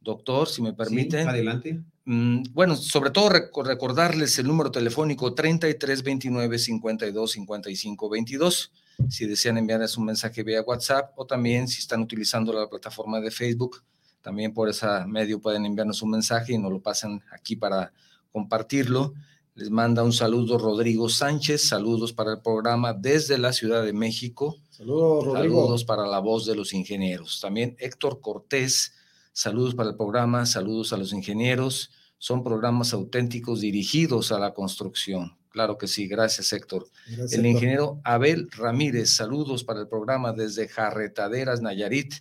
Doctor, 0.00 0.48
si 0.48 0.62
me 0.62 0.72
permite. 0.72 1.20
adelante. 1.20 1.82
Mm, 2.04 2.44
bueno, 2.52 2.76
sobre 2.76 3.10
todo 3.10 3.28
recordarles 3.28 4.38
el 4.38 4.46
número 4.46 4.70
telefónico 4.70 5.34
3329 5.34 6.58
52 6.58 7.30
55 7.32 8.08
22 8.08 8.72
si 9.08 9.26
desean 9.26 9.58
enviarles 9.58 9.96
un 9.96 10.06
mensaje 10.06 10.42
vía 10.42 10.62
WhatsApp 10.62 11.12
o 11.16 11.24
también 11.24 11.68
si 11.68 11.80
están 11.80 12.02
utilizando 12.02 12.52
la 12.52 12.68
plataforma 12.68 13.20
de 13.20 13.30
Facebook, 13.30 13.82
también 14.22 14.52
por 14.52 14.68
ese 14.68 14.86
medio 15.06 15.40
pueden 15.40 15.64
enviarnos 15.66 16.02
un 16.02 16.10
mensaje 16.10 16.54
y 16.54 16.58
nos 16.58 16.72
lo 16.72 16.80
pasan 16.80 17.22
aquí 17.32 17.54
para 17.54 17.92
compartirlo. 18.32 19.14
Les 19.54 19.70
manda 19.70 20.02
un 20.02 20.12
saludo 20.12 20.58
Rodrigo 20.58 21.08
Sánchez, 21.08 21.68
saludos 21.68 22.12
para 22.12 22.32
el 22.32 22.40
programa 22.40 22.92
desde 22.92 23.38
la 23.38 23.52
Ciudad 23.52 23.84
de 23.84 23.92
México. 23.92 24.56
Saludos, 24.78 25.26
Rodrigo. 25.26 25.60
Saludos 25.62 25.84
para 25.84 26.06
la 26.06 26.20
voz 26.20 26.46
de 26.46 26.54
los 26.54 26.72
ingenieros. 26.72 27.40
También 27.40 27.76
Héctor 27.78 28.20
Cortés, 28.20 28.94
saludos 29.32 29.74
para 29.74 29.90
el 29.90 29.96
programa, 29.96 30.46
saludos 30.46 30.92
a 30.92 30.96
los 30.96 31.12
ingenieros 31.12 31.90
son 32.18 32.42
programas 32.42 32.92
auténticos 32.92 33.60
dirigidos 33.60 34.32
a 34.32 34.38
la 34.38 34.52
construcción. 34.52 35.38
Claro 35.50 35.78
que 35.78 35.86
sí, 35.86 36.06
gracias 36.06 36.52
Héctor. 36.52 36.86
el 37.30 37.46
ingeniero 37.46 38.00
Abel 38.04 38.48
Ramírez, 38.50 39.10
saludos 39.10 39.64
para 39.64 39.80
el 39.80 39.88
programa 39.88 40.32
desde 40.32 40.68
Jarretaderas, 40.68 41.62
Nayarit. 41.62 42.14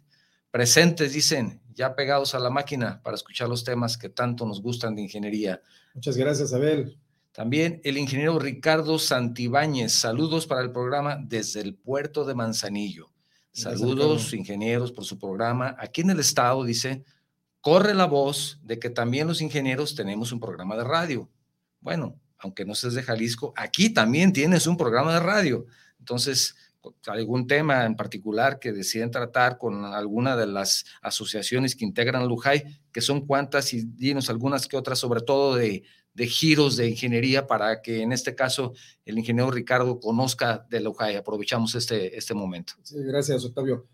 Presentes, 0.50 1.14
dicen, 1.14 1.62
ya 1.74 1.96
pegados 1.96 2.34
a 2.34 2.40
la 2.40 2.50
máquina 2.50 3.02
para 3.04 3.16
escuchar 3.16 3.50
los 3.50 3.64
temas 3.64 3.98
que 3.98 4.10
tanto 4.10 4.46
nos 4.46 4.62
gustan 4.62 4.96
de 4.96 5.02
ingeniería. 5.02 5.62
Muchas 5.94 6.16
gracias, 6.16 6.54
Abel. 6.54 6.98
También 7.38 7.82
el 7.84 8.00
ingeniero 8.00 8.40
Ricardo 8.40 8.98
Santibáñez, 8.98 9.94
saludos 9.94 10.48
para 10.48 10.64
el 10.64 10.72
programa 10.72 11.20
desde 11.22 11.62
el 11.62 11.76
puerto 11.76 12.26
de 12.26 12.34
Manzanillo. 12.34 13.12
Saludos, 13.52 14.34
ingenieros, 14.34 14.92
por 14.92 15.06
su 15.06 15.20
programa. 15.20 15.76
Aquí 15.78 16.02
en 16.02 16.10
el 16.10 16.20
estado, 16.20 16.64
dice, 16.64 17.04
corre 17.62 17.94
la 17.94 18.06
voz 18.06 18.60
de 18.64 18.80
que 18.80 18.90
también 18.90 19.28
los 19.28 19.40
ingenieros 19.42 19.94
tenemos 19.94 20.32
un 20.32 20.40
programa 20.40 20.76
de 20.78 20.84
radio. 20.84 21.30
Bueno, 21.80 22.20
aunque 22.40 22.66
no 22.66 22.74
seas 22.74 22.96
de 22.96 23.04
Jalisco, 23.04 23.54
aquí 23.56 23.92
también 23.92 24.34
tienes 24.34 24.66
un 24.66 24.76
programa 24.76 25.14
de 25.14 25.20
radio. 25.20 25.68
Entonces, 26.00 26.56
algún 27.08 27.48
tema 27.48 27.86
en 27.86 27.96
particular 27.96 28.60
que 28.60 28.72
deciden 28.72 29.12
tratar 29.12 29.58
con 29.58 29.86
alguna 29.86 30.36
de 30.36 30.48
las 30.48 30.86
asociaciones 31.02 31.76
que 31.76 31.86
integran 31.86 32.28
Lujay, 32.28 32.64
que 32.92 33.02
son 33.02 33.26
cuantas 33.26 33.74
y 33.74 33.82
dinos 33.86 34.30
algunas 34.30 34.68
que 34.68 34.78
otras, 34.78 35.00
sobre 35.00 35.22
todo 35.22 35.56
de, 35.56 35.84
de 36.14 36.28
giros 36.28 36.78
de 36.78 36.90
ingeniería, 36.90 37.48
para 37.48 37.82
que 37.82 38.02
en 38.02 38.12
este 38.12 38.36
caso 38.36 38.74
el 39.06 39.18
ingeniero 39.18 39.52
Ricardo 39.52 40.00
conozca 40.00 40.66
de 40.70 40.80
Lujay. 40.82 41.16
Aprovechamos 41.16 41.76
este, 41.76 42.18
este 42.18 42.34
momento. 42.34 42.74
Sí, 42.84 42.96
gracias, 43.04 43.44
Octavio. 43.44 43.88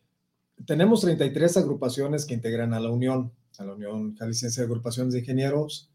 Tenemos 0.66 1.02
33 1.02 1.58
agrupaciones 1.58 2.26
que 2.26 2.34
integran 2.34 2.74
a 2.74 2.80
la 2.80 2.90
Unión 2.90 3.32
a 3.60 3.66
la 3.66 3.74
Unión 3.74 4.16
Jalisciense 4.16 4.62
de 4.62 4.68
Agrupaciones 4.68 5.14
de 5.14 5.20
Ingenieros, 5.20 5.90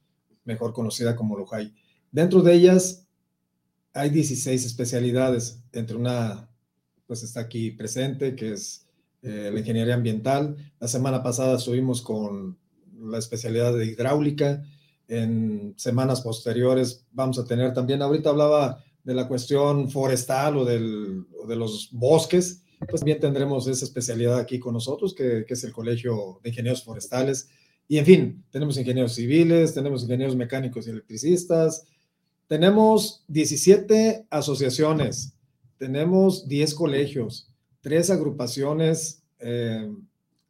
mejor 0.45 0.73
conocida 0.73 1.17
como 1.17 1.37
LUJAI. 1.37 1.75
Dentro 2.11 2.43
de 2.43 2.55
ellas 2.55 3.07
hay 3.93 4.11
16 4.11 4.65
especialidades, 4.65 5.63
entre 5.73 5.97
una, 5.97 6.48
pues 7.09 7.25
está 7.25 7.41
aquí 7.41 7.73
presente, 7.73 8.37
que 8.37 8.53
es 8.53 8.87
eh, 9.23 9.51
la 9.53 9.59
ingeniería 9.59 9.95
ambiental. 9.95 10.57
La 10.79 10.87
semana 10.87 11.23
pasada 11.23 11.57
estuvimos 11.57 12.03
con 12.03 12.57
la 13.01 13.19
especialidad 13.19 13.75
de 13.75 13.87
hidráulica. 13.87 14.63
En 15.09 15.73
semanas 15.77 16.21
posteriores 16.21 17.07
vamos 17.11 17.39
a 17.39 17.47
tener 17.47 17.73
también, 17.73 18.03
ahorita 18.03 18.29
hablaba 18.29 18.85
de 19.03 19.15
la 19.15 19.27
cuestión 19.27 19.91
forestal 19.91 20.59
o, 20.59 20.65
del, 20.67 21.25
de 21.49 21.57
los 21.57 21.89
bosques, 21.93 22.63
pues 22.87 23.01
también 23.01 23.19
tendremos 23.19 23.67
esa 23.67 23.87
especialidad 23.87 24.39
aquí 24.39 24.59
con 24.59 24.75
nosotros, 24.75 25.15
que, 25.15 25.47
que, 25.49 25.55
es 25.55 25.65
el 25.65 25.73
Colegio 25.73 26.41
de 26.43 26.51
Ingenieros 26.51 26.85
Forestales. 26.85 27.49
Y 27.89 27.97
en 27.97 28.05
fin, 28.05 28.45
tenemos 28.51 28.77
ingenieros 28.77 29.15
civiles, 29.15 29.73
tenemos 29.73 30.03
ingenieros 30.03 30.37
mecánicos 30.37 30.87
y 30.87 30.91
electricistas, 30.91 31.87
tenemos 32.47 33.25
17 33.29 34.27
asociaciones, 34.29 35.38
tenemos 35.79 36.49
10 36.49 36.75
colegios, 36.75 37.49
tres 37.81 38.11
agrupaciones 38.11 39.23
eh, 39.39 39.91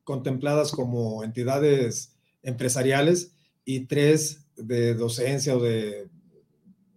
contempladas 0.05 0.73
como 0.73 1.23
entidades 1.23 2.13
empresariales 2.43 3.33
y 3.65 3.81
tres 3.81 4.45
de 4.57 4.95
docencia 4.95 5.57
o 5.57 5.61
de 5.61 6.09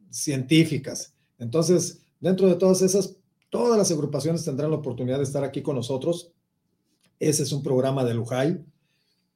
científicas. 0.09 1.13
Entonces, 1.37 1.99
dentro 2.19 2.47
de 2.47 2.55
todas 2.55 2.81
esas, 2.81 3.17
Todas 3.51 3.77
las 3.77 3.91
agrupaciones 3.91 4.45
tendrán 4.45 4.71
la 4.71 4.77
oportunidad 4.77 5.17
de 5.17 5.25
estar 5.25 5.43
aquí 5.43 5.61
con 5.61 5.75
nosotros. 5.75 6.31
Ese 7.19 7.43
es 7.43 7.51
un 7.51 7.61
programa 7.61 8.05
de 8.05 8.13
Lujay. 8.13 8.63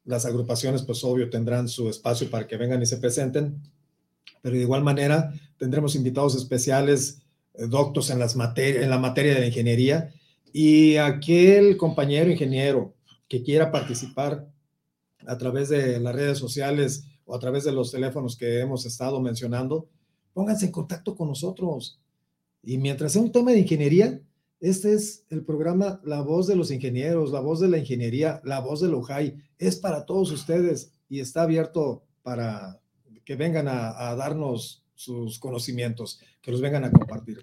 Las 0.06 0.26
agrupaciones, 0.26 0.84
pues 0.84 1.04
obvio, 1.04 1.30
tendrán 1.30 1.68
su 1.68 1.90
espacio 1.90 2.30
para 2.30 2.48
que 2.48 2.56
vengan 2.56 2.82
y 2.82 2.86
se 2.86 2.96
presenten. 2.96 3.62
Pero 4.42 4.56
de 4.56 4.62
igual 4.62 4.86
manera, 4.86 5.34
tendremos 5.58 5.96
invitados 5.96 6.34
especiales, 6.34 7.24
doctos 7.70 8.10
en, 8.10 8.20
las 8.20 8.36
en 8.36 8.90
la 8.90 8.98
materia 8.98 9.40
de 9.40 9.48
ingeniería. 9.48 10.14
Y 10.54 10.98
aquel 10.98 11.78
compañero 11.78 12.32
ingeniero 12.32 12.94
que 13.28 13.44
quiera 13.44 13.72
participar 13.72 14.48
a 15.28 15.38
través 15.38 15.70
de 15.70 16.00
las 16.00 16.16
redes 16.16 16.38
sociales 16.38 17.06
o 17.26 17.36
a 17.36 17.40
través 17.40 17.64
de 17.64 17.72
los 17.72 17.92
teléfonos 17.92 18.38
que 18.38 18.60
hemos 18.60 18.86
estado 18.86 19.20
mencionando, 19.20 19.90
pónganse 20.34 20.68
en 20.68 20.72
contacto 20.72 21.16
con 21.16 21.28
nosotros. 21.28 22.00
Y 22.62 22.78
mientras 22.78 23.14
sea 23.14 23.22
un 23.22 23.32
tema 23.32 23.52
de 23.52 23.60
ingeniería, 23.60 24.22
este 24.60 24.94
es 24.94 25.26
el 25.30 25.44
programa 25.44 26.00
La 26.04 26.22
Voz 26.22 26.48
de 26.48 26.56
los 26.56 26.72
Ingenieros, 26.72 27.32
La 27.32 27.40
Voz 27.40 27.60
de 27.60 27.68
la 27.68 27.78
Ingeniería, 27.78 28.42
La 28.44 28.60
Voz 28.60 28.82
de 28.82 28.88
Lojai. 28.88 29.36
Es 29.58 29.76
para 29.76 30.06
todos 30.06 30.32
ustedes 30.32 30.92
y 31.10 31.20
está 31.20 31.44
abierto 31.44 32.04
para 32.24 32.80
que 33.26 33.36
vengan 33.36 33.68
a, 33.68 34.16
darnos 34.16 34.85
sus 34.96 35.40
conocimientos, 35.40 36.20
que 36.42 36.52
los 36.52 36.62
vengan 36.62 36.86
a 36.86 36.92
compartir. 36.92 37.42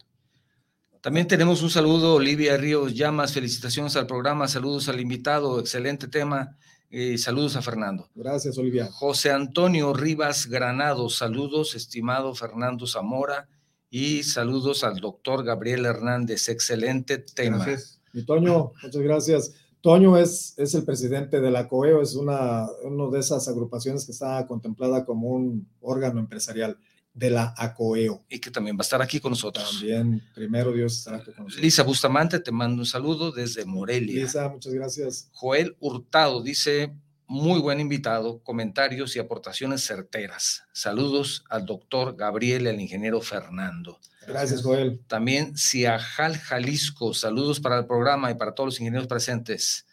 También 1.01 1.27
tenemos 1.27 1.63
un 1.63 1.71
saludo, 1.71 2.15
Olivia 2.15 2.57
Ríos 2.57 2.95
Llamas, 2.95 3.33
felicitaciones 3.33 3.97
al 3.97 4.07
programa, 4.07 4.47
saludos 4.49 4.89
al 4.89 5.01
invitado, 5.01 5.59
excelente 5.59 6.09
tema, 6.09 6.57
y 6.89 7.19
saludos 7.19 7.57
a 7.57 7.63
Fernando. 7.63 8.09
Gracias, 8.15 8.57
Olivia. 8.59 8.87
José 8.93 9.33
Antonio 9.33 9.95
Rivas 9.95 10.47
Granado, 10.47 11.09
saludos, 11.09 11.75
estimado 11.75 12.35
Fernando 12.35 12.87
Zamora, 12.87 13.49
y 13.91 14.23
saludos 14.23 14.85
al 14.85 15.01
doctor 15.01 15.45
Gabriel 15.45 15.85
Hernández. 15.85 16.49
Excelente 16.49 17.19
tema. 17.19 17.59
Gracias. 17.59 18.01
Y 18.15 18.25
Toño, 18.25 18.73
muchas 18.83 19.03
gracias. 19.03 19.55
Toño 19.81 20.17
es, 20.17 20.55
es 20.57 20.75
el 20.75 20.85
presidente 20.85 21.41
de 21.41 21.51
la 21.51 21.69
COEO, 21.69 22.01
es 22.01 22.15
una, 22.15 22.69
una 22.85 23.11
de 23.11 23.19
esas 23.19 23.49
agrupaciones 23.49 24.07
que 24.07 24.13
está 24.13 24.47
contemplada 24.47 25.05
como 25.05 25.29
un 25.31 25.69
órgano 25.81 26.21
empresarial 26.21 26.79
de 27.15 27.31
la 27.31 27.55
ACOEO. 27.57 28.25
Y 28.29 28.39
que 28.39 28.51
también 28.51 28.77
va 28.77 28.81
a 28.81 28.83
estar 28.83 29.03
aquí 29.03 29.21
con 29.21 29.31
nosotros. 29.31 29.79
También, 29.79 30.23
primero 30.35 30.73
Dios 30.73 30.99
estará 30.99 31.19
con 31.19 31.35
nosotros. 31.35 31.61
Lisa 31.61 31.83
Bustamante, 31.83 32.41
te 32.41 32.53
mando 32.53 32.83
un 32.83 32.87
saludo 32.87 33.33
desde 33.33 33.65
Morelia. 33.65 34.23
Lisa, 34.23 34.49
muchas 34.49 34.73
gracias. 34.73 35.29
Joel 35.33 35.77
Hurtado 35.81 36.43
dice, 36.43 36.93
muy 37.27 37.61
buen 37.61 37.81
invitado, 37.81 38.43
comentarios 38.43 39.17
y 39.17 39.19
aportaciones 39.19 39.85
certeras. 39.85 40.65
Saludos 40.73 41.45
al 41.49 41.65
doctor 41.65 42.17
Gabriel 42.17 42.65
y 42.65 42.69
al 42.69 42.81
ingeniero 42.81 43.21
Fernando. 43.21 43.99
Gracias, 44.27 44.63
Joel. 44.63 45.01
También 45.07 45.57
Ciajal 45.57 46.37
Jalisco, 46.37 47.15
saludos 47.15 47.59
para 47.59 47.79
el 47.79 47.87
programa 47.87 48.31
y 48.31 48.35
para 48.35 48.55
todos 48.55 48.69
los 48.69 48.81
ingenieros 48.81 49.09
presentes. 49.09 49.87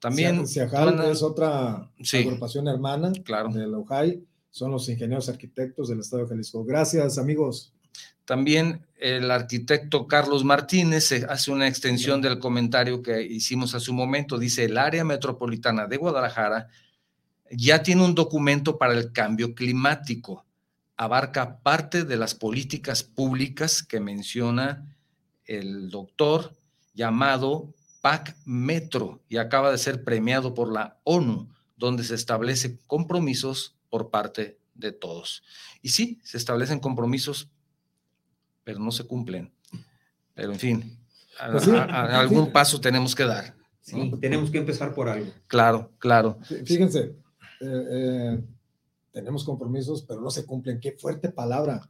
También 0.00 0.46
Ciajal 0.48 1.00
es 1.04 1.22
otra 1.22 1.88
agrupación 2.12 2.66
hermana 2.66 3.12
claro. 3.24 3.50
de 3.50 3.66
la 3.68 3.78
UJAI, 3.78 4.20
son 4.52 4.70
los 4.70 4.88
ingenieros 4.88 5.28
arquitectos 5.30 5.88
del 5.88 6.00
estado 6.00 6.22
de 6.22 6.28
Jalisco. 6.28 6.62
Gracias, 6.62 7.18
amigos. 7.18 7.72
También 8.26 8.86
el 9.00 9.30
arquitecto 9.30 10.06
Carlos 10.06 10.44
Martínez 10.44 11.10
hace 11.28 11.50
una 11.50 11.66
extensión 11.66 12.20
del 12.20 12.38
comentario 12.38 13.02
que 13.02 13.22
hicimos 13.22 13.74
hace 13.74 13.90
un 13.90 13.96
momento. 13.96 14.38
Dice, 14.38 14.64
el 14.64 14.76
área 14.78 15.04
metropolitana 15.04 15.86
de 15.86 15.96
Guadalajara 15.96 16.68
ya 17.50 17.82
tiene 17.82 18.04
un 18.04 18.14
documento 18.14 18.76
para 18.78 18.92
el 18.92 19.12
cambio 19.12 19.54
climático. 19.54 20.44
Abarca 20.96 21.60
parte 21.60 22.04
de 22.04 22.16
las 22.16 22.34
políticas 22.34 23.02
públicas 23.02 23.82
que 23.82 24.00
menciona 24.00 24.94
el 25.46 25.90
doctor 25.90 26.52
llamado 26.94 27.74
PAC 28.02 28.36
Metro 28.44 29.22
y 29.30 29.38
acaba 29.38 29.72
de 29.72 29.78
ser 29.78 30.04
premiado 30.04 30.52
por 30.52 30.70
la 30.70 31.00
ONU, 31.04 31.48
donde 31.76 32.04
se 32.04 32.14
establecen 32.14 32.78
compromisos 32.86 33.76
por 33.92 34.08
parte 34.08 34.58
de 34.74 34.90
todos. 34.90 35.42
Y 35.82 35.90
sí, 35.90 36.18
se 36.24 36.38
establecen 36.38 36.80
compromisos, 36.80 37.50
pero 38.64 38.78
no 38.78 38.90
se 38.90 39.04
cumplen. 39.04 39.52
Pero 40.32 40.50
en 40.50 40.58
fin, 40.58 40.98
pues 41.50 41.68
algún 41.68 42.50
paso 42.52 42.80
tenemos 42.80 43.14
que 43.14 43.24
dar. 43.24 43.54
Sí, 43.82 44.14
tenemos 44.18 44.50
que 44.50 44.56
empezar 44.56 44.94
por 44.94 45.10
algo. 45.10 45.30
Claro, 45.46 45.92
claro. 45.98 46.38
Fíjense, 46.64 47.14
eh, 47.60 47.84
eh, 47.90 48.44
tenemos 49.10 49.44
compromisos, 49.44 50.00
pero 50.08 50.22
no 50.22 50.30
se 50.30 50.46
cumplen. 50.46 50.80
Qué 50.80 50.92
fuerte 50.92 51.28
palabra. 51.28 51.86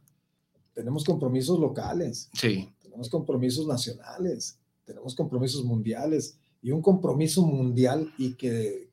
Tenemos 0.73 1.05
compromisos 1.05 1.57
locales. 1.57 2.29
Sí. 2.33 2.69
Tenemos 2.81 3.07
compromisos 3.07 3.65
nacionales. 3.65 4.59
Tenemos 4.83 5.15
compromisos 5.15 5.63
mundiales. 5.63 6.37
Y 6.61 6.71
un 6.71 6.81
compromiso 6.81 7.45
mundial 7.45 8.13
y 8.17 8.33
que 8.33 8.89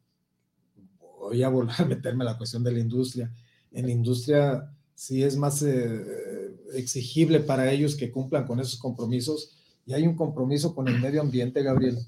voy 1.30 1.42
a 1.42 1.48
volver 1.56 1.74
a 1.78 1.84
meterme 1.84 2.24
a 2.24 2.32
la 2.32 2.38
cuestión 2.38 2.62
de 2.62 2.72
la 2.72 2.80
industria. 2.80 3.32
En 3.72 3.86
la 3.86 3.92
industria 3.92 4.70
sí 4.94 5.22
es 5.22 5.36
más 5.36 5.62
eh, 5.62 6.54
exigible 6.74 7.40
para 7.40 7.70
ellos 7.70 7.94
que 7.96 8.10
cumplan 8.10 8.46
con 8.46 8.60
esos 8.60 8.78
compromisos. 8.78 9.56
Y 9.86 9.94
hay 9.94 10.06
un 10.06 10.14
compromiso 10.14 10.74
con 10.74 10.88
el 10.88 11.00
medio 11.00 11.20
ambiente, 11.20 11.62
Gabriel 11.62 11.98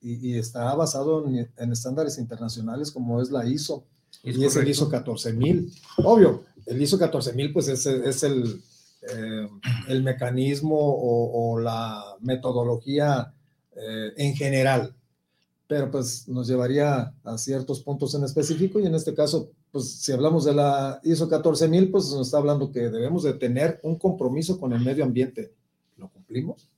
y, 0.00 0.36
está 0.36 0.74
basado 0.74 1.26
en, 1.26 1.72
estándares 1.72 2.18
internacionales 2.18 2.90
como 2.90 3.20
es 3.20 3.30
la 3.30 3.46
ISO. 3.46 3.84
y 4.22 4.44
es 4.44 4.56
el 4.56 4.68
ISO 4.68 4.88
14000. 4.88 5.72
Obvio, 6.04 6.44
el 6.66 6.80
ISO 6.80 6.98
14000 6.98 7.52
pues 7.52 7.68
es, 7.68 7.86
es 7.86 8.22
el, 8.22 8.62
eh, 9.02 9.48
el 9.88 10.02
mecanismo 10.02 10.76
o, 10.78 11.58
la 11.58 12.02
metodología 12.20 13.32
eh, 13.76 14.12
en 14.16 14.34
general, 14.34 14.94
pero 15.68 15.90
pues 15.90 16.26
nos 16.26 16.48
llevaría 16.48 17.12
a 17.22 17.38
ciertos 17.38 17.82
puntos 17.82 18.14
en 18.14 18.24
específico 18.24 18.80
y 18.80 18.86
en 18.86 18.94
este 18.94 19.14
caso, 19.14 19.52
pues 19.70 19.98
si 20.00 20.12
hablamos 20.12 20.46
de 20.46 20.54
la 20.54 20.98
ISO 21.04 21.28
14000, 21.28 21.90
pues 21.90 22.10
nos 22.10 22.26
está 22.26 22.38
hablando 22.38 22.72
que 22.72 22.88
debemos 22.88 23.22
de 23.22 23.34
tener 23.34 23.78
un 23.82 23.96
compromiso 23.96 24.58
con 24.58 24.72
el 24.72 24.80
medio 24.80 25.04
ambiente. 25.04 25.52
¿Lo 25.98 26.08
cumplimos? 26.08 26.70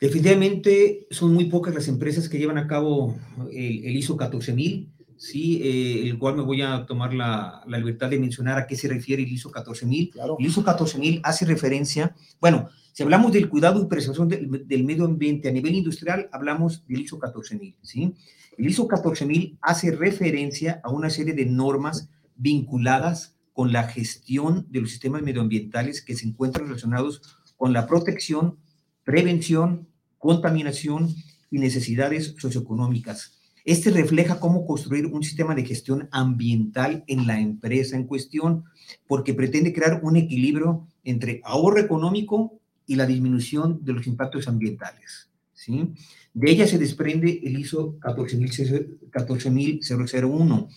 Definitivamente 0.00 1.06
son 1.10 1.34
muy 1.34 1.44
pocas 1.44 1.74
las 1.74 1.86
empresas 1.86 2.30
que 2.30 2.38
llevan 2.38 2.58
a 2.58 2.66
cabo 2.66 3.14
el, 3.52 3.94
ISO 3.94 4.16
14000, 4.16 4.90
¿sí? 5.18 5.60
Eh, 5.62 6.08
el 6.08 6.18
cual 6.18 6.36
me 6.36 6.42
voy 6.42 6.62
a 6.62 6.86
tomar 6.86 7.12
la, 7.12 7.62
la, 7.68 7.78
libertad 7.78 8.08
de 8.08 8.18
mencionar 8.18 8.58
a 8.58 8.66
qué 8.66 8.74
se 8.74 8.88
refiere 8.88 9.22
el 9.22 9.30
ISO 9.30 9.52
14000. 9.52 10.10
Claro. 10.10 10.36
El 10.40 10.46
ISO 10.46 10.64
14000 10.64 11.20
hace 11.22 11.44
referencia, 11.44 12.16
bueno, 12.40 12.70
si 12.92 13.02
hablamos 13.02 13.32
del 13.32 13.48
cuidado 13.48 13.82
y 13.82 13.86
preservación 13.86 14.28
del 14.28 14.84
medio 14.84 15.06
ambiente 15.06 15.48
a 15.48 15.52
nivel 15.52 15.74
industrial, 15.74 16.28
hablamos 16.30 16.86
del 16.86 17.00
ISO 17.00 17.18
14000, 17.18 17.76
¿sí? 17.82 18.14
El 18.58 18.66
ISO 18.66 18.86
14000 18.86 19.58
hace 19.62 19.92
referencia 19.92 20.80
a 20.84 20.90
una 20.90 21.08
serie 21.08 21.32
de 21.32 21.46
normas 21.46 22.10
vinculadas 22.36 23.34
con 23.54 23.72
la 23.72 23.84
gestión 23.84 24.66
de 24.70 24.80
los 24.82 24.90
sistemas 24.90 25.22
medioambientales 25.22 26.02
que 26.02 26.14
se 26.14 26.26
encuentran 26.26 26.66
relacionados 26.66 27.22
con 27.56 27.72
la 27.72 27.86
protección, 27.86 28.58
prevención, 29.04 29.88
contaminación 30.18 31.14
y 31.50 31.58
necesidades 31.58 32.34
socioeconómicas. 32.38 33.38
Este 33.64 33.90
refleja 33.90 34.40
cómo 34.40 34.66
construir 34.66 35.06
un 35.06 35.22
sistema 35.22 35.54
de 35.54 35.64
gestión 35.64 36.08
ambiental 36.10 37.04
en 37.06 37.26
la 37.26 37.40
empresa 37.40 37.96
en 37.96 38.06
cuestión, 38.06 38.64
porque 39.06 39.34
pretende 39.34 39.72
crear 39.72 40.00
un 40.02 40.16
equilibrio 40.16 40.88
entre 41.04 41.40
ahorro 41.44 41.78
económico 41.78 42.60
y 42.86 42.96
la 42.96 43.06
disminución 43.06 43.84
de 43.84 43.92
los 43.92 44.06
impactos 44.06 44.48
ambientales. 44.48 45.28
¿sí? 45.52 45.92
De 46.34 46.50
ella 46.50 46.66
se 46.66 46.78
desprende 46.78 47.40
el 47.44 47.58
ISO 47.58 47.98
14001, 48.00 50.68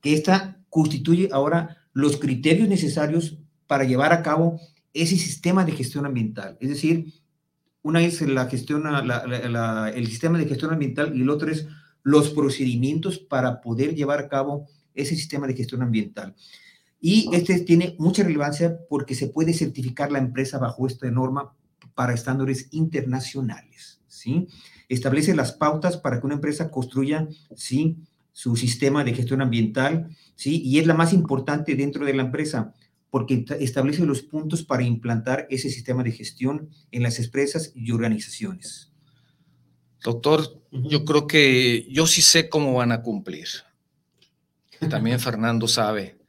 que 0.00 0.14
esta 0.14 0.58
constituye 0.68 1.28
ahora 1.32 1.76
los 1.92 2.16
criterios 2.16 2.68
necesarios 2.68 3.38
para 3.66 3.84
llevar 3.84 4.12
a 4.12 4.22
cabo 4.22 4.60
ese 4.94 5.16
sistema 5.16 5.64
de 5.64 5.72
gestión 5.72 6.06
ambiental, 6.06 6.56
es 6.60 6.68
decir, 6.68 7.12
una 7.82 8.02
es 8.02 8.20
la 8.22 8.46
gestión, 8.46 8.84
el 8.86 10.06
sistema 10.06 10.38
de 10.38 10.46
gestión 10.46 10.72
ambiental 10.72 11.16
y 11.16 11.22
el 11.22 11.30
otro 11.30 11.50
es 11.50 11.66
los 12.02 12.30
procedimientos 12.30 13.18
para 13.18 13.60
poder 13.60 13.94
llevar 13.94 14.20
a 14.20 14.28
cabo 14.28 14.68
ese 14.94 15.16
sistema 15.16 15.46
de 15.46 15.54
gestión 15.54 15.82
ambiental. 15.82 16.34
Y 17.04 17.28
este 17.32 17.58
tiene 17.58 17.96
mucha 17.98 18.22
relevancia 18.22 18.78
porque 18.88 19.16
se 19.16 19.26
puede 19.26 19.52
certificar 19.52 20.12
la 20.12 20.20
empresa 20.20 20.58
bajo 20.58 20.86
esta 20.86 21.10
norma 21.10 21.52
para 21.96 22.14
estándares 22.14 22.68
internacionales. 22.70 24.00
¿sí? 24.06 24.46
Establece 24.88 25.34
las 25.34 25.50
pautas 25.50 25.96
para 25.96 26.20
que 26.20 26.26
una 26.26 26.36
empresa 26.36 26.70
construya 26.70 27.26
¿sí? 27.56 27.96
su 28.30 28.54
sistema 28.54 29.02
de 29.02 29.14
gestión 29.14 29.42
ambiental 29.42 30.16
¿sí? 30.36 30.62
y 30.62 30.78
es 30.78 30.86
la 30.86 30.94
más 30.94 31.12
importante 31.12 31.74
dentro 31.74 32.06
de 32.06 32.14
la 32.14 32.22
empresa 32.22 32.72
porque 33.10 33.44
establece 33.58 34.06
los 34.06 34.22
puntos 34.22 34.62
para 34.62 34.84
implantar 34.84 35.48
ese 35.50 35.70
sistema 35.70 36.04
de 36.04 36.12
gestión 36.12 36.70
en 36.92 37.02
las 37.02 37.18
empresas 37.18 37.72
y 37.74 37.90
organizaciones. 37.90 38.92
Doctor, 40.04 40.62
yo 40.70 41.04
creo 41.04 41.26
que 41.26 41.86
yo 41.90 42.06
sí 42.06 42.22
sé 42.22 42.48
cómo 42.48 42.74
van 42.74 42.92
a 42.92 43.02
cumplir. 43.02 43.48
También 44.88 45.20
Fernando 45.20 45.66
sabe. 45.66 46.21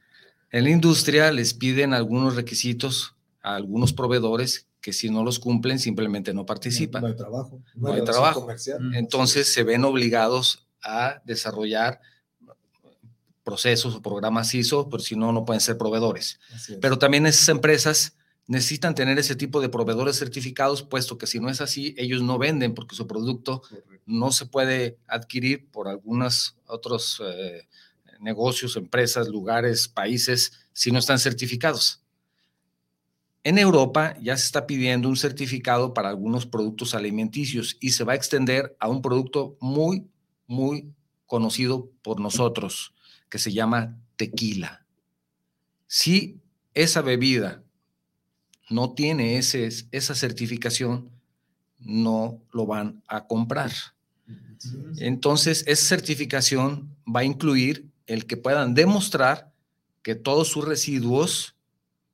En 0.54 0.62
la 0.62 0.70
industria 0.70 1.32
les 1.32 1.52
piden 1.52 1.92
algunos 1.94 2.36
requisitos 2.36 3.16
a 3.42 3.56
algunos 3.56 3.92
proveedores 3.92 4.68
que 4.80 4.92
si 4.92 5.10
no 5.10 5.24
los 5.24 5.40
cumplen 5.40 5.80
simplemente 5.80 6.32
no 6.32 6.46
participan. 6.46 7.02
No, 7.02 7.08
hay 7.08 7.16
trabajo. 7.16 7.60
No, 7.74 7.92
hay 7.92 8.04
trabajo. 8.04 8.46
Entonces 8.92 9.52
se 9.52 9.64
ven 9.64 9.84
obligados 9.84 10.64
a 10.80 11.20
desarrollar 11.24 12.00
procesos 13.42 13.96
o 13.96 14.00
programas 14.00 14.54
ISO, 14.54 14.88
pero 14.88 15.02
si 15.02 15.16
no, 15.16 15.32
no 15.32 15.44
pueden 15.44 15.60
ser 15.60 15.76
proveedores. 15.76 16.38
Pero 16.80 17.00
también 17.00 17.26
esas 17.26 17.48
empresas 17.48 18.16
necesitan 18.46 18.94
tener 18.94 19.18
ese 19.18 19.34
tipo 19.34 19.60
de 19.60 19.68
proveedores 19.68 20.20
certificados, 20.20 20.84
puesto 20.84 21.18
que 21.18 21.26
si 21.26 21.40
no 21.40 21.50
es 21.50 21.60
así, 21.62 21.96
ellos 21.98 22.22
no 22.22 22.38
venden 22.38 22.74
porque 22.74 22.94
su 22.94 23.08
producto 23.08 23.62
no 24.06 24.30
se 24.30 24.46
puede 24.46 24.98
adquirir 25.08 25.66
por 25.72 25.88
algunos 25.88 26.54
otros 26.66 27.20
eh, 27.26 27.66
negocios, 28.20 28.76
empresas, 28.76 29.28
lugares, 29.28 29.88
países, 29.88 30.52
si 30.72 30.90
no 30.90 30.98
están 30.98 31.18
certificados. 31.18 32.02
En 33.42 33.58
Europa 33.58 34.16
ya 34.22 34.36
se 34.36 34.46
está 34.46 34.66
pidiendo 34.66 35.08
un 35.08 35.16
certificado 35.16 35.92
para 35.92 36.08
algunos 36.08 36.46
productos 36.46 36.94
alimenticios 36.94 37.76
y 37.78 37.90
se 37.90 38.02
va 38.04 38.14
a 38.14 38.16
extender 38.16 38.74
a 38.80 38.88
un 38.88 39.02
producto 39.02 39.58
muy, 39.60 40.06
muy 40.46 40.94
conocido 41.26 41.90
por 42.02 42.20
nosotros, 42.20 42.94
que 43.28 43.38
se 43.38 43.52
llama 43.52 43.98
tequila. 44.16 44.86
Si 45.86 46.40
esa 46.72 47.02
bebida 47.02 47.62
no 48.70 48.94
tiene 48.94 49.36
ese, 49.36 49.68
esa 49.92 50.14
certificación, 50.14 51.10
no 51.78 52.40
lo 52.50 52.66
van 52.66 53.02
a 53.06 53.26
comprar. 53.26 53.72
Entonces, 54.96 55.64
esa 55.66 55.96
certificación 55.96 56.96
va 57.06 57.20
a 57.20 57.24
incluir 57.24 57.90
el 58.06 58.26
que 58.26 58.36
puedan 58.36 58.74
demostrar 58.74 59.52
que 60.02 60.14
todos 60.14 60.48
sus 60.48 60.64
residuos 60.64 61.56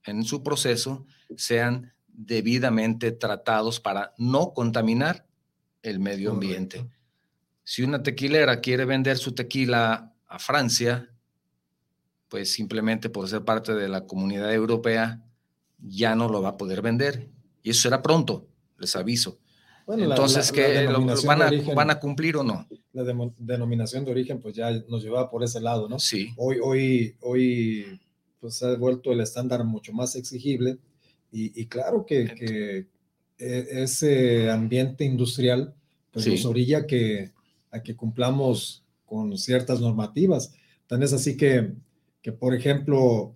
en 0.05 0.25
su 0.25 0.43
proceso 0.43 1.07
sean 1.37 1.93
debidamente 2.09 3.13
tratados 3.13 3.81
para 3.81 4.15
no 4.19 4.53
contaminar 4.53 5.27
el 5.83 5.99
medio 5.99 6.33
ambiente. 6.33 6.87
Si 7.65 7.83
una 7.83 8.03
tequilera 8.03 8.61
quiere 8.61 8.85
vender 8.85 9.19
su 9.19 9.33
tequila 9.33 10.15
a 10.27 10.39
Francia, 10.39 11.11
pues 12.29 12.53
simplemente 12.53 13.11
por 13.11 13.29
ser 13.29 13.45
parte 13.45 13.75
de 13.75 13.89
la 13.89 14.07
comunidad 14.07 14.53
europea, 14.53 15.25
ya 15.79 16.15
no 16.15 16.29
lo 16.29 16.43
va 16.43 16.51
a 16.51 16.57
poder 16.57 16.83
vender. 16.83 17.29
Y 17.63 17.71
eso 17.71 17.83
será 17.83 18.03
pronto, 18.03 18.49
les 18.79 18.95
aviso. 18.97 19.39
Entonces, 19.99 20.53
¿qué, 20.53 20.87
van, 20.87 21.43
a, 21.43 21.51
van, 21.75 21.91
a, 21.91 22.01
cumplir 22.01 22.37
o 22.37 22.43
no? 22.43 22.67
La 22.93 23.05
denominación 23.39 24.05
de 24.05 24.11
origen, 24.11 24.41
pues 24.41 24.55
ya 24.55 24.71
nos 24.89 25.03
llevaba 25.03 25.31
por 25.31 25.43
ese 25.43 25.61
lado, 25.61 25.89
¿no? 25.89 25.99
Sí. 25.99 26.31
Hoy, 26.37 26.59
hoy, 26.63 27.17
hoy, 27.21 28.01
pues 28.41 28.57
se 28.57 28.67
ha 28.67 28.75
vuelto 28.77 29.13
el 29.13 29.21
estándar 29.21 29.65
mucho 29.65 29.93
más 29.93 30.17
exigible 30.17 30.79
y, 31.33 31.67
claro 31.67 32.05
que, 32.05 32.35
que, 32.35 32.87
e, 33.39 33.83
ese 33.83 34.51
ambiente 34.51 35.05
industrial, 35.05 35.75
pues 36.11 36.27
nos 36.27 36.45
orilla 36.45 36.87
que, 36.87 37.33
a 37.71 37.83
que 37.83 37.97
cumplamos 37.97 38.85
con 39.07 39.37
ciertas 39.39 39.81
normativas. 39.81 40.53
Tan 40.87 41.03
es 41.03 41.13
así 41.13 41.37
que, 41.37 41.73
que 42.23 42.33
por 42.33 42.55
ejemplo, 42.55 43.35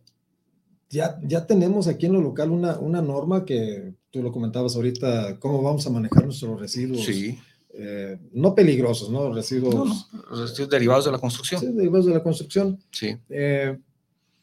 ya, 0.90 1.18
ya 1.22 1.46
tenemos 1.46 1.88
aquí 1.88 2.06
en 2.06 2.12
lo 2.12 2.20
local 2.20 2.50
una, 2.50 2.78
una 2.78 3.00
norma 3.00 3.44
que 3.44 3.94
tú 4.14 4.22
lo 4.22 4.30
comentabas 4.30 4.76
ahorita, 4.76 5.40
cómo 5.40 5.60
vamos 5.60 5.84
a 5.88 5.90
manejar 5.90 6.24
nuestros 6.24 6.60
residuos. 6.60 7.04
Sí. 7.04 7.36
eh, 7.76 8.16
no 8.32 8.54
peligrosos, 8.54 9.10
¿no? 9.10 9.32
Residuos, 9.34 9.74
No, 10.12 10.22
residuos 10.42 10.70
derivados 10.70 11.04
de 11.06 11.10
la 11.10 11.18
construcción. 11.18 11.60
sí, 11.60 11.66
derivados 11.72 12.06
de 12.06 12.14
la 12.14 12.22
construcción, 12.22 12.78
Sí. 12.92 13.16
eh, 13.28 13.76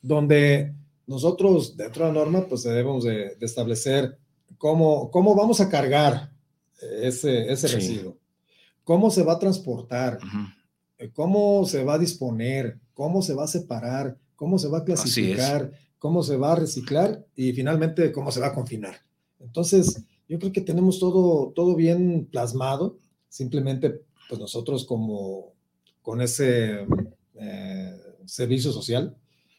donde 0.02 0.74
nosotros, 1.08 1.78
dentro 1.78 2.06
de 2.06 2.12
la 2.12 2.20
norma, 2.20 2.46
pues 2.50 2.64
debemos 2.64 3.06
de, 3.06 3.38
de 3.40 3.46
establecer 3.46 4.18
cómo, 4.58 5.10
cómo 5.12 5.34
vamos 5.34 5.62
a 5.62 5.70
cargar 5.70 6.30
ese, 7.02 7.50
ese 7.50 7.70
Sí. 7.70 7.76
residuo, 7.76 8.18
cómo 8.84 9.10
se 9.10 9.24
va 9.24 9.34
a 9.34 9.40
transportar, 9.40 10.20
eh, 10.98 11.10
cómo 11.14 11.66
se 11.66 11.86
va 11.86 11.94
a 11.94 12.00
disponer, 12.00 12.80
cómo 12.94 13.22
se 13.22 13.34
va 13.34 13.46
a 13.46 13.48
separar, 13.48 14.18
cómo 14.36 14.60
se 14.60 14.68
va 14.68 14.80
a 14.80 14.84
clasificar, 14.84 15.72
cómo 16.00 16.22
se 16.22 16.36
va 16.36 16.52
a 16.52 16.56
reciclar 16.56 17.26
y 17.38 17.54
finalmente 17.54 18.12
cómo 18.12 18.30
se 18.30 18.42
va 18.42 18.48
a 18.48 18.54
confinar. 18.54 18.96
Entonces, 19.44 20.04
yo 20.28 20.40
creo 20.40 20.52
que 20.52 20.62
tenemos 20.62 21.00
todo, 21.00 21.52
todo 21.56 21.76
bien 21.76 22.28
plasmado, 22.32 22.98
simplemente 23.30 24.02
pues 24.30 24.40
nosotros 24.40 24.86
como 24.86 25.54
con 26.02 26.22
ese 26.22 26.86
eh, 27.36 27.98
servicio 28.26 28.72
social 28.72 29.16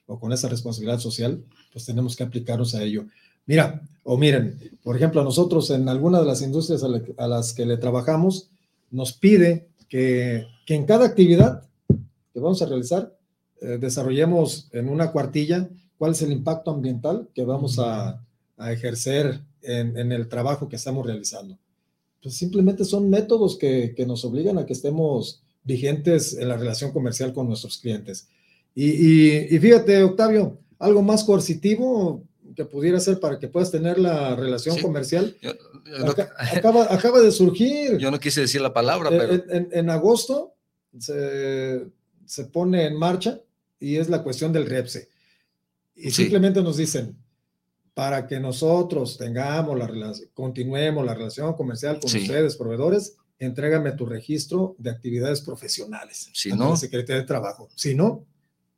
o 0.06 0.18
con 0.18 0.32
esa 0.32 0.48
responsabilidad 0.48 0.98
social, 0.98 1.44
pues 1.72 1.84
tenemos 1.84 2.16
que 2.16 2.24
aplicarnos 2.24 2.74
a 2.74 2.82
ello. 2.82 3.04
Mira, 3.46 3.82
o 4.04 4.16
miren, 4.16 4.58
por 4.82 4.96
ejemplo, 4.96 5.22
nosotros 5.24 5.70
en 5.70 5.88
alguna 5.88 6.20
de 6.20 6.26
las 6.26 6.42
industrias 6.42 6.82
a, 6.84 6.88
a 7.22 7.28
las 7.28 7.52
que 7.52 7.66
le 7.66 7.76
trabajamos, 7.76 8.50
nos 8.90 9.12
pide 9.12 9.68
que, 9.88 10.46
que 10.64 10.74
en 10.74 10.86
cada 10.86 11.06
actividad 11.06 11.68
que 12.32 12.40
vamos 12.40 12.62
a 12.62 12.66
realizar, 12.66 13.16
eh, 13.60 13.78
desarrollemos 13.78 14.68
en 14.72 14.88
una 14.88 15.12
cuartilla 15.12 15.68
cuál 15.98 16.12
es 16.12 16.22
el 16.22 16.32
impacto 16.32 16.70
ambiental 16.70 17.28
que 17.34 17.44
vamos 17.44 17.78
a, 17.78 18.24
a 18.56 18.72
ejercer 18.72 19.40
en, 19.62 19.96
en 19.96 20.12
el 20.12 20.28
trabajo 20.28 20.68
que 20.68 20.76
estamos 20.76 21.06
realizando. 21.06 21.58
Pues 22.22 22.36
simplemente 22.36 22.84
son 22.84 23.10
métodos 23.10 23.56
que, 23.58 23.94
que 23.96 24.06
nos 24.06 24.24
obligan 24.24 24.58
a 24.58 24.66
que 24.66 24.72
estemos 24.72 25.42
vigentes 25.64 26.34
en 26.36 26.48
la 26.48 26.56
relación 26.56 26.92
comercial 26.92 27.32
con 27.32 27.48
nuestros 27.48 27.78
clientes. 27.78 28.28
Y, 28.74 28.90
y- 28.90 29.46
y 29.50 29.58
fíjate, 29.58 30.02
Octavio, 30.02 30.58
algo 30.78 31.02
más 31.02 31.24
coercitivo 31.24 32.24
que 32.56 32.64
pudiera 32.64 33.00
ser 33.00 33.18
para 33.20 33.38
que 33.38 33.48
puedas 33.48 33.70
tener 33.70 33.98
la 33.98 34.36
relación 34.36 34.76
Sí. 34.76 34.82
comercial, 34.82 35.36
Yo, 35.40 35.52
yo 35.84 35.98
no- 36.04 36.14
acaba, 36.56 36.92
acaba 36.92 37.20
de 37.20 37.30
surgir. 37.32 37.96
yo 37.98 38.10
no 38.10 38.20
quise 38.20 38.42
decir 38.42 38.60
la 38.60 38.72
palabra, 38.74 39.08
Eh, 39.10 39.18
pero 39.18 39.32
En, 39.34 39.44
en- 39.50 39.68
en 39.72 39.90
agosto 39.90 40.54
se, 40.98 41.86
se 42.26 42.44
pone 42.44 42.86
en 42.86 42.96
marcha 42.96 43.40
y 43.80 43.96
es 43.96 44.08
la 44.08 44.22
cuestión 44.22 44.52
del 44.52 44.66
REPSE. 44.66 45.08
Y 45.96 46.04
Sí. 46.10 46.22
simplemente 46.22 46.62
nos 46.62 46.76
dicen, 46.76 47.16
para 47.94 48.26
que 48.26 48.40
nosotros 48.40 49.18
tengamos 49.18 49.78
la 49.78 49.86
relación, 49.86 50.28
continuemos 50.34 51.04
la 51.04 51.14
relación 51.14 51.52
comercial 51.54 52.00
con 52.00 52.08
Sí. 52.10 52.18
ustedes, 52.22 52.56
proveedores, 52.56 53.16
entrégame 53.38 53.92
tu 53.92 54.06
registro 54.06 54.74
de 54.78 54.90
actividades 54.90 55.40
profesionales. 55.42 56.30
Si 56.32 56.50
no- 56.52 56.70
la 56.70 56.76
Secretaría 56.76 57.20
de 57.22 57.26
Trabajo. 57.26 57.68
Si 57.74 57.94
no, 57.94 58.24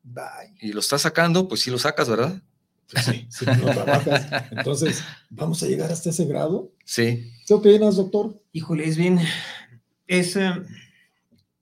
bye. 0.03 0.53
y 0.61 0.73
lo 0.73 0.81
estás 0.81 1.03
sacando, 1.03 1.47
pues 1.49 1.61
sí 1.61 1.71
lo 1.71 1.79
sacas, 1.79 2.09
¿verdad? 2.09 2.43
Pues 2.91 3.05
sí, 3.07 3.27
si 3.31 3.47
no 3.47 3.71
trabajas. 3.73 4.27
Entonces, 4.51 5.03
¿vamos 5.31 5.63
a 5.63 5.67
llegar 5.67 5.91
hasta 5.93 6.11
ese 6.11 6.25
grado? 6.27 6.71
Sí. 6.85 7.31
¿Qué 7.47 7.55
opinas, 7.55 7.97
doctor? 7.97 8.43
Híjole, 8.53 8.85
es 8.87 8.97
bien, 8.97 9.19
es, 10.07 10.37
eh, 10.37 10.51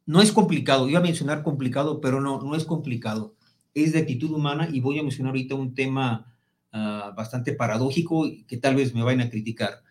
no 0.07 0.20
es 0.20 0.32
complicado, 0.32 0.88
iba 0.88 0.98
a 0.98 1.03
mencionar 1.03 1.42
complicado, 1.42 2.00
pero 2.00 2.20
no, 2.20 2.42
no 2.42 2.57
es 2.57 2.64
complicado, 2.64 3.34
es 3.74 3.92
de 3.92 4.00
actitud 4.00 4.30
humana 4.32 4.68
y 4.72 4.80
voy 4.80 4.98
a 4.98 5.03
mencionar 5.03 5.30
ahorita 5.30 5.55
un 5.55 5.74
tema 5.74 6.32
ah, 6.73 7.12
bastante 7.16 7.53
paradójico 7.53 8.27
y 8.27 8.45
que 8.45 8.57
tal 8.57 8.75
vez 8.77 8.95
me 8.95 9.03
vayan 9.03 9.20
a 9.23 9.31
criticar 9.31 9.83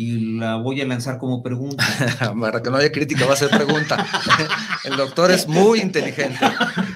y 0.00 0.36
la 0.38 0.54
voy 0.56 0.80
a 0.80 0.86
lanzar 0.86 1.18
como 1.18 1.42
pregunta. 1.42 1.84
Para 2.40 2.62
que 2.62 2.70
no 2.70 2.76
haya 2.76 2.92
crítica, 2.92 3.26
va 3.26 3.32
a 3.32 3.36
ser 3.36 3.50
pregunta. 3.50 4.06
El 4.84 4.96
doctor 4.96 5.32
es 5.32 5.48
muy 5.48 5.80
inteligente. 5.80 6.38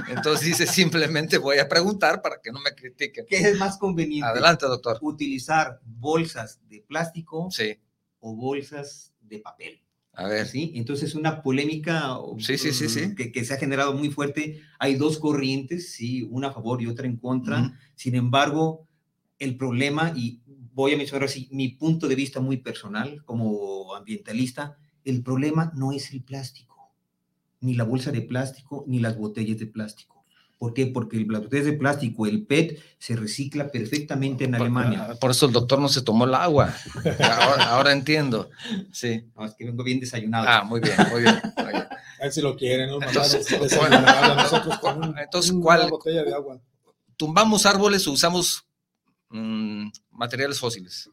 Entonces 0.08 0.46
dice 0.46 0.66
simplemente 0.68 1.38
voy 1.38 1.58
a 1.58 1.68
preguntar 1.68 2.22
para 2.22 2.36
que 2.40 2.52
no 2.52 2.60
me 2.60 2.72
critiquen. 2.74 3.26
¿Qué 3.28 3.38
es 3.38 3.58
más 3.58 3.76
conveniente? 3.76 4.28
Adelante, 4.28 4.66
doctor. 4.66 4.98
Utilizar 5.00 5.80
bolsas 5.84 6.60
de 6.68 6.84
plástico 6.86 7.48
Sí. 7.50 7.76
o 8.20 8.36
bolsas 8.36 9.12
de 9.20 9.40
papel. 9.40 9.82
A 10.14 10.28
ver. 10.28 10.46
¿sí? 10.46 10.72
Entonces, 10.76 11.14
una 11.16 11.42
polémica 11.42 12.18
o- 12.18 12.38
Sí, 12.38 12.56
sí, 12.56 12.72
sí, 12.72 12.88
sí. 12.88 13.14
Que, 13.16 13.32
que 13.32 13.44
se 13.44 13.54
ha 13.54 13.56
generado 13.56 13.94
muy 13.94 14.10
fuerte. 14.10 14.60
Hay 14.78 14.94
dos 14.94 15.18
corrientes, 15.18 15.90
sí, 15.92 16.22
una 16.30 16.48
a 16.48 16.52
favor 16.52 16.80
y 16.82 16.86
otra 16.86 17.06
en 17.06 17.16
contra. 17.16 17.62
Ujú. 17.62 17.72
Sin 17.96 18.14
embargo, 18.14 18.86
el 19.44 19.56
problema, 19.56 20.12
y 20.16 20.40
voy 20.74 20.94
a 20.94 20.96
mencionar 20.96 21.24
así 21.28 21.48
mi 21.50 21.68
punto 21.68 22.08
de 22.08 22.14
vista 22.14 22.40
muy 22.40 22.56
personal 22.58 23.22
como 23.24 23.94
ambientalista, 23.94 24.76
el 25.04 25.22
problema 25.22 25.72
no 25.74 25.92
es 25.92 26.12
el 26.12 26.22
plástico, 26.22 26.92
ni 27.60 27.74
la 27.74 27.84
bolsa 27.84 28.10
de 28.12 28.22
plástico, 28.22 28.84
ni 28.86 28.98
las 29.00 29.16
botellas 29.18 29.58
de 29.58 29.66
plástico. 29.66 30.24
¿Por 30.58 30.74
qué? 30.74 30.86
Porque 30.86 31.16
el- 31.16 31.26
las 31.28 31.42
botellas 31.42 31.66
de 31.66 31.72
plástico, 31.72 32.24
el 32.24 32.46
PET, 32.46 32.78
se 32.98 33.16
recicla 33.16 33.70
perfectamente 33.72 34.44
en 34.44 34.52
Por- 34.52 34.60
Alemania. 34.60 35.08
Por, 35.20 35.32
eso 35.32 35.46
el 35.46 35.52
doctor 35.52 35.80
no 35.80 35.88
se 35.88 36.02
tomó 36.02 36.24
el 36.24 36.34
agua. 36.34 36.72
Ahora, 37.18 37.64
ahora 37.70 37.92
entiendo. 37.92 38.48
Sí. 38.92 39.24
No, 39.36 39.44
es 39.44 39.54
que 39.54 39.64
vengo 39.64 39.82
bien 39.82 39.98
desayunado. 39.98 40.46
Ah, 40.48 40.62
muy 40.62 40.80
bien, 40.80 40.94
muy 41.10 41.22
bien. 41.22 41.34
A 41.56 42.22
ver 42.26 42.32
si 42.32 42.40
lo 42.40 42.56
quieren, 42.56 42.90
¿no? 42.90 43.02
Entonces, 43.02 43.44
bueno, 43.76 44.00
nosotros 44.36 44.78
con 44.78 44.98
un- 45.02 45.18
entonces, 45.18 45.50
una 45.50 45.62
¿cuál- 45.62 45.90
botella 45.90 46.22
de 46.22 46.32
agua. 46.32 46.60
¿Tumbamos 47.16 47.66
árboles 47.66 48.06
o 48.06 48.12
usamos 48.12 48.64
mm, 49.32 49.88
materiales 50.12 50.58
fósiles? 50.60 51.10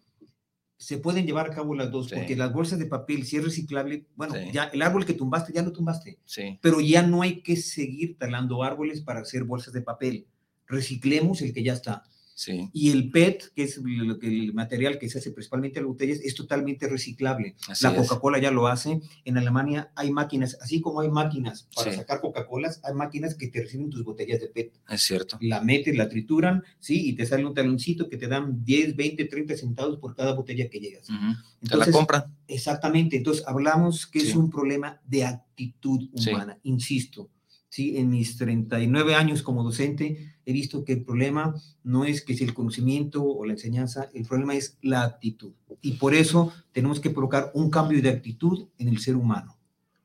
se 0.81 0.97
pueden 0.97 1.25
llevar 1.25 1.51
a 1.51 1.53
cabo 1.53 1.75
las 1.75 1.91
dos, 1.91 2.07
Sí. 2.07 2.15
porque 2.15 2.37
las 2.37 2.53
bolsas 2.53 2.79
de 2.79 2.85
papel, 2.85 3.25
si 3.25 3.35
es 3.35 3.43
reciclable, 3.43 4.05
bueno, 4.15 4.33
Sí. 4.35 4.49
ya 4.53 4.63
el 4.65 4.81
árbol 4.81 5.05
que 5.05 5.13
tumbaste, 5.13 5.51
ya 5.51 5.61
lo 5.61 5.73
tumbaste, 5.73 6.19
Sí. 6.23 6.57
pero 6.61 6.79
ya 6.79 7.01
no 7.05 7.21
hay 7.21 7.41
que 7.41 7.57
seguir 7.57 8.17
talando 8.17 8.63
árboles 8.63 9.01
para 9.01 9.19
hacer 9.19 9.43
bolsas 9.43 9.73
de 9.73 9.81
papel. 9.81 10.25
Reciclemos 10.67 11.41
el 11.41 11.53
que 11.53 11.63
ya 11.63 11.73
está. 11.73 12.03
Sí. 12.39 12.69
Y 12.71 12.91
el 12.91 13.11
PET, 13.11 13.51
que 13.53 13.63
es 13.63 13.77
lo 13.83 14.17
que- 14.17 14.27
el 14.27 14.53
material 14.53 14.97
que 14.97 15.09
se 15.09 15.17
hace 15.17 15.31
principalmente 15.31 15.79
en 15.79 15.83
las 15.83 15.89
botellas, 15.91 16.19
es 16.23 16.35
totalmente 16.35 16.87
reciclable. 16.87 17.57
Así 17.67 17.83
la 17.83 17.91
es. 17.91 17.97
Coca-Cola 18.07 18.39
ya 18.39 18.49
lo 18.49 18.67
hace. 18.67 19.01
En 19.25 19.37
Alemania 19.37 19.91
hay 19.93 20.09
máquinas, 20.11 20.57
así 20.61 20.79
como 20.79 21.01
hay 21.01 21.09
máquinas 21.09 21.67
para 21.75 21.91
Sí. 21.91 21.97
sacar 21.97 22.21
Coca-Colas, 22.21 22.79
hay 22.85 22.93
máquinas 22.93 23.35
que 23.35 23.49
te 23.49 23.61
reciben 23.63 23.89
tus 23.89 24.05
botellas 24.05 24.39
de 24.39 24.47
PET 24.47 24.71
Es 24.89 25.01
cierto. 25.01 25.37
la 25.41 25.59
metes, 25.59 25.97
la 25.97 26.07
trituran, 26.07 26.63
¿sí? 26.79 27.09
Y 27.09 27.13
te 27.13 27.25
sale 27.25 27.45
un 27.45 27.53
taloncito 27.53 28.07
que 28.07 28.15
te 28.15 28.29
dan 28.29 28.63
10, 28.63 28.95
20, 28.95 29.25
30 29.25 29.57
centavos 29.57 29.97
por 29.97 30.15
cada 30.15 30.31
botella 30.33 30.69
que 30.69 30.79
llegas. 30.79 31.09
Ujú. 31.09 31.17
Te 31.19 31.25
la 31.25 31.35
Entonces, 31.73 31.93
compran. 31.93 32.23
Exactamente, 32.47 33.17
entonces 33.17 33.43
hablamos 33.45 34.07
que 34.07 34.19
es 34.19 34.29
Sí. 34.29 34.37
un 34.37 34.49
problema 34.49 35.01
de 35.05 35.25
actitud 35.25 36.07
humana, 36.13 36.57
insisto. 36.63 37.29
Sí, 37.69 37.97
en 37.97 38.09
mis 38.09 38.35
39 38.37 39.13
años 39.13 39.43
como 39.43 39.63
docente 39.63 40.33
he 40.43 40.51
visto 40.51 40.83
que 40.83 40.93
el 40.93 41.03
problema 41.03 41.53
no 41.83 42.03
es 42.03 42.23
que 42.23 42.35
sea 42.35 42.47
el 42.47 42.55
conocimiento 42.55 43.23
o 43.23 43.45
la 43.45 43.53
enseñanza, 43.53 44.09
el 44.13 44.25
problema 44.25 44.55
es 44.55 44.77
la 44.81 45.03
actitud. 45.03 45.53
Y 45.81 45.93
por 45.93 46.15
eso 46.15 46.51
tenemos 46.71 46.99
que 46.99 47.11
provocar 47.11 47.51
un 47.53 47.69
cambio 47.69 48.01
de 48.01 48.09
actitud 48.09 48.67
en 48.79 48.87
el 48.87 48.97
ser 48.99 49.15
humano 49.15 49.55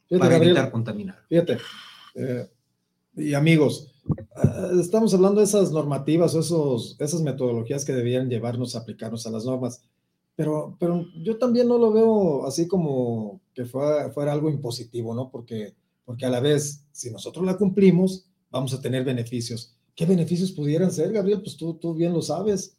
Fíjate, 0.08 0.18
para 0.18 0.32
Gabriel, 0.32 0.56
evitar 0.56 0.70
contaminar. 0.70 1.24
fíjate. 1.28 1.58
eh, 2.14 2.48
y 3.16 3.32
amigos, 3.32 3.94
ah, 4.36 4.70
estamos 4.78 5.14
hablando 5.14 5.40
de 5.40 5.46
esas 5.46 5.72
normativas 5.72 6.34
o 6.34 6.40
esos, 6.40 6.96
esas 6.98 7.22
metodologías 7.22 7.84
que 7.84 7.92
debían 7.92 8.28
llevarnos 8.28 8.74
a 8.74 8.80
aplicarnos 8.80 9.26
a 9.26 9.30
las 9.30 9.44
normas, 9.44 9.82
pero, 10.36 10.76
pero 10.80 11.06
yo 11.22 11.38
también 11.38 11.68
no 11.68 11.78
lo 11.78 11.92
veo 11.92 12.44
así 12.44 12.66
como 12.66 13.40
que 13.54 13.64
fuera, 13.64 14.10
fuera 14.10 14.32
algo 14.32 14.50
impositivo, 14.50 15.14
¿no? 15.14 15.30
Porque, 15.30 15.74
porque 16.04 16.26
a 16.26 16.30
la 16.30 16.40
vez, 16.40 16.84
si 16.92 17.10
nosotros 17.10 17.44
la 17.44 17.56
cumplimos, 17.56 18.26
vamos 18.50 18.72
a 18.74 18.80
tener 18.80 19.04
beneficios. 19.04 19.76
¿Qué 19.94 20.06
beneficios 20.06 20.52
pudieran 20.52 20.90
ser, 20.90 21.12
Gabriel? 21.12 21.40
Pues 21.40 21.56
tú, 21.56 21.74
tú 21.74 21.94
bien 21.94 22.12
lo 22.12 22.22
sabes. 22.22 22.76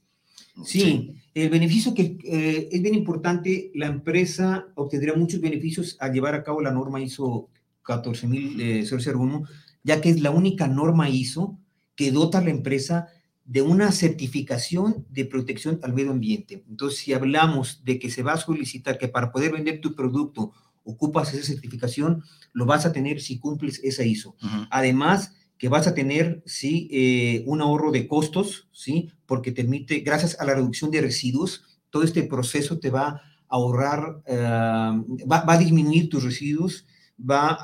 Sí, 0.64 1.16
el 1.34 1.50
beneficio 1.50 1.94
que 1.94 2.18
eh, 2.24 2.70
es 2.72 2.82
bien 2.82 2.96
importante, 2.96 3.72
la 3.74 3.88
empresa 3.88 4.68
obtendría 4.76 5.14
muchos 5.14 5.42
beneficios 5.42 5.98
al 6.00 6.14
llevar 6.14 6.34
a 6.34 6.44
cabo 6.44 6.62
la 6.62 6.72
norma 6.72 7.02
ISO 7.02 7.50
14001, 7.84 9.44
ya 9.84 10.02
que 10.02 10.10
es 10.10 10.22
la 10.22 10.32
única 10.32 10.68
norma 10.68 11.10
ISO 11.10 11.58
que 11.96 12.12
dota 12.12 12.38
a 12.40 12.44
la 12.44 12.52
empresa 12.52 13.08
de 13.46 13.62
una 13.62 13.92
certificación 13.92 15.06
de 15.10 15.26
protección 15.26 15.80
al 15.84 15.94
medio 15.94 16.12
ambiente. 16.12 16.64
Entonces, 16.68 17.00
si 17.00 17.14
hablamos 17.14 17.84
de 17.86 18.00
que 18.00 18.10
se 18.10 18.24
va 18.24 18.34
a 18.34 18.38
solicitar 18.38 18.98
que 18.98 19.08
para 19.08 19.32
poder 19.32 19.52
vender 19.52 19.82
tu 19.82 19.94
producto 19.94 20.52
ocupas 20.86 21.34
esa 21.34 21.46
certificación, 21.46 22.24
lo 22.54 22.66
vas 22.66 22.86
a 22.86 22.94
tener 22.94 23.20
si 23.20 23.40
cumples 23.40 23.82
esa 23.84 24.04
ISO. 24.04 24.36
Además, 24.70 25.34
que 25.58 25.70
vas 25.70 25.88
a 25.88 25.94
tener, 25.94 26.42
sí, 26.46 26.88
eh, 26.92 27.44
un 27.48 27.62
ahorro 27.62 27.92
de 27.92 28.08
costos, 28.08 28.70
sí, 28.72 29.12
porque 29.26 29.52
te 29.52 29.64
permite, 29.64 30.00
gracias 30.00 30.40
a 30.40 30.46
la 30.46 30.56
reducción 30.56 30.92
de 30.92 31.02
residuos, 31.02 31.64
todo 31.90 32.04
este 32.04 32.24
proceso 32.24 32.80
te 32.80 32.90
va 32.90 33.08
a 33.08 33.22
ahorrar, 33.50 34.22
eh, 34.26 34.36
va, 34.38 35.42
va 35.42 35.54
a 35.54 35.58
disminuir 35.58 36.10
tus 36.10 36.24
residuos, 36.24 36.86
va 37.18 37.58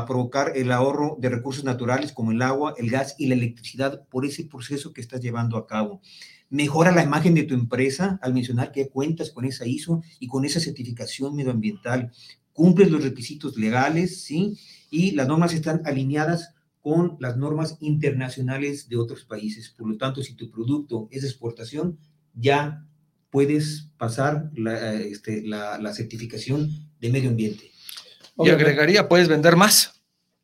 a 0.00 0.04
provocar 0.06 0.52
el 0.54 0.70
ahorro 0.70 1.16
de 1.18 1.30
recursos 1.30 1.64
naturales 1.64 2.12
como 2.12 2.32
el 2.32 2.42
agua, 2.42 2.74
el 2.76 2.90
gas 2.90 3.14
y 3.18 3.26
la 3.26 3.34
electricidad 3.34 4.06
por 4.08 4.26
ese 4.26 4.44
proceso 4.44 4.92
que 4.92 5.00
estás 5.00 5.20
llevando 5.20 5.56
a 5.56 5.66
cabo. 5.66 6.00
mejora 6.50 6.92
la 6.92 7.02
imagen 7.02 7.34
de 7.34 7.42
tu 7.42 7.54
empresa 7.54 8.18
al 8.22 8.32
mencionar 8.32 8.72
que 8.72 8.88
cuentas 8.88 9.30
con 9.30 9.44
esa 9.44 9.66
ISO 9.66 10.02
y 10.18 10.28
con 10.28 10.44
esa 10.46 10.60
certificación 10.60 11.36
medioambiental. 11.36 12.10
Cumples 12.58 12.90
los 12.90 13.04
requisitos 13.04 13.56
legales, 13.56 14.24
¿sí? 14.24 14.58
Y 14.90 15.12
las 15.12 15.28
normas 15.28 15.54
están 15.54 15.80
alineadas 15.84 16.56
con 16.80 17.16
las 17.20 17.36
normas 17.36 17.76
internacionales 17.78 18.88
de 18.88 18.96
otros 18.96 19.24
países. 19.24 19.68
Por 19.68 19.88
lo 19.88 19.96
tanto, 19.96 20.24
si 20.24 20.34
tu 20.34 20.50
producto 20.50 21.06
es 21.12 21.22
exportación, 21.22 22.00
ya 22.34 22.84
puedes 23.30 23.90
pasar 23.96 24.50
la, 24.56 24.94
este, 24.94 25.46
la, 25.46 25.92
certificación 25.94 26.68
de 27.00 27.10
medio 27.10 27.30
ambiente. 27.30 27.70
Y 28.38 28.50
agregaría, 28.50 29.08
puedes 29.08 29.28
vender 29.28 29.54
más. 29.54 29.97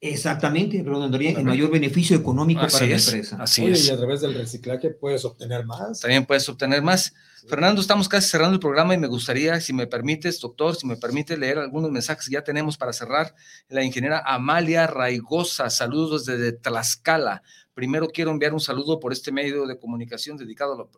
Exactamente, 0.06 0.82
redondaría 0.82 1.30
el 1.30 1.44
mayor 1.44 1.70
beneficio 1.70 2.14
económico 2.14 2.60
para 2.60 2.86
la 2.86 2.96
empresa. 2.96 3.38
Así 3.40 3.64
es. 3.64 3.88
Y 3.88 3.90
a 3.90 3.96
través 3.96 4.20
del 4.20 4.34
reciclaje 4.34 4.90
puedes 4.90 5.24
obtener 5.24 5.64
más. 5.64 6.00
También 6.00 6.26
puedes 6.26 6.46
obtener 6.46 6.82
más. 6.82 7.14
Fernando, 7.48 7.80
estamos 7.80 8.06
casi 8.06 8.28
cerrando 8.28 8.52
el 8.52 8.60
programa 8.60 8.92
y 8.92 8.98
me 8.98 9.06
gustaría, 9.06 9.58
si 9.62 9.72
me 9.72 9.86
permites, 9.86 10.40
doctor, 10.40 10.76
si 10.76 10.86
me 10.86 10.98
permite 10.98 11.38
leer 11.38 11.58
algunos 11.58 11.90
mensajes 11.90 12.26
que 12.26 12.32
ya 12.32 12.44
tenemos 12.44 12.76
para 12.76 12.92
cerrar. 12.92 13.34
La 13.68 13.82
ingeniera 13.82 14.22
Amalia 14.26 14.86
Raigosa, 14.86 15.70
saludos 15.70 16.26
desde 16.26 16.52
Tlaxcala. 16.52 17.42
Primero 17.72 18.08
quiero 18.08 18.30
enviar 18.30 18.52
un 18.52 18.60
saludo 18.60 19.00
por 19.00 19.10
este 19.10 19.32
medio 19.32 19.66
de 19.66 19.78
comunicación 19.78 20.36
dedicado 20.36 20.90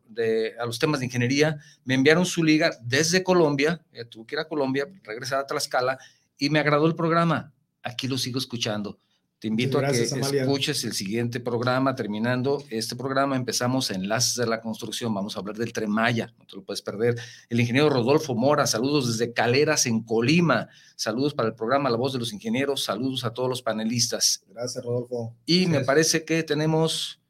a, 0.58 0.66
los 0.66 0.80
temas 0.80 0.98
de 0.98 1.06
ingeniería. 1.06 1.58
Me 1.84 1.94
enviaron 1.94 2.26
su 2.26 2.42
liga 2.42 2.72
desde 2.82 3.22
Colombia, 3.22 3.80
eh, 3.92 4.04
tuve 4.04 4.26
que 4.26 4.34
ir 4.34 4.40
a 4.40 4.48
Colombia, 4.48 4.88
regresar 5.04 5.38
a 5.38 5.46
Tlaxcala 5.46 5.96
y 6.38 6.50
me 6.50 6.58
agradó 6.58 6.86
el 6.86 6.96
programa. 6.96 7.52
Aquí 7.86 8.08
lo 8.08 8.18
sigo 8.18 8.40
escuchando. 8.40 8.98
Te 9.38 9.46
invito 9.46 9.78
a 9.78 9.86
que 9.92 10.02
escuches 10.02 10.82
el 10.82 10.92
siguiente 10.92 11.38
programa. 11.38 11.94
Terminando 11.94 12.64
este 12.68 12.96
programa, 12.96 13.36
empezamos 13.36 13.92
Enlaces 13.92 14.34
de 14.34 14.46
la 14.46 14.60
Construcción. 14.60 15.14
Vamos 15.14 15.36
a 15.36 15.40
hablar 15.40 15.56
del 15.56 15.72
Tren 15.72 15.90
Maya, 15.90 16.34
no 16.36 16.46
te 16.46 16.56
lo 16.56 16.64
puedes 16.64 16.82
perder. 16.82 17.14
El 17.48 17.60
ingeniero 17.60 17.88
Rodolfo 17.88 18.34
Mora, 18.34 18.66
saludos 18.66 19.06
desde 19.06 19.32
Caleras, 19.32 19.86
en 19.86 20.02
Colima. 20.02 20.68
Saludos 20.96 21.32
para 21.32 21.50
el 21.50 21.54
programa 21.54 21.88
La 21.88 21.96
Voz 21.96 22.12
de 22.12 22.18
los 22.18 22.32
Ingenieros. 22.32 22.82
Saludos 22.82 23.24
a 23.24 23.30
todos 23.32 23.48
los 23.48 23.62
panelistas. 23.62 24.42
Gracias, 24.48 24.82
Rodolfo. 24.82 25.36
Y 25.46 25.66
me 25.66 25.82
parece 25.82 26.24
que 26.24 26.42
tenemos 26.42 27.20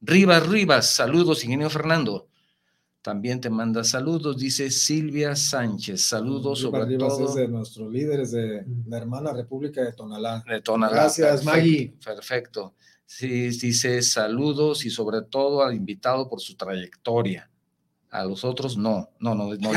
Rivas 0.00 0.46
Rivas. 0.46 0.86
Saludos, 0.90 1.42
ingeniero 1.42 1.70
Fernando. 1.70 2.28
También 3.04 3.38
te 3.38 3.50
manda 3.50 3.84
saludos, 3.84 4.38
dice 4.38 4.70
Silvia 4.70 5.36
Sánchez. 5.36 6.08
Saludos 6.08 6.60
sobre 6.60 6.96
todo. 6.96 7.28
Es 7.28 7.34
de 7.34 7.48
nuestros 7.48 7.92
líderes 7.92 8.30
de 8.30 8.64
la 8.86 8.96
hermana 8.96 9.30
República 9.34 9.84
de 9.84 9.92
Tonalá. 9.92 10.42
De 10.48 10.62
Tonalá. 10.62 10.94
Gracias, 10.94 11.44
Maggie. 11.44 11.94
Perfecto. 12.02 12.74
Sí, 13.04 13.50
dice 13.50 14.00
saludos 14.00 14.86
y 14.86 14.90
sobre 14.90 15.20
todo 15.20 15.62
al 15.62 15.74
invitado 15.74 16.26
por 16.30 16.40
su 16.40 16.56
trayectoria 16.56 17.50
a 18.14 18.24
los 18.24 18.44
otros 18.44 18.76
no, 18.76 19.10
no, 19.18 19.34
no, 19.34 19.52
no, 19.52 19.72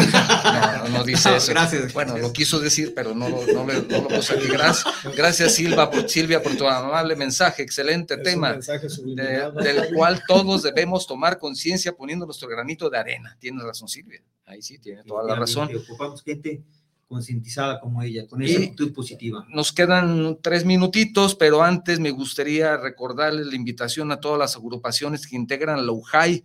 no, 0.89 1.03
dice 1.03 1.35
eso. 1.35 1.51
Gracias. 1.51 1.91
Bueno, 1.91 2.15
lo 2.19 2.31
quiso 2.31 2.59
decir, 2.59 2.93
pero 2.95 3.15
no, 3.15 3.27
no, 3.29 3.37
no, 3.41 3.63
lo 3.65 4.07
puse 4.07 4.35
aquí. 4.35 4.47
Gracias, 4.47 4.85
gracias 5.15 5.55
Silva, 5.55 5.89
por, 5.89 6.07
Silvia 6.07 6.43
por 6.43 6.55
tu 6.55 6.67
amable 6.67 7.15
mensaje, 7.15 7.63
excelente 7.63 8.15
tema, 8.17 8.53
del 8.53 9.95
cual 9.95 10.21
todos 10.27 10.61
debemos 10.61 11.07
tomar 11.07 11.39
conciencia 11.39 11.93
poniendo 11.93 12.27
nuestro 12.27 12.47
granito 12.47 12.91
de 12.91 12.99
arena. 12.99 13.35
Tiene 13.39 13.63
razón 13.63 13.87
Silvia, 13.87 14.21
ahí 14.45 14.61
sí, 14.61 14.77
tiene 14.77 15.03
toda 15.03 15.23
la 15.23 15.33
razón. 15.33 15.69
Ocupamos 15.75 16.21
gente 16.21 16.63
concientizada 17.07 17.79
como 17.79 18.03
ella, 18.03 18.27
con 18.27 18.43
esa 18.43 18.59
actitud 18.59 18.93
positiva. 18.93 19.47
Nos 19.49 19.73
quedan 19.73 20.37
tres 20.43 20.63
minutitos, 20.63 21.33
pero 21.33 21.63
antes 21.63 21.99
me 21.99 22.11
gustaría 22.11 22.77
recordarles 22.77 23.47
la 23.47 23.55
invitación 23.55 24.11
a 24.11 24.19
todas 24.19 24.37
las 24.37 24.55
agrupaciones 24.57 25.25
que 25.25 25.37
integran 25.37 25.87
la 25.87 25.91
UJAI, 25.91 26.43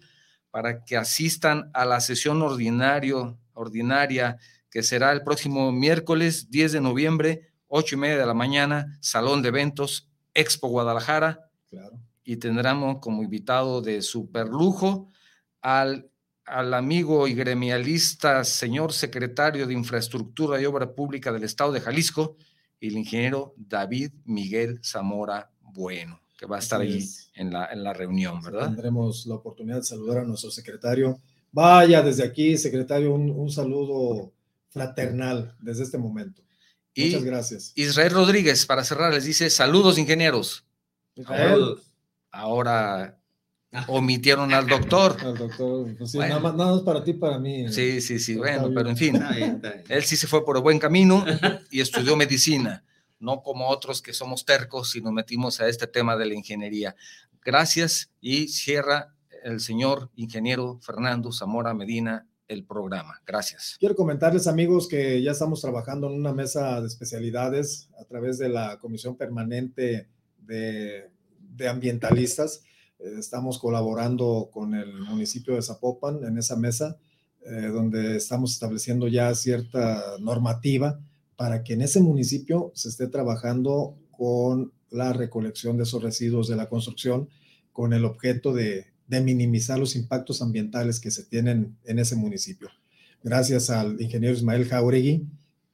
para 0.53 0.85
que 0.85 0.99
asistan 0.99 1.71
a 1.73 1.85
la 1.87 1.99
sesión 2.01 2.43
ordinario, 2.43 3.39
ordinaria 3.55 4.39
que 4.71 4.83
será 4.83 5.11
el 5.13 5.23
próximo 5.23 5.73
miércoles 5.73 6.51
10 6.51 6.73
de 6.73 6.81
noviembre, 6.81 7.49
8 7.69 7.95
y 7.95 7.99
media 7.99 8.19
de 8.19 8.27
la 8.27 8.35
mañana, 8.35 8.99
Salón 9.01 9.43
de 9.43 9.49
Eventos, 9.49 10.11
Expo 10.35 10.69
Guadalajara. 10.69 11.51
Y 12.23 12.37
tendremos 12.37 12.99
como 13.01 13.23
invitado 13.23 13.81
de 13.81 14.03
super 14.03 14.47
lujo 14.47 15.11
al, 15.63 16.11
al 16.45 16.75
amigo 16.75 17.27
y 17.27 17.35
gremialista, 17.35 18.45
señor 18.45 18.93
secretario 18.93 19.67
de 19.67 19.73
Infraestructura 19.73 20.61
y 20.61 20.67
Obra 20.67 20.95
Pública 20.95 21.33
del 21.33 21.45
Estado 21.45 21.73
de 21.73 21.81
Jalisco, 21.81 22.37
el 22.79 22.99
ingeniero 22.99 23.55
David 23.57 24.13
Miguel 24.25 24.81
Zamora 24.83 25.51
Bueno 25.61 26.22
que 26.43 26.49
va 26.49 26.57
a 26.57 26.59
estar 26.59 26.81
ahí 26.81 27.09
en 27.37 27.53
la, 27.53 27.67
en 27.67 27.85
la 27.85 27.93
reunión, 27.93 28.43
¿verdad? 28.43 28.67
Tendremos 28.67 29.27
la 29.27 29.37
oportunidad 29.37 29.77
de 29.77 29.85
saludar 29.85 30.19
a 30.19 30.25
nuestro 30.25 30.51
secretario. 30.51 31.21
Vaya, 31.53 32.03
desde 32.03 32.25
aquí, 32.25 32.59
secretario, 32.59 33.15
un, 33.15 33.31
un 33.31 33.49
saludo 33.49 34.33
fraternal 34.69 35.55
desde 35.61 35.85
este 35.85 35.99
momento. 35.99 36.43
Muchas 36.97 37.23
gracias. 37.23 37.73
Israel 37.77 38.11
Rodríguez, 38.11 38.67
para 38.67 38.83
cerrar, 38.83 39.15
les 39.15 39.25
dice 39.25 39.49
saludos, 39.51 39.99
ingenieros. 39.99 40.65
Saludos. 41.25 41.93
Ahora 42.33 43.21
omitieron 43.87 44.53
al 44.53 44.67
doctor. 44.67 45.17
Al 45.21 45.39
doctor, 45.39 45.97
pues 45.97 46.13
nada, 46.17 46.41
más, 46.41 46.57
nada, 46.57 46.85
para 46.85 47.05
ti, 47.05 47.13
para 47.13 47.39
mí. 47.39 47.73
Sí, 47.73 48.01
sí, 48.01 48.19
sí, 48.19 48.35
bueno, 48.35 48.69
pero 48.75 48.89
en 48.89 48.97
fin, 48.97 49.23
él 49.89 50.03
sí 50.03 50.17
se 50.17 50.27
fue 50.27 50.45
por 50.45 50.57
el 50.57 50.63
buen 50.65 50.81
camino 50.81 51.25
y 51.71 51.81
estudió 51.81 52.17
medicina 52.17 52.83
no 53.23 53.43
como 53.43 53.69
otros 53.69 54.03
que 54.03 54.13
somos 54.13 54.45
tercos 54.45 54.97
y 54.97 55.01
nos 55.01 55.13
metimos 55.13 55.61
a 55.61 55.69
este 55.69 55.87
tema 55.87 56.17
de 56.17 56.27
la 56.27 56.35
ingeniería. 56.35 56.95
Gracias 57.45 58.11
y 58.21 58.49
cierra 58.49 59.15
el 59.45 59.61
señor 59.61 60.11
ingeniero 60.17 60.79
Fernando 60.83 61.33
Zamora 61.33 61.73
Medina 61.73 62.27
el 62.49 62.65
programa. 62.65 63.23
Gracias. 63.25 63.77
Quiero 63.79 63.95
comentarles, 63.95 64.47
amigos, 64.47 64.89
que 64.89 65.23
ya 65.23 65.31
estamos 65.31 65.61
trabajando 65.61 66.09
en 66.09 66.15
una 66.15 66.33
mesa 66.33 66.81
de 66.81 66.89
especialidades 66.89 67.89
a 67.99 68.05
través 68.05 68.39
de 68.39 68.49
la 68.49 68.79
Comisión 68.79 69.17
Permanente 69.17 70.09
de, 70.39 71.09
Ambientalistas. 71.69 72.65
Eh, 72.99 73.15
estamos 73.19 73.59
colaborando 73.59 74.51
con 74.53 74.75
el 74.75 75.01
municipio 75.01 75.55
de 75.55 75.63
Zapopan 75.63 76.25
en 76.25 76.39
esa 76.39 76.57
mesa, 76.57 76.99
eh, 77.47 77.69
donde 77.69 78.17
estamos 78.17 78.53
estableciendo 78.53 79.07
ya 79.07 79.33
cierta 79.35 80.17
normativa 80.19 81.01
para 81.37 81.63
que 81.65 81.75
en 81.75 81.83
ese 81.83 82.01
municipio 82.01 82.73
se 82.75 82.89
esté 82.89 83.07
trabajando 83.09 83.97
con 84.11 84.73
la 84.91 85.13
recolección 85.13 85.77
de 85.77 85.85
esos 85.85 86.03
residuos 86.03 86.49
de 86.49 86.57
la 86.57 86.69
construcción 86.69 87.29
con 87.73 87.93
el 87.93 88.05
objeto 88.05 88.53
de, 88.53 88.87
minimizar 89.09 89.79
los 89.79 89.95
impactos 89.95 90.41
ambientales 90.41 90.99
que 90.99 91.11
se 91.11 91.25
tienen 91.25 91.77
en 91.85 91.99
ese 91.99 92.17
municipio. 92.17 92.71
Gracias 93.23 93.69
al 93.69 94.01
ingeniero 94.01 94.35
Ismael 94.35 94.65
Jauregui, 94.65 95.27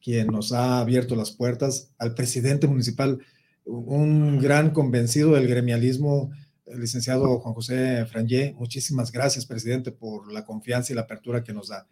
quien 0.02 0.26
nos 0.26 0.52
ha 0.52 0.80
abierto 0.80 1.14
las 1.14 1.30
puertas, 1.30 1.92
al 1.98 2.14
presidente 2.14 2.66
municipal, 2.66 3.20
un 3.64 4.40
gran 4.40 4.70
convencido 4.70 5.34
del 5.34 5.46
gremialismo, 5.46 6.32
el 6.66 6.80
licenciado 6.80 7.38
Juan 7.38 7.54
José 7.54 8.06
Frangé. 8.06 8.56
Muchísimas 8.59 9.12
gracias, 9.12 9.46
presidente, 9.46 9.92
por 9.92 10.32
la 10.32 10.44
confianza 10.44 10.92
y 10.92 10.96
la 10.96 11.02
apertura 11.02 11.44
que 11.44 11.52
nos 11.52 11.68
da. 11.68 11.86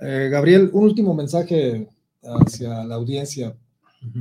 Eh, 0.00 0.28
Gabriel, 0.30 0.68
un 0.74 0.84
último 0.84 1.14
mensaje 1.14 1.88
hacia 2.24 2.84
la 2.84 2.94
audiencia 2.94 3.56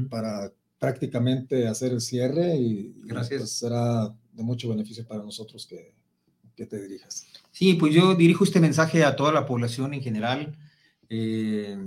para 0.10 0.52
prácticamente 0.80 1.68
hacer 1.68 1.94
el 1.94 2.02
cierre 2.02 2.58
y, 2.58 2.94
Gracias. 3.06 3.40
Pues, 3.42 3.52
será 3.52 4.14
de 4.34 4.44
mucho 4.44 4.70
beneficio 4.70 5.06
para 5.08 5.24
nosotros 5.24 5.66
que, 5.66 5.96
que, 6.56 6.66
te 6.66 6.82
dirijas. 6.82 7.26
Sí, 7.52 7.76
pues 7.76 7.94
yo 7.94 8.16
dirijo 8.16 8.44
este 8.44 8.60
mensaje 8.60 9.04
a 9.04 9.16
toda 9.16 9.32
la 9.32 9.46
población 9.46 9.94
en 9.94 10.02
general, 10.02 10.58
eh, 11.10 11.78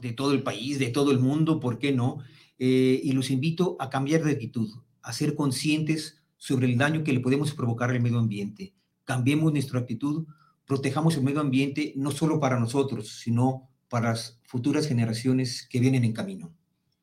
de 0.00 0.12
todo 0.12 0.32
el 0.32 0.42
país, 0.42 0.78
de 0.78 0.88
todo 0.88 1.10
el 1.10 1.18
mundo, 1.18 1.60
¿por 1.60 1.78
qué 1.78 1.92
no? 1.92 2.18
Eh, 2.58 3.00
y 3.02 3.12
los 3.12 3.30
invito 3.30 3.76
a 3.80 3.90
cambiar 3.90 4.22
de 4.22 4.32
actitud, 4.32 4.70
a 5.02 5.12
ser 5.12 5.34
conscientes 5.34 6.22
sobre 6.36 6.66
el 6.66 6.78
daño 6.78 7.04
que 7.04 7.12
le 7.12 7.20
podemos 7.20 7.52
provocar 7.52 7.90
al 7.90 8.00
medio 8.00 8.18
ambiente. 8.18 8.74
Cambiemos 9.04 9.52
nuestra 9.52 9.80
actitud, 9.80 10.26
protejamos 10.66 11.16
el 11.16 11.24
medio 11.24 11.40
ambiente 11.40 11.92
no 11.96 12.10
solo 12.10 12.40
para 12.40 12.60
nosotros, 12.60 13.18
sino 13.18 13.68
para 13.94 14.08
las 14.08 14.40
futuras 14.42 14.88
generaciones 14.88 15.68
que 15.70 15.78
vienen 15.78 16.02
en 16.02 16.12
camino. 16.12 16.52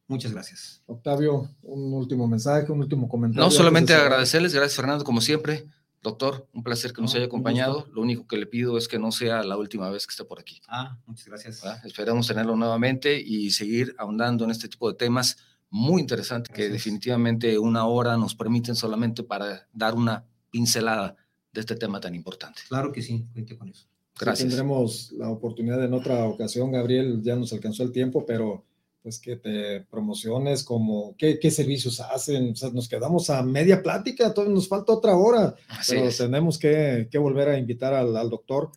Muchas 0.08 0.34
gracias. 0.34 0.84
Octavio, 0.88 1.50
un 1.62 1.94
último 1.94 2.28
mensaje, 2.28 2.70
un 2.70 2.82
último 2.82 3.08
comentario. 3.08 3.46
No, 3.46 3.50
solamente 3.50 3.94
agradecerles, 3.94 4.54
gracias 4.54 4.76
Fernando, 4.76 5.06
como 5.06 5.22
siempre. 5.22 5.68
Doctor, 6.04 6.50
un 6.52 6.64
placer 6.64 6.92
que 6.92 7.02
nos 7.02 7.16
haya 7.16 7.28
acompañado. 7.28 7.88
Lo 7.94 8.02
único 8.02 8.28
que 8.28 8.36
le 8.36 8.46
pido 8.46 8.78
es 8.78 8.89
que 8.89 9.00
no 9.00 9.14
sea 9.14 9.42
la 9.44 9.56
última 9.56 9.89
vez 9.89 10.06
que 10.06 10.12
esté 10.12 10.26
por 10.26 10.42
aquí. 10.42 10.62
Ah, 10.68 10.98
muchas 11.06 11.28
gracias. 11.28 11.64
Esperamos 11.86 12.28
tenerlo 12.28 12.58
nuevamente 12.58 13.22
y 13.22 13.52
seguir 13.52 13.96
ahondando 13.98 14.44
en 14.44 14.52
este 14.52 14.68
tipo 14.68 14.92
de 14.92 14.98
temas 14.98 15.38
muy 15.70 16.02
interesantes 16.02 16.54
que 16.54 16.68
definitivamente 16.68 17.58
una 17.58 17.86
hora 17.86 18.18
nos 18.18 18.36
permiten 18.36 18.76
solamente 18.76 19.24
para 19.24 19.66
dar 19.72 19.96
una 19.96 20.26
pincelada 20.50 21.16
de 21.54 21.62
este 21.62 21.78
tema 21.78 22.02
tan 22.02 22.16
importante. 22.16 22.64
Claro 22.68 22.92
que 22.92 23.02
sí, 23.02 23.30
cuente 23.34 23.58
con 23.58 23.70
eso 23.70 23.91
tendremos 24.38 25.12
la 25.14 25.30
oportunidad 25.30 25.84
en 25.84 25.93
otra 25.93 26.26
ocasión, 26.26 26.72
Gabriel, 26.72 27.22
ya 27.24 27.36
nos 27.36 27.53
alcanzó 27.53 27.84
el 27.84 27.91
tiempo, 27.91 28.26
pero 28.26 28.64
pues 29.01 29.20
que 29.20 29.36
te 29.36 29.82
promociones 29.82 30.64
como 30.64 31.16
qué, 31.18 31.39
qué 31.39 31.49
servicios 31.49 31.99
hacen. 31.99 32.51
O 32.51 32.55
sea, 32.55 32.70
nos 32.70 32.88
quedamos 32.88 33.30
a 33.30 33.41
media 33.41 33.82
plática, 33.82 34.34
todavía 34.34 34.53
nos 34.53 34.68
falta 34.68 34.93
otra 34.93 35.16
hora, 35.16 35.55
pero 35.88 36.09
tenemos 36.09 36.59
que, 36.59 37.07
que, 37.09 37.18
volver 37.18 37.49
a 37.49 37.57
invitar 37.57 37.93
al, 37.93 38.16
al, 38.16 38.30
doctor 38.30 38.72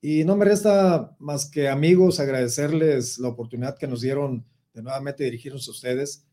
Y 0.00 0.24
no 0.24 0.36
me 0.36 0.44
resta 0.44 1.14
más 1.18 1.48
que 1.48 1.68
amigos 1.68 2.18
agradecerles 2.18 3.18
la 3.18 3.28
oportunidad 3.28 3.78
que 3.78 3.86
nos 3.86 4.00
dieron 4.00 4.44
de 4.74 4.82
nuevamente 4.82 5.24
dirigirnos 5.24 5.68
a 5.68 5.70
ustedes. 5.70 6.24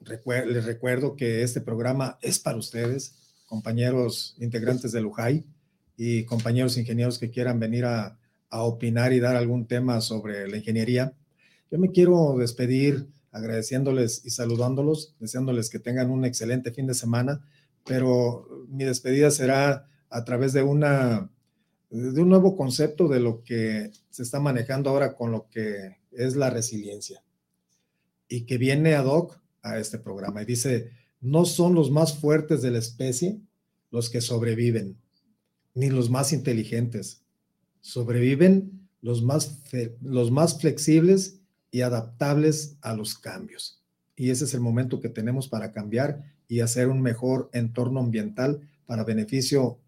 les 0.00 0.64
recuerdo 0.64 1.16
que 1.16 1.42
este 1.42 1.60
programa 1.60 2.18
es 2.22 2.38
para 2.38 2.56
ustedes, 2.56 3.14
compañeros 3.46 4.36
integrantes 4.38 4.92
de 4.92 5.02
Lujay 5.02 5.44
y 5.96 6.24
compañeros 6.24 6.76
ingenieros 6.76 7.18
que 7.18 7.30
quieran 7.30 7.58
venir 7.58 7.84
a, 7.84 8.18
a 8.50 8.62
opinar 8.62 9.12
y 9.12 9.20
dar 9.20 9.36
algún 9.36 9.66
tema 9.66 10.00
sobre 10.00 10.48
la 10.48 10.56
ingeniería. 10.56 11.12
Yo 11.70 11.78
me 11.78 11.90
quiero 11.90 12.36
despedir 12.38 13.08
agradeciéndoles 13.32 14.24
y 14.24 14.30
saludándolos, 14.30 15.14
deseándoles 15.20 15.68
que 15.68 15.78
tengan 15.78 16.10
un 16.10 16.24
excelente 16.24 16.72
fin 16.72 16.86
de 16.86 16.94
semana, 16.94 17.44
pero 17.84 18.66
mi 18.68 18.84
despedida 18.84 19.30
será 19.30 19.86
a 20.08 20.24
través 20.24 20.52
de 20.52 20.62
una 20.62 21.30
de 21.90 22.20
un 22.20 22.28
nuevo 22.28 22.56
concepto 22.56 23.08
de 23.08 23.20
lo 23.20 23.42
que 23.42 23.92
se 24.10 24.22
está 24.22 24.40
manejando 24.40 24.90
ahora 24.90 25.14
con 25.14 25.30
lo 25.30 25.48
que 25.48 25.98
es 26.10 26.34
la 26.34 26.50
resiliencia 26.50 27.22
y 28.28 28.44
que 28.44 28.58
viene 28.58 28.94
ad 28.94 29.06
hoc 29.06 29.38
a 29.62 29.78
este 29.78 29.98
programa 29.98 30.42
y 30.42 30.46
dice, 30.46 30.90
no 31.20 31.44
son 31.44 31.74
los 31.74 31.90
más 31.90 32.18
fuertes 32.18 32.60
de 32.62 32.72
la 32.72 32.78
especie 32.78 33.40
los 33.90 34.10
que 34.10 34.20
sobreviven, 34.20 34.96
ni 35.76 35.90
los 35.90 36.10
más 36.10 36.32
inteligentes, 36.32 37.22
sobreviven 37.80 38.88
los 39.02 39.22
más, 39.22 39.62
los 40.00 40.32
más 40.32 40.58
flexibles 40.58 41.38
y 41.70 41.82
adaptables 41.82 42.78
a 42.80 42.94
los 42.94 43.14
cambios. 43.14 43.84
Y 44.16 44.30
ese 44.30 44.46
es 44.46 44.54
el 44.54 44.60
momento 44.60 45.00
que 45.00 45.10
tenemos 45.10 45.48
para 45.48 45.72
cambiar 45.72 46.24
y 46.48 46.60
hacer 46.60 46.88
un 46.88 47.02
mejor 47.02 47.50
entorno 47.52 48.00
ambiental 48.00 48.60
para 48.86 49.04
beneficio 49.04 49.78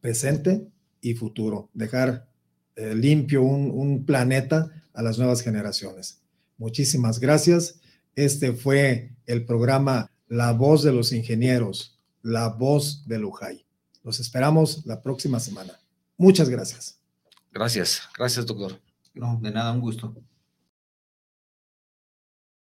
presente 0.00 0.68
y 1.00 1.14
futuro, 1.14 1.70
dejar 1.74 2.28
eh, 2.76 2.94
limpio 2.94 3.42
un, 3.42 3.72
un 3.72 4.06
planeta 4.06 4.70
a 4.94 5.02
las 5.02 5.18
nuevas 5.18 5.42
generaciones. 5.42 6.22
Muchísimas 6.56 7.18
gracias. 7.18 7.80
Este 8.14 8.52
fue 8.52 9.10
el 9.26 9.44
programa 9.44 10.12
La 10.28 10.52
Voz 10.52 10.84
de 10.84 10.92
los 10.92 11.12
Ingenieros, 11.12 11.98
La 12.22 12.48
Voz 12.48 13.04
de 13.08 13.18
Lujay. 13.18 13.65
Los 14.06 14.20
esperamos 14.20 14.86
la 14.86 15.02
próxima 15.02 15.40
semana. 15.40 15.72
Muchas 16.16 16.48
gracias. 16.48 16.96
Gracias, 17.50 18.02
gracias, 18.16 18.46
doctor. 18.46 18.80
No, 19.14 19.36
de 19.42 19.50
nada, 19.50 19.72
un 19.72 19.80
gusto. 19.80 20.14